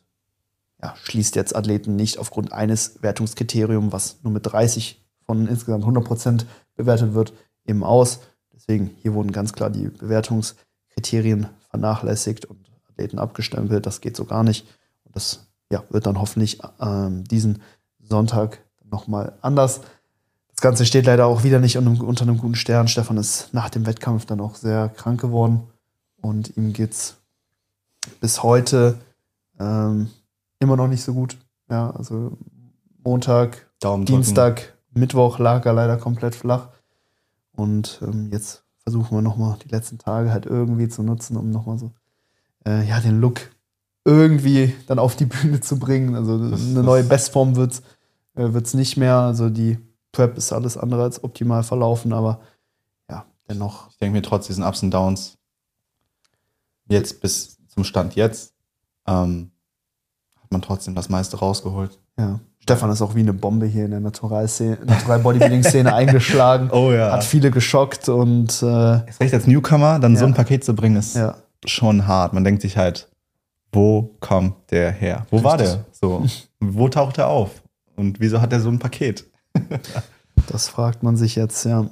ja, 0.82 0.96
schließt 0.96 1.36
jetzt 1.36 1.56
Athleten 1.56 1.96
nicht 1.96 2.18
aufgrund 2.18 2.52
eines 2.52 3.02
Wertungskriteriums, 3.02 3.94
was 3.94 4.18
nur 4.24 4.34
mit 4.34 4.46
30 4.46 5.02
von 5.26 5.48
insgesamt 5.48 5.84
100 5.84 6.04
Prozent 6.04 6.46
bewertet 6.76 7.14
wird, 7.14 7.34
eben 7.66 7.84
aus. 7.84 8.20
Deswegen 8.54 8.92
hier 9.02 9.14
wurden 9.14 9.32
ganz 9.32 9.54
klar 9.54 9.70
die 9.70 9.88
Bewertungskriterien 9.88 11.48
vernachlässigt 11.70 12.46
und 12.46 12.70
Athleten 12.90 13.20
abgestempelt. 13.20 13.86
Das 13.86 14.02
geht 14.02 14.18
so 14.18 14.26
gar 14.26 14.44
nicht. 14.44 14.68
Und 15.06 15.16
das 15.16 15.48
ja, 15.72 15.84
wird 15.90 16.06
dann 16.06 16.20
hoffentlich 16.20 16.60
ähm, 16.80 17.24
diesen 17.24 17.62
Sonntag 18.00 18.60
nochmal 18.84 19.38
anders. 19.42 19.82
Das 20.50 20.62
Ganze 20.62 20.86
steht 20.86 21.06
leider 21.06 21.26
auch 21.26 21.44
wieder 21.44 21.60
nicht 21.60 21.78
unter 21.78 22.24
einem 22.24 22.38
guten 22.38 22.56
Stern. 22.56 22.88
Stefan 22.88 23.18
ist 23.18 23.54
nach 23.54 23.70
dem 23.70 23.86
Wettkampf 23.86 24.26
dann 24.26 24.40
auch 24.40 24.56
sehr 24.56 24.90
krank 24.90 25.20
geworden 25.20 25.64
und 26.22 26.56
ihm 26.58 26.74
geht's 26.74 27.18
bis 28.20 28.44
heute 28.44 29.00
ähm, 29.64 30.10
immer 30.60 30.76
noch 30.76 30.88
nicht 30.88 31.04
so 31.04 31.14
gut. 31.14 31.38
Ja, 31.70 31.92
also 31.92 32.38
Montag, 33.04 33.70
Daumen 33.80 34.06
drücken. 34.06 34.22
Dienstag, 34.22 34.78
Mittwoch 34.94 35.40
lag 35.40 35.66
er 35.66 35.74
leider 35.74 35.98
komplett 35.98 36.36
flach. 36.36 36.70
Und 37.56 38.00
ähm, 38.04 38.30
jetzt 38.32 38.64
versuchen 38.84 39.16
wir 39.18 39.22
nochmal 39.22 39.58
die 39.64 39.70
letzten 39.70 39.98
Tage 39.98 40.32
halt 40.32 40.46
irgendwie 40.46 40.88
zu 40.90 41.04
nutzen, 41.04 41.38
um 41.38 41.50
nochmal 41.50 41.78
so 41.78 41.92
äh, 42.66 42.88
ja, 42.88 43.00
den 43.00 43.20
Look 43.22 43.52
irgendwie 44.06 44.74
dann 44.88 45.00
auf 45.00 45.16
die 45.16 45.26
Bühne 45.26 45.62
zu 45.62 45.80
bringen. 45.80 46.16
Also 46.16 46.50
Das- 46.50 46.62
eine 46.62 46.84
neue 46.84 47.04
Bestform 47.04 47.56
wird 47.56 47.74
es 47.74 47.80
äh, 48.36 48.52
wird's 48.54 48.74
nicht 48.74 48.98
mehr. 48.98 49.18
Also 49.18 49.50
die 49.50 49.78
Prep 50.12 50.38
ist 50.38 50.52
alles 50.52 50.78
andere 50.78 51.04
als 51.04 51.24
optimal 51.24 51.64
verlaufen, 51.64 52.12
aber 52.14 52.40
ja, 53.10 53.26
dennoch. 53.50 53.90
Ich 53.92 53.98
denke 53.98 54.18
mir, 54.18 54.22
trotz 54.24 54.48
diesen 54.48 54.64
Ups 54.64 54.84
und 54.84 54.92
Downs, 54.92 55.38
jetzt 56.88 57.22
bis 57.22 57.58
zum 57.68 57.84
Stand 57.84 58.16
jetzt, 58.16 58.54
ähm, 59.08 59.52
man 60.54 60.62
trotzdem 60.62 60.96
das 60.96 61.10
meiste 61.10 61.38
rausgeholt. 61.38 62.00
Ja. 62.18 62.40
Stefan 62.62 62.90
ist 62.92 63.02
auch 63.02 63.14
wie 63.16 63.20
eine 63.20 63.34
Bombe 63.34 63.66
hier 63.66 63.84
in 63.86 63.92
der 63.92 64.00
Natural-Bodybuilding-Szene 64.88 65.94
eingeschlagen. 65.94 66.70
Oh 66.72 66.92
ja. 66.92 67.12
Hat 67.12 67.24
viele 67.26 67.52
geschockt 67.52 68.08
und 68.08 68.62
äh, 68.64 69.06
Erst 69.06 69.20
recht 69.20 69.34
als 69.34 69.48
Newcomer, 69.48 70.00
dann 70.00 70.16
so 70.16 70.22
Ja. 70.24 70.28
ein 70.28 70.34
Paket 70.34 70.64
zu 70.64 70.74
bringen, 70.74 70.96
ist 70.96 71.16
ja, 71.18 71.36
schon 71.66 72.08
hart. 72.08 72.34
Man 72.34 72.44
denkt 72.46 72.62
sich 72.62 72.78
halt, 72.78 73.10
wo 73.74 74.16
kommt 74.22 74.72
der 74.72 74.92
her? 74.92 75.26
Wo 75.30 75.44
war 75.44 75.60
Richtig. 75.60 75.74
der? 75.78 75.86
So, 75.92 76.26
wo 76.60 76.88
taucht 76.88 77.18
er 77.18 77.28
auf? 77.28 77.62
Und 77.96 78.20
wieso 78.20 78.40
hat 78.42 78.54
er 78.54 78.62
so 78.62 78.70
ein 78.70 78.80
Paket? 78.80 79.26
das 80.48 80.68
fragt 80.68 81.04
man 81.04 81.18
sich 81.18 81.36
jetzt, 81.36 81.66
ja. 81.66 81.86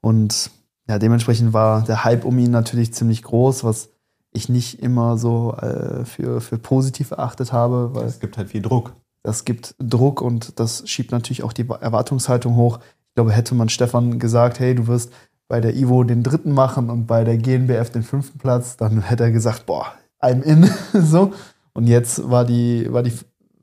Und 0.00 0.50
ja, 0.88 0.98
dementsprechend 0.98 1.52
war 1.52 1.82
der 1.84 2.04
Hype 2.04 2.24
um 2.24 2.38
ihn 2.38 2.50
natürlich 2.50 2.92
ziemlich 2.94 3.22
groß, 3.22 3.64
was 3.64 3.90
ich 4.32 4.48
nicht 4.48 4.82
immer 4.82 5.16
so 5.18 5.54
äh, 5.54 6.04
für, 6.04 6.40
für 6.40 6.58
positiv 6.58 7.10
erachtet 7.12 7.52
habe, 7.52 7.94
weil 7.94 8.06
Es 8.06 8.20
gibt 8.20 8.36
halt 8.36 8.48
viel 8.50 8.62
Druck. 8.62 8.92
das 9.22 9.44
gibt 9.44 9.74
Druck 9.78 10.20
und 10.20 10.58
das 10.60 10.88
schiebt 10.88 11.12
natürlich 11.12 11.42
auch 11.42 11.52
die 11.52 11.68
Erwartungshaltung 11.68 12.56
hoch. 12.56 12.78
Ich 13.08 13.14
glaube, 13.14 13.32
hätte 13.32 13.54
man 13.54 13.68
Stefan 13.68 14.18
gesagt, 14.18 14.60
hey, 14.60 14.74
du 14.74 14.86
wirst 14.86 15.12
bei 15.48 15.60
der 15.60 15.74
Ivo 15.76 16.04
den 16.04 16.22
dritten 16.22 16.52
machen 16.52 16.90
und 16.90 17.06
bei 17.06 17.24
der 17.24 17.38
GNBF 17.38 17.90
den 17.90 18.02
fünften 18.02 18.38
Platz, 18.38 18.76
dann 18.76 19.00
hätte 19.00 19.24
er 19.24 19.30
gesagt, 19.32 19.64
boah, 19.66 19.86
I'm 20.20 20.42
in. 20.42 20.68
so. 21.02 21.32
Und 21.72 21.86
jetzt 21.86 22.28
war 22.30 22.44
die, 22.44 22.92
war 22.92 23.02
die 23.02 23.12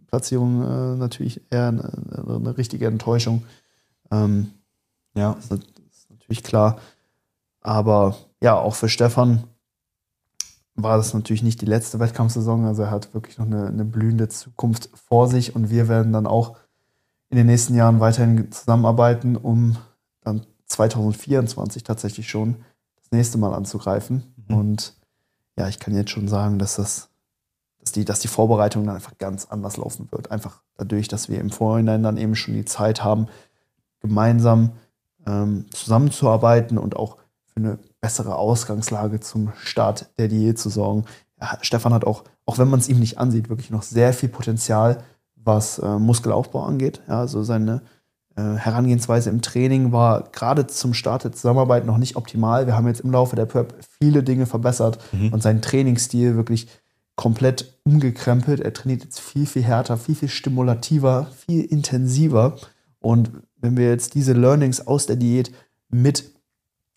Platzierung 0.08 0.64
äh, 0.64 0.96
natürlich 0.98 1.42
eher 1.52 1.68
eine, 1.68 1.92
eine 2.28 2.58
richtige 2.58 2.88
Enttäuschung. 2.88 3.44
Ähm, 4.12 4.52
Ja. 5.16 5.36
das 5.36 5.46
ist 5.60 6.10
natürlich 6.10 6.44
klar. 6.44 6.78
Aber 7.62 8.16
ja, 8.42 8.56
auch 8.56 8.76
für 8.76 8.90
Stefan 8.90 9.44
war 10.76 10.98
das 10.98 11.14
natürlich 11.14 11.44
nicht 11.44 11.62
die 11.62 11.66
letzte 11.66 12.00
Wettkampfsaison. 12.00 12.66
Also 12.66 12.84
er 12.84 12.92
hat 12.92 13.14
wirklich 13.14 13.38
noch 13.38 13.46
eine, 13.46 13.68
eine 13.68 13.86
blühende 13.86 14.28
Zukunft 14.28 14.90
vor 14.94 15.28
sich 15.28 15.56
und 15.56 15.70
wir 15.70 15.88
werden 15.88 16.12
dann 16.12 16.28
auch 16.28 16.58
in 17.30 17.38
den 17.38 17.48
nächsten 17.48 17.76
Jahren 17.76 18.00
weiterhin 18.00 18.52
zusammenarbeiten, 18.52 19.36
um 19.36 19.78
dann 20.22 20.46
2024 20.68 21.84
tatsächlich 21.84 22.30
schon 22.30 22.58
das 22.98 23.12
nächste 23.12 23.38
Mal 23.38 23.54
anzugreifen. 23.54 24.34
Mhm. 24.48 24.56
Und 24.56 24.94
ja, 25.58 25.68
ich 25.68 25.80
kann 25.80 25.96
jetzt 25.96 26.12
schon 26.12 26.28
sagen, 26.28 26.60
dass 26.60 26.76
das, 26.76 27.10
dass 27.80 27.92
die, 27.94 28.04
dass 28.04 28.20
die 28.20 28.28
Vorbereitung 28.28 28.86
dann 28.86 28.96
einfach 28.96 29.18
ganz 29.18 29.46
anders 29.46 29.78
laufen 29.78 30.10
wird. 30.12 30.32
Einfach 30.32 30.62
dadurch, 30.78 31.08
dass 31.08 31.30
wir 31.30 31.40
im 31.40 31.52
Vorhinein 31.52 32.04
dann 32.04 32.18
eben 32.18 32.36
schon 32.36 32.54
die 32.54 32.66
Zeit 32.66 33.04
haben, 33.04 33.28
gemeinsam 34.02 34.74
ähm, 35.26 35.66
zusammenzuarbeiten 35.72 36.78
und 36.78 36.96
auch 36.96 37.18
für 37.56 37.64
eine 37.64 37.80
bessere 38.02 38.36
Ausgangslage 38.36 39.20
zum 39.22 39.52
Start 39.64 40.10
der 40.20 40.28
Diät 40.28 40.60
zu 40.60 40.70
sorgen. 40.70 41.06
Ja, 41.42 41.58
Stefan 41.62 41.94
hat 41.94 42.06
auch, 42.06 42.24
auch 42.46 42.58
wenn 42.58 42.70
man 42.70 42.80
es 42.80 42.90
ihm 42.90 43.00
nicht 43.00 43.18
ansieht, 43.18 43.50
wirklich 43.50 43.70
noch 43.72 43.84
sehr 43.84 44.14
viel 44.14 44.30
Potenzial, 44.30 45.04
was 45.36 45.80
äh, 45.80 45.98
Muskelaufbau 46.00 46.64
angeht. 46.64 47.02
Ja, 47.08 47.20
also 47.20 47.44
seine 47.44 47.82
äh, 48.36 48.42
Herangehensweise 48.42 49.30
im 49.30 49.42
Training 49.42 49.92
war 49.94 50.30
gerade 50.32 50.68
zum 50.68 50.94
Start 50.94 51.24
der 51.24 51.32
Zusammenarbeit 51.32 51.86
noch 51.86 51.98
nicht 51.98 52.18
optimal. 52.18 52.68
Wir 52.68 52.76
haben 52.76 52.88
jetzt 52.88 53.02
im 53.02 53.12
Laufe 53.12 53.36
der 53.38 53.46
Prep 53.46 53.76
viele 54.02 54.24
Dinge 54.24 54.46
verbessert 54.46 55.00
Mhm. 55.14 55.32
und 55.34 55.42
seinen 55.42 55.62
Trainingsstil 55.62 56.36
wirklich 56.36 56.68
komplett 57.16 57.78
umgekrempelt. 57.84 58.60
Er 58.60 58.74
trainiert 58.74 59.04
jetzt 59.06 59.22
viel, 59.22 59.46
viel 59.46 59.64
härter, 59.64 59.96
viel, 59.98 60.16
viel 60.16 60.28
stimulativer, 60.30 61.28
viel 61.48 61.64
intensiver. 61.64 62.58
Und 63.00 63.32
wenn 63.62 63.78
wir 63.78 63.88
jetzt 63.90 64.14
diese 64.16 64.34
Learnings 64.34 64.86
aus 64.86 65.06
der 65.06 65.16
Diät 65.16 65.54
mit 65.90 66.35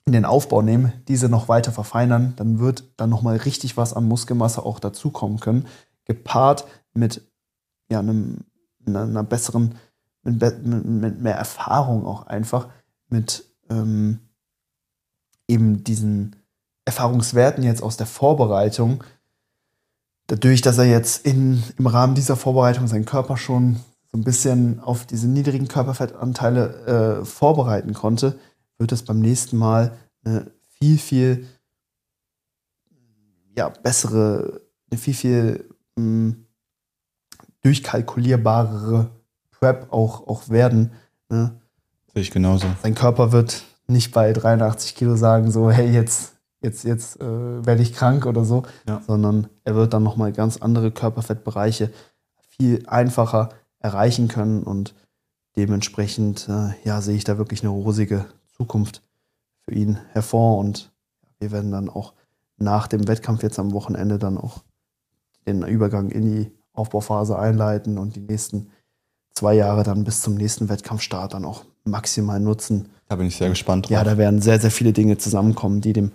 in 0.09 0.13
den 0.13 0.25
Aufbau 0.25 0.63
nehmen, 0.63 0.93
diese 1.07 1.29
noch 1.29 1.49
weiter 1.49 1.71
verfeinern, 1.71 2.33
dann 2.37 2.59
wird 2.59 2.85
dann 2.97 3.11
nochmal 3.11 3.37
richtig 3.37 3.77
was 3.77 3.93
an 3.93 4.05
Muskelmasse 4.05 4.65
auch 4.65 4.81
dazukommen 4.81 5.39
können. 5.39 5.67
Gepaart 6.07 6.67
mit 6.95 7.23
ja, 7.91 8.01
einem, 8.01 8.39
einer, 8.87 9.23
besseren, 9.23 9.75
mit, 10.23 10.39
be- 10.39 10.59
mit, 10.65 10.85
mit 10.87 11.21
mehr 11.21 11.37
Erfahrung 11.37 12.07
auch 12.07 12.27
einfach, 12.27 12.69
mit 13.09 13.45
ähm, 13.71 14.21
eben 15.47 15.85
diesen 15.85 16.37
Erfahrungswerten 16.85 17.63
jetzt 17.63 17.83
aus 17.83 17.97
der 17.97 18.07
Vorbereitung, 18.07 19.05
dadurch, 20.27 20.63
dass 20.63 20.79
er 20.79 20.87
jetzt 20.87 21.27
in, 21.27 21.63
im 21.79 21.87
Rahmen 21.87 22.15
dieser 22.15 22.37
Vorbereitung 22.37 22.87
seinen 22.87 23.05
Körper 23.05 23.37
schon 23.37 23.77
so 24.11 24.17
ein 24.17 24.25
bisschen 24.25 24.81
auf 24.81 25.05
diese 25.05 25.29
niedrigen 25.29 25.69
Körperfettanteile 25.69 27.21
äh, 27.21 27.25
vorbereiten 27.27 27.93
konnte, 27.93 28.39
wird 28.79 28.93
es 28.93 29.03
beim 29.05 29.21
nächsten 29.21 29.57
Mal 29.57 29.97
eine 30.25 30.51
viel, 30.69 30.99
viel 30.99 31.47
ja, 33.57 33.69
bessere, 33.69 34.61
eine 34.91 34.99
viel, 34.99 35.15
viel 35.15 35.69
mh, 35.97 36.35
durchkalkulierbarere 37.63 39.11
Prep 39.51 39.93
auch, 39.93 40.27
auch 40.29 40.49
werden. 40.49 40.93
Ne? 41.29 41.61
Sehe 42.13 42.23
ich 42.23 42.31
genauso. 42.31 42.67
Sein 42.83 42.95
Körper 42.95 43.33
wird 43.33 43.65
nicht 43.89 44.13
bei 44.13 44.33
83 44.33 44.95
Kilo 44.95 45.17
sagen, 45.17 45.51
so, 45.51 45.71
hey, 45.71 45.91
jetzt, 45.91 46.37
jetzt, 46.61 46.85
jetzt 46.85 47.21
äh, 47.21 47.67
werde 47.67 47.83
ich 47.83 47.93
krank 47.95 48.27
oder 48.27 48.45
so, 48.45 48.63
Ja. 48.87 49.03
sondern 49.07 49.49
er 49.65 49.75
wird 49.75 49.93
dann 49.93 50.03
nochmal 50.03 50.33
ganz 50.33 50.59
andere 50.59 50.91
Körperfettbereiche 50.93 51.91
viel 52.57 52.85
einfacher 52.87 53.51
erreichen 53.81 54.29
können 54.29 54.63
und 54.63 54.95
dementsprechend 55.57 56.49
äh, 56.49 56.71
ja, 56.85 57.01
sehe 57.01 57.17
ich 57.17 57.25
da 57.25 57.39
wirklich 57.39 57.63
eine 57.63 57.71
rosige 57.71 58.27
Zukunft 58.59 59.03
für 59.65 59.75
ihn 59.75 59.99
hervor 60.13 60.59
und 60.59 60.93
wir 61.39 61.53
werden 61.53 61.71
dann 61.71 61.89
auch 61.89 62.15
nach 62.57 62.89
dem 62.89 63.07
Wettkampf 63.07 63.43
jetzt 63.43 63.59
am 63.59 63.73
Wochenende 63.73 64.19
dann 64.19 64.39
auch 64.39 64.65
den 65.47 65.63
Übergang 65.63 66.11
in 66.11 66.25
die 66.27 66.53
Aufbauphase 66.73 67.39
einleiten 67.39 67.99
und 67.99 68.17
die 68.17 68.21
nächsten 68.21 68.71
zwei 69.33 69.55
Jahre 69.55 69.85
dann 69.85 70.05
bis 70.05 70.21
zum 70.21 70.35
nächsten 70.35 70.69
Wettkampfstart 70.69 71.35
dann 71.35 71.45
auch 71.45 71.65
maximal 71.85 72.41
nutzen. 72.41 72.89
Da 73.09 73.17
bin 73.17 73.27
ich 73.29 73.37
sehr 73.37 73.49
gespannt 73.49 73.87
drauf. 73.87 73.93
Ja, 73.93 74.05
da 74.05 74.19
werden 74.19 74.43
sehr, 74.43 74.61
sehr 74.61 74.71
viele 74.71 74.93
Dinge 74.93 75.17
zusammenkommen, 75.17 75.81
die 75.81 75.93
dem 75.93 76.13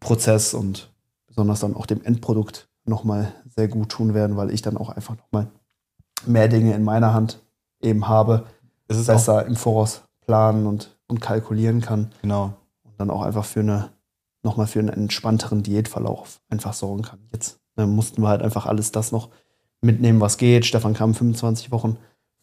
Prozess 0.00 0.54
und 0.54 0.92
besonders 1.26 1.60
dann 1.60 1.74
auch 1.74 1.86
dem 1.86 2.02
Endprodukt 2.04 2.68
nochmal 2.84 3.32
sehr 3.54 3.68
gut 3.68 3.88
tun 3.88 4.14
werden, 4.14 4.36
weil 4.36 4.50
ich 4.50 4.62
dann 4.62 4.76
auch 4.76 4.90
einfach 4.90 5.16
nochmal 5.16 5.48
mehr 6.26 6.48
Dinge 6.48 6.74
in 6.74 6.84
meiner 6.84 7.14
Hand 7.14 7.40
eben 7.80 8.08
habe, 8.08 8.46
es 8.88 8.98
ist 8.98 9.08
auch, 9.08 9.14
besser 9.14 9.46
im 9.46 9.56
Voraus 9.56 10.02
planen 10.26 10.66
und, 10.66 10.97
und 11.08 11.20
kalkulieren 11.20 11.80
kann 11.80 12.10
genau. 12.22 12.54
und 12.84 12.98
dann 12.98 13.10
auch 13.10 13.22
einfach 13.22 13.44
für 13.44 13.60
eine 13.60 13.90
nochmal 14.42 14.66
für 14.66 14.78
einen 14.78 14.88
entspannteren 14.90 15.62
Diätverlauf 15.62 16.40
einfach 16.48 16.72
sorgen 16.72 17.02
kann. 17.02 17.18
Jetzt 17.32 17.60
ne, 17.76 17.86
mussten 17.86 18.22
wir 18.22 18.28
halt 18.28 18.42
einfach 18.42 18.66
alles 18.66 18.92
das 18.92 19.10
noch 19.10 19.30
mitnehmen, 19.80 20.20
was 20.20 20.36
geht. 20.36 20.64
Stefan 20.64 20.94
kam 20.94 21.14
25 21.14 21.70
Wochen 21.70 21.96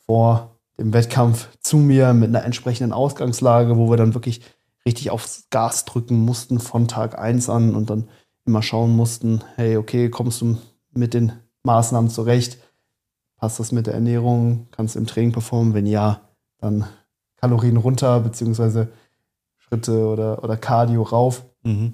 vor 0.05 0.57
dem 0.77 0.93
Wettkampf 0.93 1.49
zu 1.61 1.77
mir 1.77 2.13
mit 2.13 2.29
einer 2.29 2.43
entsprechenden 2.43 2.91
Ausgangslage, 2.91 3.77
wo 3.77 3.89
wir 3.89 3.97
dann 3.97 4.13
wirklich 4.13 4.41
richtig 4.85 5.09
aufs 5.09 5.47
Gas 5.49 5.85
drücken 5.85 6.19
mussten 6.19 6.59
von 6.59 6.87
Tag 6.87 7.17
1 7.17 7.49
an 7.49 7.75
und 7.75 7.89
dann 7.89 8.09
immer 8.45 8.61
schauen 8.61 8.95
mussten, 8.95 9.41
hey, 9.55 9.77
okay, 9.77 10.09
kommst 10.09 10.41
du 10.41 10.57
mit 10.91 11.13
den 11.13 11.31
Maßnahmen 11.63 12.09
zurecht? 12.09 12.59
Passt 13.37 13.59
das 13.59 13.71
mit 13.71 13.87
der 13.87 13.95
Ernährung? 13.95 14.67
Kannst 14.71 14.95
du 14.95 14.99
im 14.99 15.07
Training 15.07 15.31
performen? 15.31 15.73
Wenn 15.73 15.87
ja, 15.87 16.21
dann 16.59 16.85
Kalorien 17.45 17.77
runter, 17.77 18.19
beziehungsweise 18.21 18.87
Schritte 19.57 20.07
oder, 20.07 20.43
oder 20.43 20.57
Cardio 20.57 21.03
rauf. 21.03 21.45
Mhm. 21.61 21.93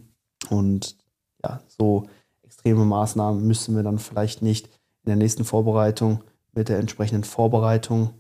Und 0.50 0.96
ja, 1.44 1.60
so 1.68 2.08
extreme 2.44 2.86
Maßnahmen 2.86 3.46
müssen 3.46 3.76
wir 3.76 3.84
dann 3.84 4.00
vielleicht 4.00 4.42
nicht 4.42 4.68
in 4.68 5.08
der 5.08 5.18
nächsten 5.18 5.44
Vorbereitung 5.44 6.24
mit 6.54 6.70
der 6.70 6.80
entsprechenden 6.80 7.26
Vorbereitung 7.26 8.14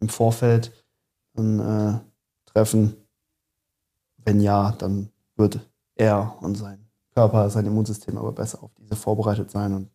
im 0.00 0.08
Vorfeld 0.08 0.72
dann, 1.34 1.60
äh, 1.60 2.00
treffen. 2.46 2.96
Wenn 4.16 4.40
ja, 4.40 4.72
dann 4.78 5.10
wird 5.36 5.60
er 5.94 6.36
und 6.40 6.56
sein 6.56 6.88
Körper, 7.14 7.50
sein 7.50 7.66
Immunsystem 7.66 8.18
aber 8.18 8.32
besser 8.32 8.64
auf 8.64 8.72
diese 8.74 8.96
vorbereitet 8.96 9.48
sein. 9.52 9.74
Und 9.74 9.90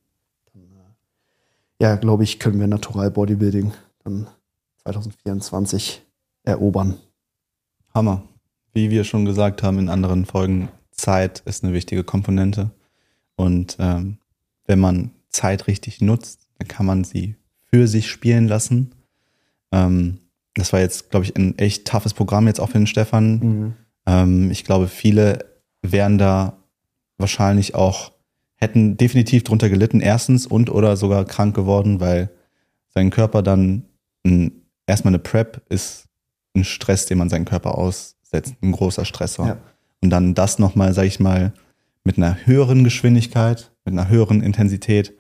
dann, 0.53 0.61
äh, 0.71 1.83
ja, 1.83 1.95
glaube 1.97 2.23
ich, 2.23 2.39
können 2.39 2.59
wir 2.59 2.67
Natural 2.67 3.11
Bodybuilding 3.11 3.73
dann 4.05 4.27
2024 4.83 6.06
erobern. 6.47 6.97
Hammer. 7.93 8.23
Wie 8.73 8.89
wir 8.89 9.03
schon 9.03 9.25
gesagt 9.25 9.63
haben 9.63 9.79
in 9.79 9.89
anderen 9.89 10.25
Folgen, 10.25 10.69
Zeit 10.91 11.41
ist 11.45 11.63
eine 11.63 11.73
wichtige 11.73 12.03
Komponente. 12.03 12.71
Und 13.35 13.77
ähm, 13.79 14.17
wenn 14.65 14.79
man 14.79 15.11
Zeit 15.29 15.67
richtig 15.67 16.01
nutzt, 16.01 16.47
dann 16.57 16.67
kann 16.67 16.85
man 16.85 17.03
sie 17.03 17.35
für 17.69 17.87
sich 17.87 18.09
spielen 18.09 18.47
lassen. 18.47 18.93
Ähm, 19.71 20.19
das 20.55 20.73
war 20.73 20.79
jetzt, 20.79 21.09
glaube 21.11 21.25
ich, 21.25 21.35
ein 21.35 21.57
echt 21.57 21.85
toughes 21.85 22.13
Programm 22.13 22.47
jetzt 22.47 22.59
auch 22.59 22.69
für 22.69 22.79
den 22.79 22.87
Stefan. 22.87 23.39
Mhm. 23.39 23.73
Ähm, 24.05 24.51
ich 24.51 24.63
glaube, 24.63 24.87
viele 24.87 25.45
wären 25.81 26.17
da 26.17 26.57
wahrscheinlich 27.17 27.75
auch, 27.75 28.11
hätten 28.55 28.97
definitiv 28.97 29.43
drunter 29.43 29.69
gelitten, 29.69 30.01
erstens 30.01 30.47
und 30.47 30.69
oder 30.69 30.97
sogar 30.97 31.25
krank 31.25 31.55
geworden, 31.55 31.99
weil 31.99 32.29
sein 32.89 33.11
Körper 33.11 33.43
dann 33.43 33.85
ein, 34.25 34.63
erstmal 34.87 35.11
eine 35.11 35.19
Prep 35.19 35.61
ist 35.69 36.06
ein 36.57 36.63
Stress, 36.63 37.05
den 37.05 37.17
man 37.17 37.29
seinen 37.29 37.45
Körper 37.45 37.77
aussetzt, 37.77 38.55
ein 38.61 38.71
großer 38.71 39.05
Stressor. 39.05 39.47
Ja. 39.47 39.57
Und 40.01 40.09
dann 40.09 40.33
das 40.33 40.59
nochmal, 40.59 40.93
sag 40.93 41.05
ich 41.05 41.19
mal, 41.19 41.53
mit 42.03 42.17
einer 42.17 42.45
höheren 42.45 42.83
Geschwindigkeit, 42.83 43.71
mit 43.85 43.93
einer 43.93 44.09
höheren 44.09 44.41
Intensität, 44.41 45.13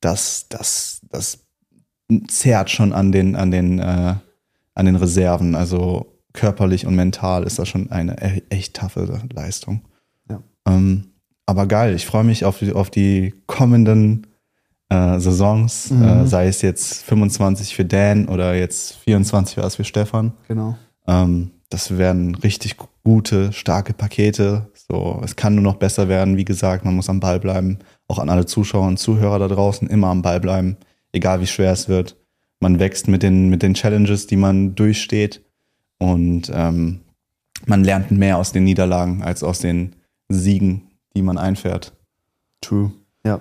das, 0.00 0.46
das, 0.48 1.00
das 1.10 1.46
zerrt 2.28 2.70
schon 2.70 2.92
an 2.92 3.12
den, 3.12 3.36
an 3.36 3.50
den, 3.50 3.78
äh, 3.78 4.14
an 4.74 4.86
den 4.86 4.96
Reserven. 4.96 5.54
Also 5.54 6.20
körperlich 6.32 6.86
und 6.86 6.94
mental 6.94 7.44
ist 7.44 7.58
das 7.58 7.68
schon 7.68 7.90
eine 7.90 8.20
e- 8.22 8.42
echt 8.50 8.74
taffe 8.74 9.22
Leistung. 9.32 9.82
Ja. 10.28 10.42
Ähm, 10.66 11.12
aber 11.46 11.66
geil, 11.66 11.94
ich 11.94 12.06
freue 12.06 12.24
mich 12.24 12.44
auf 12.44 12.58
die, 12.58 12.72
auf 12.72 12.90
die 12.90 13.34
kommenden 13.46 14.26
äh, 15.16 15.20
Saisons, 15.20 15.90
Mhm. 15.90 16.02
äh, 16.02 16.26
sei 16.26 16.46
es 16.48 16.62
jetzt 16.62 17.02
25 17.04 17.74
für 17.74 17.84
Dan 17.84 18.28
oder 18.28 18.54
jetzt 18.54 18.94
24 18.96 19.56
war 19.58 19.64
es 19.64 19.76
für 19.76 19.84
Stefan. 19.84 20.32
Genau. 20.48 20.76
Ähm, 21.06 21.50
das 21.70 21.98
werden 21.98 22.34
richtig 22.36 22.76
gute, 23.04 23.52
starke 23.52 23.92
Pakete. 23.92 24.70
So, 24.88 25.20
es 25.24 25.34
kann 25.36 25.54
nur 25.56 25.64
noch 25.64 25.76
besser 25.76 26.08
werden. 26.08 26.36
Wie 26.36 26.44
gesagt, 26.44 26.84
man 26.84 26.94
muss 26.94 27.08
am 27.08 27.20
Ball 27.20 27.40
bleiben. 27.40 27.78
Auch 28.08 28.18
an 28.20 28.30
alle 28.30 28.46
Zuschauer 28.46 28.86
und 28.86 28.98
Zuhörer 28.98 29.38
da 29.40 29.48
draußen 29.48 29.88
immer 29.88 30.08
am 30.08 30.22
Ball 30.22 30.38
bleiben, 30.40 30.76
egal 31.12 31.40
wie 31.40 31.46
schwer 31.48 31.72
es 31.72 31.88
wird. 31.88 32.16
Man 32.60 32.78
wächst 32.78 33.08
mit 33.08 33.22
den, 33.22 33.48
mit 33.48 33.62
den 33.62 33.74
Challenges, 33.74 34.26
die 34.28 34.36
man 34.36 34.74
durchsteht. 34.76 35.42
Und 35.98 36.50
ähm, 36.54 37.00
man 37.66 37.82
lernt 37.84 38.10
mehr 38.12 38.38
aus 38.38 38.52
den 38.52 38.64
Niederlagen 38.64 39.22
als 39.22 39.42
aus 39.42 39.58
den 39.58 39.96
Siegen, 40.28 40.82
die 41.16 41.22
man 41.22 41.36
einfährt. 41.38 41.92
True. 42.60 42.92
Ja. 43.24 43.40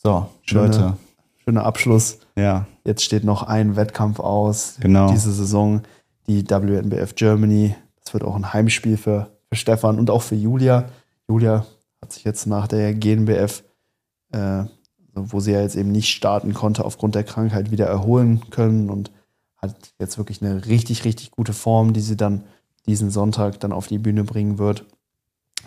So, 0.00 0.28
Schöne- 0.42 0.62
Leute. 0.66 0.96
Schöner 1.44 1.64
Abschluss. 1.64 2.18
Ja, 2.36 2.66
Jetzt 2.84 3.02
steht 3.04 3.24
noch 3.24 3.42
ein 3.42 3.76
Wettkampf 3.76 4.18
aus. 4.20 4.76
Genau. 4.80 5.10
Diese 5.10 5.30
Saison, 5.32 5.82
die 6.26 6.48
WNBF 6.48 7.14
Germany. 7.16 7.74
Das 8.02 8.14
wird 8.14 8.24
auch 8.24 8.34
ein 8.34 8.52
Heimspiel 8.54 8.96
für, 8.96 9.30
für 9.50 9.56
Stefan 9.56 9.98
und 9.98 10.08
auch 10.08 10.22
für 10.22 10.36
Julia. 10.36 10.88
Julia 11.28 11.66
hat 12.00 12.12
sich 12.12 12.24
jetzt 12.24 12.46
nach 12.46 12.66
der 12.66 12.94
GNBF, 12.94 13.62
äh, 14.32 14.64
wo 15.14 15.40
sie 15.40 15.52
ja 15.52 15.60
jetzt 15.60 15.76
eben 15.76 15.92
nicht 15.92 16.08
starten 16.08 16.54
konnte, 16.54 16.84
aufgrund 16.84 17.14
der 17.14 17.24
Krankheit 17.24 17.70
wieder 17.70 17.86
erholen 17.86 18.42
können 18.50 18.88
und 18.88 19.10
hat 19.58 19.74
jetzt 19.98 20.16
wirklich 20.16 20.40
eine 20.40 20.64
richtig, 20.66 21.04
richtig 21.04 21.30
gute 21.32 21.52
Form, 21.52 21.92
die 21.92 22.00
sie 22.00 22.16
dann 22.16 22.44
diesen 22.86 23.10
Sonntag 23.10 23.60
dann 23.60 23.72
auf 23.72 23.86
die 23.88 23.98
Bühne 23.98 24.24
bringen 24.24 24.56
wird. 24.58 24.86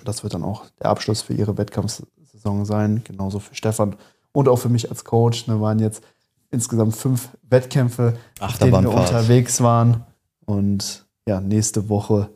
Das 0.06 0.24
wird 0.24 0.34
dann 0.34 0.44
auch 0.44 0.64
der 0.80 0.90
Abschluss 0.90 1.22
für 1.22 1.34
ihre 1.34 1.58
Wettkampfsaison 1.58 2.66
sein, 2.66 3.04
genauso 3.04 3.38
für 3.40 3.54
Stefan 3.54 3.96
und 4.32 4.48
auch 4.48 4.58
für 4.58 4.70
mich 4.70 4.90
als 4.90 5.04
Coach. 5.04 5.46
Da 5.46 5.60
waren 5.60 5.80
jetzt 5.80 6.04
insgesamt 6.50 6.96
fünf 6.96 7.30
Wettkämpfe, 7.50 8.18
auf 8.40 8.58
denen 8.58 8.84
wir 8.84 8.94
unterwegs 8.94 9.62
waren. 9.62 10.06
Und 10.46 11.06
ja, 11.26 11.40
nächste 11.40 11.90
Woche 11.90 12.30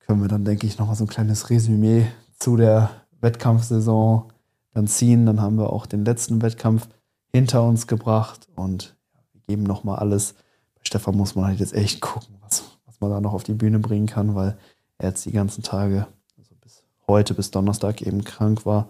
können 0.00 0.20
wir 0.20 0.28
dann, 0.28 0.44
denke 0.44 0.66
ich, 0.66 0.78
nochmal 0.78 0.96
so 0.96 1.04
ein 1.04 1.08
kleines 1.08 1.50
Resümee 1.50 2.06
zu 2.38 2.56
der 2.56 2.90
Wettkampfsaison 3.20 4.32
dann 4.72 4.86
ziehen. 4.86 5.26
Dann 5.26 5.40
haben 5.40 5.56
wir 5.56 5.72
auch 5.72 5.86
den 5.86 6.04
letzten 6.04 6.42
Wettkampf 6.42 6.88
hinter 7.32 7.62
uns 7.62 7.86
gebracht 7.86 8.48
und 8.54 8.96
geben 9.46 9.62
nochmal 9.62 9.98
alles. 9.98 10.34
Bei 10.74 10.82
Stefan 10.82 11.16
muss 11.16 11.34
man 11.34 11.46
halt 11.46 11.60
jetzt 11.60 11.74
echt 11.74 12.00
gucken, 12.00 12.36
was, 12.40 12.64
was 12.86 13.00
man 13.00 13.10
da 13.10 13.20
noch 13.20 13.32
auf 13.32 13.44
die 13.44 13.54
Bühne 13.54 13.78
bringen 13.78 14.06
kann, 14.06 14.34
weil 14.34 14.56
er 14.98 15.10
jetzt 15.10 15.24
die 15.24 15.32
ganzen 15.32 15.62
Tage, 15.62 16.06
also 16.38 16.54
bis 16.60 16.84
heute, 17.06 17.34
bis 17.34 17.50
Donnerstag 17.50 18.02
eben 18.02 18.24
krank 18.24 18.66
war. 18.66 18.88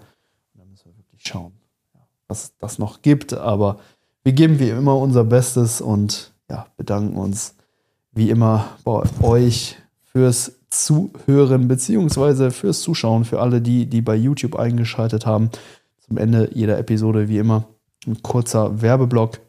Und 0.52 0.60
da 0.60 0.64
müssen 0.64 0.86
wir 0.86 0.96
wirklich 0.96 1.22
schauen, 1.26 1.52
was 2.28 2.54
das 2.58 2.78
noch 2.78 3.02
gibt. 3.02 3.34
Aber 3.34 3.78
wir 4.22 4.32
geben 4.32 4.58
wie 4.58 4.70
immer 4.70 4.96
unser 4.96 5.24
Bestes 5.24 5.80
und 5.80 6.32
ja, 6.50 6.66
bedanken 6.76 7.16
uns 7.16 7.54
wie 8.12 8.30
immer 8.30 8.68
bei 8.84 9.02
euch 9.22 9.76
fürs 10.02 10.52
Zuhören 10.70 11.68
beziehungsweise 11.68 12.50
fürs 12.50 12.80
Zuschauen, 12.80 13.24
für 13.24 13.40
alle, 13.40 13.60
die, 13.60 13.86
die 13.86 14.02
bei 14.02 14.16
YouTube 14.16 14.56
eingeschaltet 14.56 15.26
haben. 15.26 15.50
Zum 16.00 16.16
Ende 16.18 16.50
jeder 16.52 16.78
Episode 16.78 17.28
wie 17.28 17.38
immer 17.38 17.64
ein 18.06 18.22
kurzer 18.22 18.82
Werbeblock. 18.82 19.40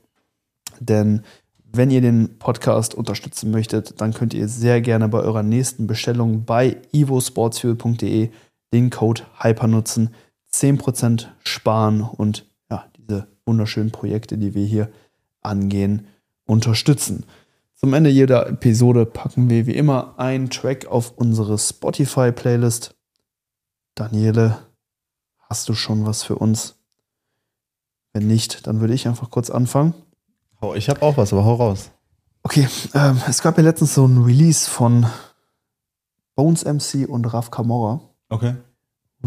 Denn 0.79 1.23
wenn 1.71 1.91
ihr 1.91 2.01
den 2.01 2.37
Podcast 2.39 2.95
unterstützen 2.95 3.51
möchtet, 3.51 3.99
dann 4.01 4.13
könnt 4.13 4.33
ihr 4.33 4.47
sehr 4.47 4.81
gerne 4.81 5.09
bei 5.09 5.19
eurer 5.19 5.43
nächsten 5.43 5.87
Bestellung 5.87 6.45
bei 6.45 6.77
evosportsfuel.de 6.93 8.29
den 8.73 8.89
Code 8.89 9.23
HYPER 9.41 9.67
nutzen, 9.67 10.09
10% 10.53 11.27
sparen 11.43 12.01
und 12.01 12.45
wunderschönen 13.45 13.91
Projekte, 13.91 14.37
die 14.37 14.53
wir 14.53 14.65
hier 14.65 14.91
angehen, 15.41 16.07
unterstützen. 16.45 17.25
Zum 17.75 17.93
Ende 17.93 18.09
jeder 18.09 18.47
Episode 18.47 19.05
packen 19.05 19.49
wir 19.49 19.65
wie 19.67 19.75
immer 19.75 20.17
einen 20.17 20.49
Track 20.49 20.85
auf 20.87 21.13
unsere 21.17 21.57
Spotify-Playlist. 21.57 22.95
Daniele, 23.95 24.59
hast 25.49 25.69
du 25.69 25.73
schon 25.73 26.05
was 26.05 26.23
für 26.23 26.35
uns? 26.35 26.75
Wenn 28.13 28.27
nicht, 28.27 28.65
dann 28.65 28.79
würde 28.79 28.93
ich 28.93 29.07
einfach 29.07 29.29
kurz 29.29 29.49
anfangen. 29.49 29.93
Oh, 30.61 30.73
ich 30.73 30.89
habe 30.89 31.01
auch 31.01 31.17
was, 31.17 31.33
aber 31.33 31.45
hau 31.45 31.55
raus. 31.55 31.91
Okay, 32.43 32.67
ähm, 32.93 33.21
es 33.27 33.41
gab 33.41 33.57
ja 33.57 33.63
letztens 33.63 33.95
so 33.95 34.05
ein 34.05 34.23
Release 34.23 34.69
von 34.69 35.05
Bones 36.35 36.63
MC 36.63 37.09
und 37.09 37.25
Raf 37.25 37.51
Camorra. 37.51 38.01
Okay. 38.29 38.55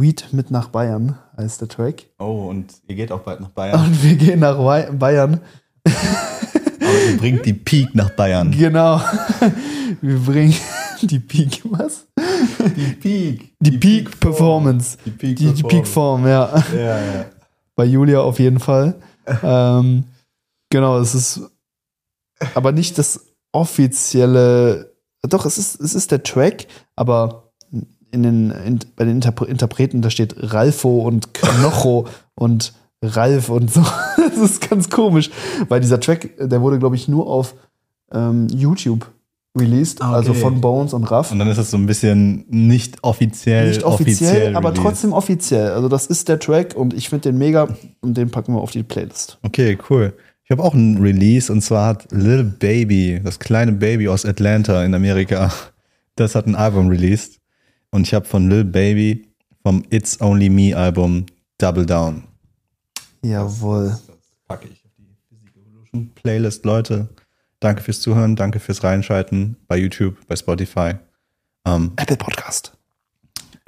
Weed 0.01 0.29
mit 0.33 0.51
nach 0.51 0.69
Bayern 0.69 1.19
heißt 1.37 1.61
der 1.61 1.69
Track. 1.69 2.07
Oh, 2.19 2.47
und 2.49 2.73
ihr 2.87 2.95
geht 2.97 3.13
auch 3.13 3.21
bald 3.21 3.41
nach 3.41 3.49
Bayern. 3.51 3.81
Und 3.85 4.03
wir 4.03 4.17
gehen 4.17 4.41
nach 4.41 4.59
Wei- 4.59 4.91
Bayern. 4.91 5.41
Aber 5.85 7.03
ihr 7.11 7.17
bringt 7.19 7.47
die 7.47 7.53
Peak 7.55 7.95
nach 7.95 8.11
Bayern. 8.11 8.51
Genau. 8.51 9.01
Wir 10.01 10.19
bringen 10.19 10.55
die 11.03 11.19
Peak, 11.19 11.63
was? 11.65 12.07
Die 12.77 12.93
Peak. 12.95 13.55
Die, 13.61 13.79
Peak 13.79 14.21
Performance. 14.21 14.99
Die 15.05 15.11
Peak, 15.11 15.37
Die, 15.37 15.53
die 15.53 15.63
Peak 15.63 15.87
Form, 15.87 16.27
ja. 16.27 16.63
Ja, 16.75 16.99
ja. 17.01 17.25
Bei 17.75 17.85
Julia 17.85 18.21
auf 18.21 18.39
jeden 18.39 18.61
Fall. 18.61 18.95
ähm, 19.43 20.05
genau, 20.71 20.99
es 20.99 21.15
ist 21.15 21.41
aber 22.55 22.73
nicht 22.73 22.99
das 22.99 23.21
offizielle. 23.53 24.95
Doch, 25.23 25.47
es 25.47 25.59
ist, 25.59 25.81
es 25.81 25.95
ist 25.95 26.11
der 26.11 26.23
Track, 26.23 26.67
aber 26.97 27.48
in 28.11 28.23
den, 28.23 28.51
in, 28.51 28.79
bei 28.97 29.05
den 29.05 29.17
Interpre 29.17 29.47
Interpreten, 29.47 30.03
da 30.03 30.11
steht 30.11 30.35
Ralfo 30.39 31.01
und 31.01 31.35
Knocho 31.35 32.07
und 32.35 32.73
Ralf 33.03 33.49
und 33.49 33.73
so. 33.73 33.83
Das 34.17 34.51
ist 34.53 34.71
ganz 34.71 34.89
komisch, 34.89 35.31
weil 35.69 35.81
dieser 35.81 35.99
Track, 35.99 36.31
der 36.39 36.61
wurde, 36.63 36.79
glaube 36.79 36.95
ich, 36.95 37.09
nur 37.09 37.27
auf 37.27 37.55
ähm, 38.13 38.47
YouTube 38.49 39.11
released, 39.59 40.01
Ah, 40.01 40.09
okay. 40.11 40.17
also 40.17 40.35
von 40.35 40.61
Bones 40.61 40.93
und 40.95 41.11
Raff. 41.11 41.33
Und 41.33 41.41
dann 41.41 41.49
ist 41.49 41.57
das 41.57 41.71
so 41.73 41.77
ein 41.77 41.87
bisschen 41.87 42.45
nicht 42.49 43.03
offiziell. 43.03 43.69
Nicht 43.69 43.83
offiziell, 43.83 44.55
aber 44.55 44.69
released. 44.69 44.85
trotzdem 44.85 45.13
offiziell. 45.13 45.71
Also 45.71 45.89
das 45.89 46.07
ist 46.07 46.29
der 46.29 46.39
Track 46.39 46.77
und 46.77 46.95
ich 46.95 47.09
finde 47.09 47.31
den 47.31 47.39
mega 47.39 47.69
und 48.01 48.17
den 48.17 48.31
packen 48.31 48.55
wir 48.55 48.61
auf 48.61 48.71
die 48.71 48.85
Playlist. 48.85 49.39
Okay, 49.43 49.77
cool. 49.91 50.13
Ich 50.45 50.51
habe 50.51 50.63
auch 50.63 50.75
ein 50.75 50.99
Release 50.99 51.53
und 51.53 51.61
zwar 51.63 51.87
hat 51.89 52.09
Lil 52.13 52.45
Baby, 52.45 53.21
das 53.25 53.39
kleine 53.39 53.73
Baby 53.73 54.09
aus 54.09 54.25
Atlanta 54.25 54.85
in 54.85 54.95
Amerika, 54.95 55.53
das 56.17 56.35
hat 56.35 56.47
ein 56.47 56.55
Album 56.55 56.89
released. 56.89 57.38
Und 57.91 58.07
ich 58.07 58.15
habe 58.15 58.27
von 58.27 58.49
Lil 58.51 58.65
Baby 58.65 59.29
vom 59.63 59.83
It's 59.91 60.21
Only 60.21 60.49
Me 60.51 60.77
Album 60.77 61.27
Double 61.59 61.87
Down. 61.87 62.25
Jawohl. 63.23 63.89
Das 63.89 64.01
packe 64.47 64.69
ich 64.69 64.85
auf 64.85 64.91
die 64.99 65.17
Physique 65.29 65.57
Evolution 65.61 66.11
Playlist, 66.15 66.65
Leute. 66.65 67.09
Danke 67.61 67.83
fürs 67.83 68.01
Zuhören, 68.01 68.37
danke 68.37 68.61
fürs 68.61 68.85
Reinschalten 68.85 69.57
bei 69.67 69.77
YouTube, 69.79 70.17
bei 70.29 70.37
Spotify. 70.37 70.95
Ähm, 71.67 71.93
Apple 71.97 72.17
Podcast. 72.17 72.73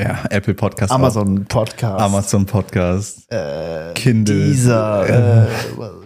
ja, 0.00 0.24
Apple 0.30 0.54
Podcast, 0.54 0.92
auch. 0.92 0.96
Amazon 0.96 1.44
Podcast. 1.46 2.00
Amazon 2.00 2.46
Podcast, 2.46 3.32
Äh, 3.32 3.92
Kindle, 3.94 4.46
Dieser, 4.46 5.44
äh, 5.44 5.48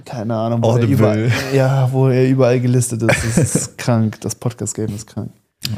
keine 0.07 0.35
Ahnung, 0.35 0.63
wo 0.63 0.69
er, 0.69 0.75
Audible. 0.77 0.95
überall, 0.95 1.33
ja, 1.55 1.93
wo 1.93 2.09
er 2.09 2.27
überall 2.29 2.59
gelistet 2.61 3.03
ist. 3.03 3.11
Das 3.37 3.37
ist 3.55 3.77
krank. 3.79 4.19
Das 4.23 4.35
Podcast-Game 4.35 4.95
ist 4.95 5.07
krank. 5.07 5.31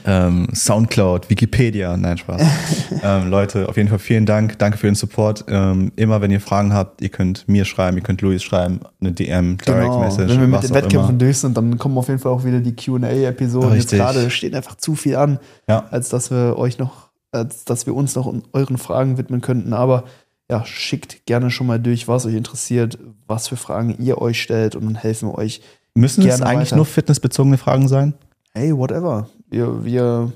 Ähm, 0.05 0.49
Soundcloud, 0.55 1.31
Wikipedia, 1.31 1.97
nein, 1.97 2.19
Spaß. 2.19 2.43
ähm, 3.03 3.31
Leute, 3.31 3.69
auf 3.69 3.77
jeden 3.77 3.89
Fall 3.89 3.99
vielen 3.99 4.27
Dank. 4.27 4.59
Danke 4.59 4.79
für 4.79 4.87
den 4.87 4.95
Support. 4.95 5.45
Ähm, 5.49 5.93
immer 5.97 6.21
wenn 6.21 6.31
ihr 6.31 6.41
Fragen 6.41 6.73
habt, 6.73 7.01
ihr 7.03 7.09
könnt 7.09 7.47
mir 7.49 7.65
schreiben, 7.65 7.97
ihr 7.97 8.03
könnt 8.03 8.21
Luis 8.23 8.43
schreiben, 8.43 8.81
eine 9.01 9.13
DM, 9.13 9.59
Direct 9.59 9.67
Genau. 9.83 10.01
Message, 10.01 10.31
Wenn 10.33 10.41
wir 10.41 10.47
mit 10.49 10.63
den 10.63 10.75
Wettkämpfen 10.75 11.19
durch 11.19 11.39
sind, 11.39 11.57
dann 11.57 11.79
kommen 11.79 11.97
auf 11.99 12.09
jeden 12.09 12.19
Fall 12.21 12.33
auch 12.33 12.45
wieder 12.45 12.61
die 12.61 12.75
QA-Episoden. 12.75 13.75
Jetzt 13.75 13.91
gerade 13.91 14.31
steht 14.31 14.55
einfach 14.55 14.77
zu 14.77 14.95
viel 14.95 15.17
an, 15.17 15.39
Ja. 15.69 15.87
als 15.91 16.09
dass 16.09 16.31
wir 16.31 16.57
euch 16.59 16.79
noch, 16.79 17.09
als 17.33 17.65
dass 17.65 17.87
wir 17.87 17.95
uns 17.95 18.15
noch 18.15 18.33
euren 18.53 18.79
Fragen 18.79 19.19
widmen 19.19 19.41
könnten. 19.41 19.73
Aber 19.73 20.05
ja, 20.51 20.65
schickt 20.65 21.27
gerne 21.27 21.51
schon 21.51 21.67
mal 21.67 21.79
durch, 21.81 22.07
was 22.09 22.27
euch 22.27 22.35
interessiert, 22.35 22.99
was 23.27 23.49
für 23.49 23.57
Fragen 23.57 23.97
ihr 23.99 24.19
euch 24.21 24.41
stellt 24.41 24.77
und 24.77 24.85
dann 24.85 24.95
helfen 24.95 25.29
wir 25.29 25.39
euch. 25.39 25.61
Müssen 25.95 26.27
es 26.27 26.43
eigentlich 26.43 26.69
weiter. 26.69 26.77
nur 26.77 26.87
fitnessbezogene 26.87 27.57
Fragen 27.59 27.89
sein? 27.89 28.15
Hey, 28.55 28.77
whatever. 28.77 29.29
Wir, 29.49 29.85
wir 29.85 30.33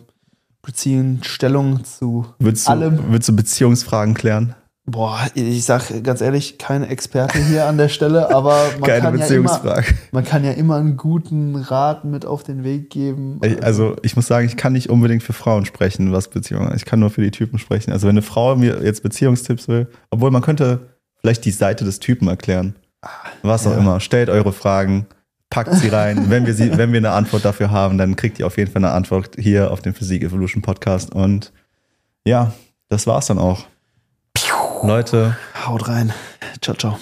beziehen 0.62 1.20
Stellung 1.22 1.84
zu 1.84 2.26
Würdest 2.38 2.66
du, 2.68 2.72
allem. 2.72 3.10
würdest 3.10 3.28
du 3.28 3.36
Beziehungsfragen 3.36 4.14
klären? 4.14 4.54
Boah, 4.86 5.20
ich 5.34 5.64
sag 5.64 6.02
ganz 6.02 6.20
ehrlich, 6.20 6.58
kein 6.58 6.82
Experte 6.82 7.38
hier 7.38 7.66
an 7.66 7.76
der 7.78 7.88
Stelle, 7.88 8.34
aber 8.34 8.56
man 8.80 8.88
Keine 8.90 9.02
kann, 9.02 9.18
ja 9.18 9.26
immer, 9.26 9.42
Beziehungsfrage. 9.48 9.94
man 10.10 10.24
kann 10.24 10.42
ja 10.44 10.52
immer 10.52 10.76
einen 10.76 10.96
guten 10.96 11.54
Rat 11.54 12.04
mit 12.04 12.26
auf 12.26 12.42
den 12.42 12.64
Weg 12.64 12.90
geben. 12.90 13.40
Also 13.62 13.94
ich 14.02 14.16
muss 14.16 14.26
sagen, 14.26 14.46
ich 14.46 14.56
kann 14.56 14.72
nicht 14.72 14.90
unbedingt 14.90 15.22
für 15.22 15.32
Frauen 15.32 15.64
sprechen, 15.64 16.12
was 16.12 16.28
Beziehungen 16.28 16.74
Ich 16.74 16.86
kann 16.86 16.98
nur 16.98 17.10
für 17.10 17.22
die 17.22 17.30
Typen 17.30 17.58
sprechen. 17.58 17.92
Also 17.92 18.06
wenn 18.08 18.14
eine 18.14 18.22
Frau 18.22 18.56
mir 18.56 18.82
jetzt 18.82 19.02
Beziehungstipps 19.02 19.68
will, 19.68 19.86
obwohl 20.10 20.30
man 20.32 20.42
könnte 20.42 20.88
vielleicht 21.20 21.44
die 21.44 21.50
Seite 21.52 21.84
des 21.84 22.00
Typen 22.00 22.26
erklären. 22.28 22.74
Was 23.42 23.66
auch 23.66 23.72
Ja. 23.72 23.78
immer. 23.78 24.00
Stellt 24.00 24.28
eure 24.28 24.52
Fragen, 24.52 25.06
packt 25.50 25.74
sie 25.74 25.88
rein. 25.88 26.26
wenn, 26.30 26.46
wir 26.46 26.54
sie, 26.54 26.76
wenn 26.78 26.92
wir 26.92 26.98
eine 26.98 27.10
Antwort 27.10 27.44
dafür 27.44 27.70
haben, 27.70 27.98
dann 27.98 28.16
kriegt 28.16 28.38
ihr 28.38 28.46
auf 28.46 28.56
jeden 28.56 28.70
Fall 28.70 28.84
eine 28.84 28.92
Antwort 28.92 29.36
hier 29.38 29.70
auf 29.70 29.82
dem 29.82 29.94
Physik 29.94 30.22
Evolution 30.22 30.62
Podcast. 30.62 31.12
Und 31.12 31.52
ja, 32.24 32.52
das 32.88 33.06
war's 33.06 33.26
dann 33.26 33.38
auch. 33.38 33.66
Leute, 34.82 35.36
Haut 35.66 35.88
rein. 35.88 36.12
Ciao, 36.62 36.76
ciao. 36.76 36.98